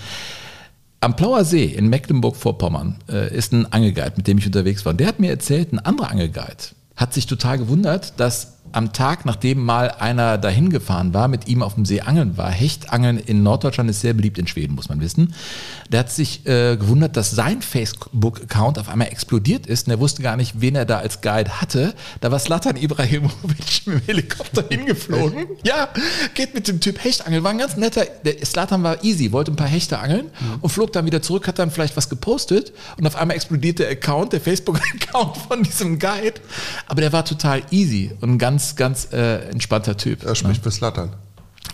[0.99, 4.91] Am Plauer See in Mecklenburg-Vorpommern äh, ist ein Angelguide, mit dem ich unterwegs war.
[4.91, 6.63] Und der hat mir erzählt, ein anderer Angelguide
[6.95, 11.63] hat sich total gewundert, dass am Tag, nachdem mal einer dahin gefahren war, mit ihm
[11.63, 15.01] auf dem See angeln war, Hechtangeln in Norddeutschland ist sehr beliebt in Schweden, muss man
[15.01, 15.33] wissen.
[15.89, 20.21] Der hat sich äh, gewundert, dass sein Facebook-Account auf einmal explodiert ist und er wusste
[20.21, 21.93] gar nicht, wen er da als Guide hatte.
[22.21, 25.47] Da war Slatan Ibrahimovic mit dem Helikopter hingeflogen.
[25.63, 25.89] Ja,
[26.33, 27.43] geht mit dem Typ Hechtangeln.
[27.43, 30.29] War ein ganz netter, der Slatan war easy, wollte ein paar Hechte angeln
[30.61, 33.89] und flog dann wieder zurück, hat dann vielleicht was gepostet und auf einmal explodiert der
[33.89, 36.41] Account, der Facebook-Account von diesem Guide.
[36.87, 40.23] Aber der war total easy und ein ganz, ganz äh, entspannter Typ.
[40.23, 41.13] Er spricht für Slattern.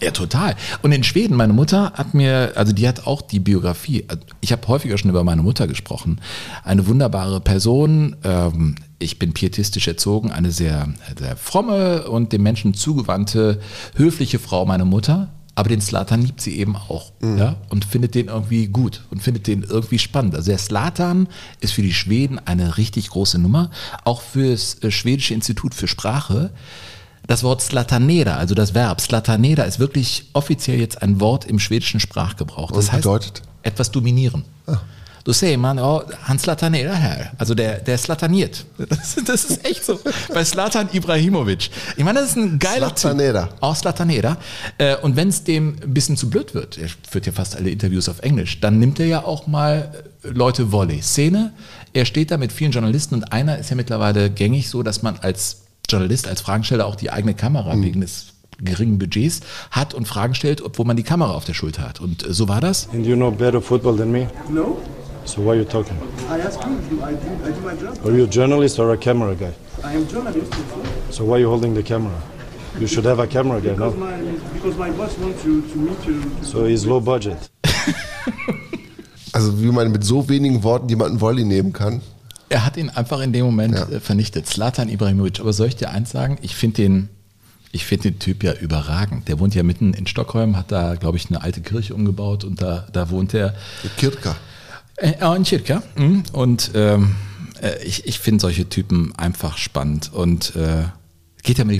[0.01, 0.55] Ja, total.
[0.83, 4.05] Und in Schweden, meine Mutter hat mir, also die hat auch die Biografie,
[4.41, 6.21] ich habe häufiger schon über meine Mutter gesprochen,
[6.63, 12.75] eine wunderbare Person, ähm, ich bin pietistisch erzogen, eine sehr, sehr fromme und dem Menschen
[12.75, 13.59] zugewandte,
[13.95, 15.29] höfliche Frau, meine Mutter.
[15.57, 19.47] Aber den Slatan liebt sie eben auch ja, und findet den irgendwie gut und findet
[19.47, 20.35] den irgendwie spannend.
[20.35, 21.27] Also der Slatan
[21.61, 23.71] ist für die Schweden eine richtig große Nummer,
[24.03, 26.51] auch fürs äh, Schwedische Institut für Sprache.
[27.25, 31.99] Das Wort Slataneda, also das Verb Slataneda, ist wirklich offiziell jetzt ein Wort im schwedischen
[31.99, 32.71] Sprachgebrauch.
[32.71, 33.41] Das Und heißt bedeutet?
[33.63, 34.45] etwas dominieren.
[35.27, 37.31] Du säger man, ja, han slatanerar här.
[37.37, 38.63] Also der, der slataniert.
[38.77, 39.99] Das, das ist echt so.
[40.33, 41.69] Bei Slatan Ibrahimovic.
[41.97, 43.47] Ich meine, das ist ein geiler Slataneda.
[43.47, 43.55] Typ.
[43.59, 44.37] Auch Slataneda.
[44.77, 47.69] Äh, Und wenn es dem ein bisschen zu blöd wird, er führt ja fast alle
[47.69, 49.91] Interviews auf Englisch, dann nimmt er ja auch mal
[50.23, 51.01] äh, Leute Volley.
[51.01, 51.51] Szene,
[51.91, 55.17] er steht da mit vielen Journalisten und einer ist ja mittlerweile gängig so, dass man
[55.21, 57.83] als Journalist, als Fragensteller auch die eigene Kamera Mhm.
[57.83, 58.27] wegen des
[58.59, 59.41] geringen Budgets
[59.71, 61.99] hat und Fragen stellt, obwohl man die Kamera auf der Schulter hat.
[61.99, 62.87] Und äh, so war das.
[62.93, 64.29] And you know better football than me?
[64.49, 64.77] No,
[65.27, 65.97] So why are you talking?
[66.29, 67.97] I ask you, do I do, I do my job?
[68.05, 69.51] Are you a journalist or a camera guy?
[69.83, 70.53] I am journalist.
[71.11, 72.17] So why are you holding the camera?
[72.79, 74.05] You should have a camera guy, Because no?
[74.05, 74.17] my,
[74.53, 76.21] because my boss wants to, to meet you.
[76.43, 77.37] So he's low budget.
[79.33, 82.01] Also wie man mit so wenigen Worten jemanden Volley nehmen kann.
[82.49, 84.47] Er hat ihn einfach in dem Moment äh, vernichtet.
[84.47, 85.41] Slatan Ibrahimovic.
[85.41, 86.39] Aber soll ich dir eins sagen?
[86.41, 87.09] Ich finde den,
[87.71, 89.27] ich finde den Typ ja überragend.
[89.27, 92.61] Der wohnt ja mitten in Stockholm, hat da, glaube ich, eine alte Kirche umgebaut und
[92.63, 93.53] da, da wohnt er.
[93.97, 94.35] Kirka.
[94.97, 95.83] Äh, ja, in Kirka.
[95.95, 96.23] Mhm.
[96.33, 97.15] Und ähm,
[97.61, 100.11] äh, ich, ich finde solche Typen einfach spannend.
[100.13, 100.85] Und äh,
[101.43, 101.79] geht ja mir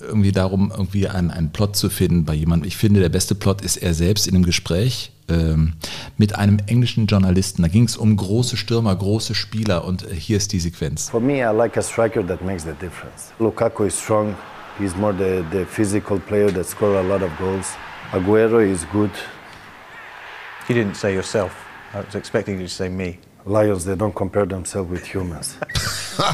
[0.00, 2.68] irgendwie darum, irgendwie einen, einen Plot zu finden bei jemandem.
[2.68, 5.74] Ich finde, der beste Plot ist er selbst in einem Gespräch ähm,
[6.16, 7.62] mit einem englischen Journalisten.
[7.62, 11.10] Da ging es um große Stürmer, große Spieler und äh, hier ist die Sequenz.
[11.10, 13.32] For me, I like a striker that makes the difference.
[13.38, 14.34] Lukaku is strong.
[14.78, 17.76] He's more the, the physical player that score a lot of goals.
[18.12, 19.10] Aguero is good.
[20.68, 21.67] You didn't say yourself.
[21.94, 23.18] I was expecting you to say me.
[23.46, 25.56] Lions, they don't compare themselves with humans.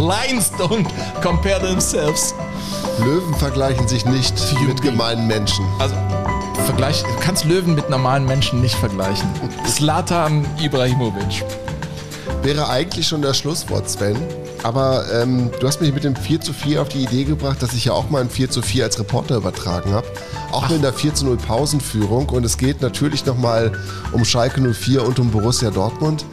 [0.00, 0.84] Lions don't
[1.22, 2.34] compare themselves.
[2.98, 4.34] Löwen vergleichen sich nicht
[4.66, 5.64] mit gemeinen Menschen.
[5.78, 5.94] Also,
[6.66, 9.30] vergleich, du kannst Löwen mit normalen Menschen nicht vergleichen.
[9.68, 11.44] Slatan Ibrahimovic.
[12.42, 14.16] Wäre eigentlich schon das Schlusswort, Sven.
[14.62, 17.72] Aber ähm, du hast mich mit dem 4 zu 4 auf die Idee gebracht, dass
[17.72, 20.06] ich ja auch mal ein 4 zu 4 als Reporter übertragen habe.
[20.52, 22.28] Auch mit der 4 zu 0 Pausenführung.
[22.28, 23.72] Und es geht natürlich nochmal
[24.12, 26.24] um Schalke 04 und um Borussia Dortmund.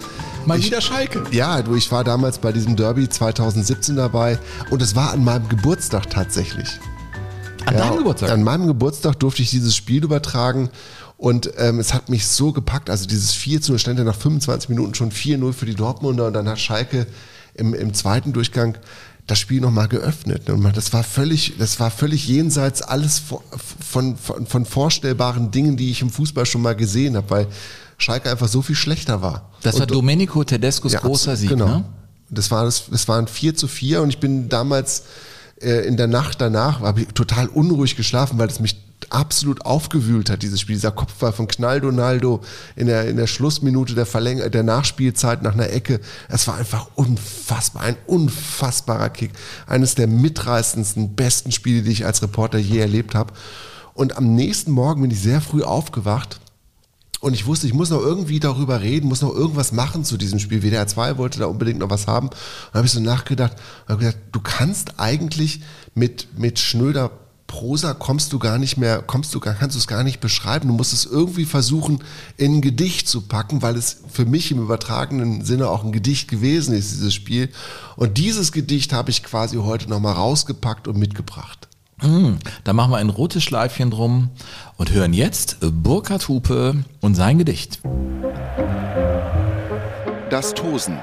[0.46, 1.24] Mal Ich- wieder Schalke.
[1.32, 4.38] Ja, du, ich war damals bei diesem Derby 2017 dabei
[4.70, 6.80] und es war an meinem Geburtstag tatsächlich.
[7.66, 8.30] An deinem Geburtstag?
[8.32, 10.70] An meinem Geburtstag durfte ich dieses Spiel übertragen
[11.18, 12.90] und ähm, es hat mich so gepackt.
[12.90, 16.28] Also dieses 4 zu 0 stand ja nach 25 Minuten schon 4-0 für die Dortmunder
[16.28, 17.06] und dann hat Schalke
[17.54, 18.78] im, im zweiten Durchgang
[19.28, 20.50] das Spiel nochmal geöffnet.
[20.50, 25.78] Und man- das war völlig, das war völlig jenseits alles von, von, von vorstellbaren Dingen,
[25.78, 27.48] die ich im Fußball schon mal gesehen habe, weil
[27.98, 29.50] Schalke einfach so viel schlechter war.
[29.62, 31.68] Das war Und- Domenico Tedescos ja, großer Sieg, genau.
[31.68, 31.86] ne?
[32.32, 35.04] Das war das, das waren 4 zu 4 und ich bin damals
[35.62, 38.78] äh, in der Nacht danach, habe ich total unruhig geschlafen, weil es mich
[39.10, 40.76] absolut aufgewühlt hat, dieses Spiel.
[40.76, 42.42] Dieser Kopfball von Knalldonaldo
[42.76, 46.00] in der, in der Schlussminute der Verläng der Nachspielzeit nach einer Ecke.
[46.28, 49.32] Es war einfach unfassbar, ein unfassbarer Kick.
[49.68, 53.34] Eines der mitreißendsten, besten Spiele, die ich als Reporter je erlebt habe.
[53.94, 56.40] Und am nächsten Morgen bin ich sehr früh aufgewacht
[57.22, 60.40] und ich wusste, ich muss noch irgendwie darüber reden, muss noch irgendwas machen zu diesem
[60.40, 60.62] Spiel.
[60.64, 62.30] WDR 2 wollte da unbedingt noch was haben.
[62.30, 65.62] Und habe ich so nachgedacht und habe gesagt, du kannst eigentlich
[65.96, 67.12] mit, mit schnöder
[67.50, 70.68] Prosa kommst du gar nicht mehr, kommst du gar, kannst du es gar nicht beschreiben.
[70.68, 72.00] Du musst es irgendwie versuchen,
[72.38, 76.30] in ein Gedicht zu packen, weil es für mich im übertragenen Sinne auch ein Gedicht
[76.30, 77.50] gewesen ist, dieses Spiel.
[77.96, 81.68] Und dieses Gedicht habe ich quasi heute nochmal rausgepackt und mitgebracht.
[82.04, 84.30] Mm, Da machen wir ein rotes Schleifchen drum
[84.78, 87.82] und hören jetzt Burkhard Hupe und sein Gedicht.
[90.30, 91.00] Das Tosen.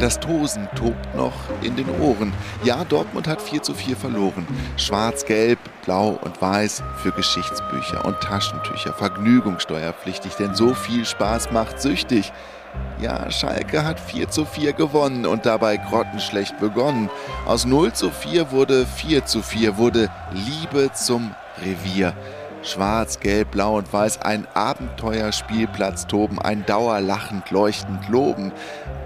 [0.00, 2.32] Das Tosen tobt noch in den Ohren.
[2.64, 4.46] Ja, Dortmund hat 4 zu 4 verloren.
[4.78, 8.94] Schwarz, Gelb, Blau und Weiß für Geschichtsbücher und Taschentücher.
[8.94, 12.32] Vergnügungssteuerpflichtig, denn so viel Spaß macht süchtig.
[12.98, 17.10] Ja, Schalke hat 4 zu 4 gewonnen und dabei grottenschlecht begonnen.
[17.46, 22.14] Aus 0 zu 4 wurde 4 zu 4, wurde Liebe zum Revier.
[22.62, 28.52] Schwarz, Gelb, Blau und Weiß, ein Abenteuerspielplatz toben, ein Dauerlachend, leuchtend loben.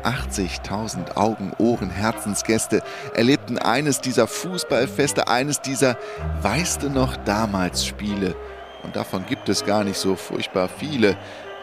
[0.03, 2.83] 80.000 Augen, Ohren, Herzensgäste
[3.15, 5.97] erlebten eines dieser Fußballfeste, eines dieser
[6.43, 8.35] Weißt noch damals Spiele.
[8.83, 11.17] Und davon gibt es gar nicht so furchtbar viele.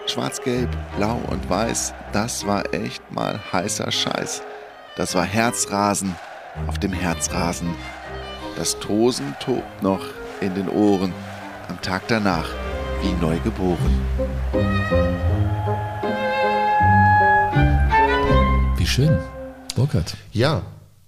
[0.07, 4.41] Schwarz-Gelb, Blau und Weiß, das war echt mal heißer Scheiß.
[4.95, 6.15] Das war Herzrasen
[6.67, 7.75] auf dem Herzrasen.
[8.55, 10.03] Das Tosen tobt noch
[10.41, 11.13] in den Ohren,
[11.69, 12.49] am Tag danach
[13.01, 14.01] wie neu geboren.
[18.77, 19.17] Wie schön.
[19.75, 20.15] Burkhard.
[20.31, 20.61] Ja,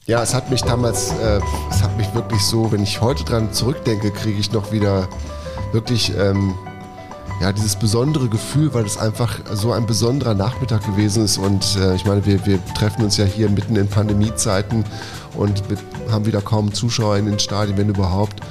[0.06, 1.40] ja, es hat mich damals, äh,
[1.70, 5.08] es hat mich wirklich so, wenn ich heute dran zurückdenke, kriege ich noch wieder
[5.72, 6.56] wirklich ähm,
[7.42, 11.38] ja, dieses besondere Gefühl, weil es einfach so ein besonderer Nachmittag gewesen ist.
[11.38, 14.84] Und äh, ich meine, wir, wir treffen uns ja hier mitten in Pandemiezeiten
[15.36, 15.78] und wir
[16.12, 18.42] haben wieder kaum Zuschauer in den Stadien, wenn überhaupt.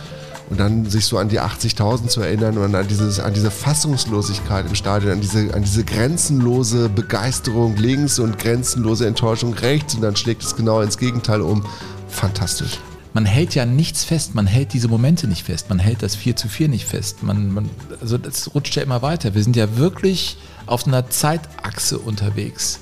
[0.53, 4.67] Und dann sich so an die 80.000 zu erinnern und an, dieses, an diese Fassungslosigkeit
[4.67, 10.15] im Stadion, an diese, an diese grenzenlose Begeisterung links und grenzenlose Enttäuschung rechts und dann
[10.15, 11.65] schlägt es genau ins Gegenteil um.
[12.07, 12.79] Fantastisch.
[13.15, 16.37] Man hält ja nichts fest, man hält diese Momente nicht fest, man hält das 4
[16.37, 17.23] zu 4 nicht fest.
[17.23, 17.71] Man, man,
[18.03, 19.35] also das rutscht ja immer weiter.
[19.35, 22.79] Wir sind ja wirklich auf einer Zeitachse unterwegs.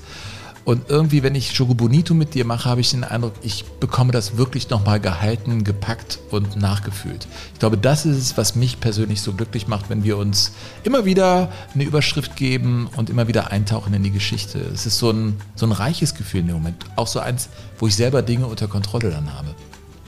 [0.63, 4.11] Und irgendwie, wenn ich Jogo Bonito mit dir mache, habe ich den Eindruck, ich bekomme
[4.11, 7.27] das wirklich nochmal gehalten, gepackt und nachgefühlt.
[7.53, 10.51] Ich glaube, das ist es, was mich persönlich so glücklich macht, wenn wir uns
[10.83, 14.59] immer wieder eine Überschrift geben und immer wieder eintauchen in die Geschichte.
[14.59, 16.85] Es ist so ein, so ein reiches Gefühl in dem Moment.
[16.95, 19.55] Auch so eins, wo ich selber Dinge unter Kontrolle dann habe.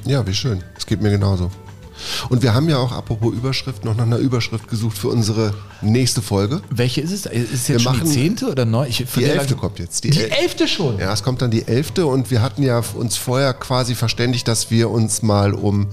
[0.05, 0.63] Ja, wie schön.
[0.77, 1.49] Es geht mir genauso.
[2.29, 6.21] Und wir haben ja auch, apropos Überschrift, noch nach einer Überschrift gesucht für unsere nächste
[6.21, 6.61] Folge.
[6.69, 7.25] Welche ist es?
[7.25, 8.87] Ist es Wir jetzt schon die zehnte oder neun?
[8.89, 10.03] Ich Die elfte kommt jetzt.
[10.03, 10.99] Die, El- elfte schon?
[10.99, 14.71] Ja, es kommt dann die elfte und wir hatten ja uns vorher quasi verständigt, dass
[14.71, 15.87] wir uns mal um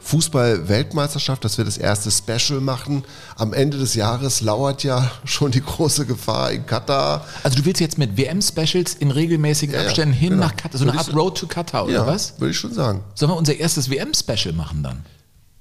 [0.00, 3.04] Fußball-Weltmeisterschaft, dass wir das erste Special machen.
[3.36, 7.24] Am Ende des Jahres lauert ja schon die große Gefahr in Katar.
[7.42, 10.44] Also du willst jetzt mit WM-Specials in regelmäßigen Ja, ja, Abständen hin genau.
[10.44, 12.34] nach Katar, so eine Art Road to Katar, oder Ja, was?
[12.38, 13.00] Würde ich schon sagen.
[13.14, 15.04] Sollen wir unser erstes WM-Special machen dann?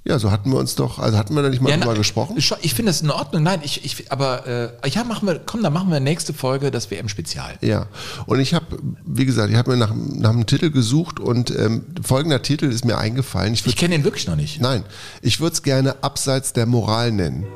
[0.08, 2.38] Ja, so hatten wir uns doch, also hatten wir da nicht mal Ja, drüber gesprochen?
[2.38, 3.42] Ich, finde es in Ordnung.
[3.42, 4.46] Nein, ich, ich aber
[4.84, 7.56] äh, ja, machen wir, komm, dann machen wir nächste Folge das WM-Spezial.
[7.62, 7.88] Ja,
[8.28, 8.68] und ich habe,
[9.04, 12.86] wie gesagt, ich habe mir nach, nach einem Titel gesucht und ähm, folgender Titel ist
[12.86, 13.56] mir eingefallen.
[13.56, 14.62] Ich, Ich kenne ihn wirklich noch nicht.
[14.62, 14.84] Nein,
[15.24, 17.48] ich würde es gerne Abseits der Moral nennen.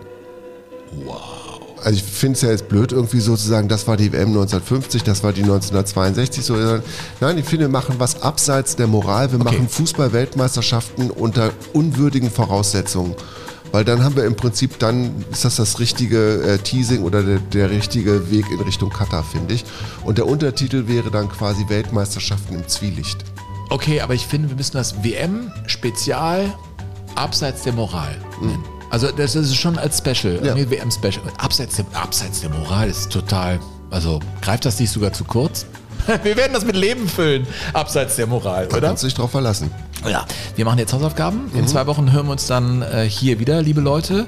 [1.06, 1.39] Wow.
[1.84, 5.24] Also ich finde es ja jetzt blöd, irgendwie sozusagen, das war die WM 1950, das
[5.24, 6.44] war die 1962.
[6.44, 6.56] So.
[7.20, 9.32] Nein, ich finde, wir machen was abseits der Moral.
[9.32, 13.16] Wir machen Fußball-Weltmeisterschaften unter unwürdigen Voraussetzungen.
[13.72, 17.40] Weil dann haben wir im Prinzip, dann ist das das richtige äh, Teasing oder der,
[17.40, 19.64] der richtige Weg in Richtung Katar, finde ich.
[20.04, 23.24] Und der Untertitel wäre dann quasi Weltmeisterschaften im Zwielicht.
[23.70, 26.52] Okay, aber ich finde, wir müssen das WM-Spezial
[27.16, 28.64] abseits der Moral nennen.
[28.90, 30.56] Also das ist schon als Special, Ja.
[30.56, 31.22] nee, WM-Special.
[31.38, 33.60] Abseits der, abseits der Moral ist total,
[33.92, 35.66] also greift das nicht sogar zu kurz?
[36.24, 38.88] Wir werden das mit Leben füllen, abseits der Moral, Da oder?
[38.88, 39.70] kannst du dich drauf verlassen.
[40.10, 40.26] Ja,
[40.56, 41.52] wir machen jetzt Hausaufgaben.
[41.54, 41.68] In Mhm.
[41.68, 44.26] zwei Wochen hören wir uns dann äh, hier wieder, liebe Leute.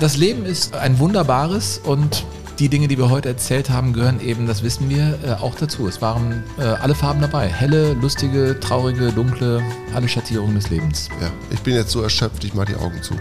[0.00, 2.24] Das Leben ist ein wunderbares und
[2.58, 5.86] die Dinge, die wir heute erzählt haben, gehören eben, das wissen wir, äh, auch dazu.
[5.86, 7.46] Es waren äh, alle Farben dabei.
[7.48, 9.62] Helle, lustige, traurige, dunkle,
[9.94, 11.10] alle Schattierungen des Lebens.
[11.20, 13.14] Ja, ich bin jetzt so erschöpft, ich mache die Augen zu.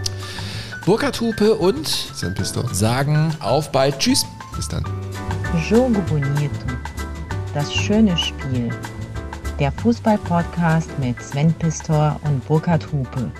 [0.85, 3.97] Burkhard Hupe und Sam Pistor sagen auf bald.
[3.97, 4.23] Tschüss.
[4.55, 4.85] Bis dann.
[5.67, 6.53] Jogo Bonito.
[7.55, 8.69] Das schöne Spiel.
[9.59, 13.31] Der Fußball-Podcast mit Sven Pistor und Burkhard Hupe.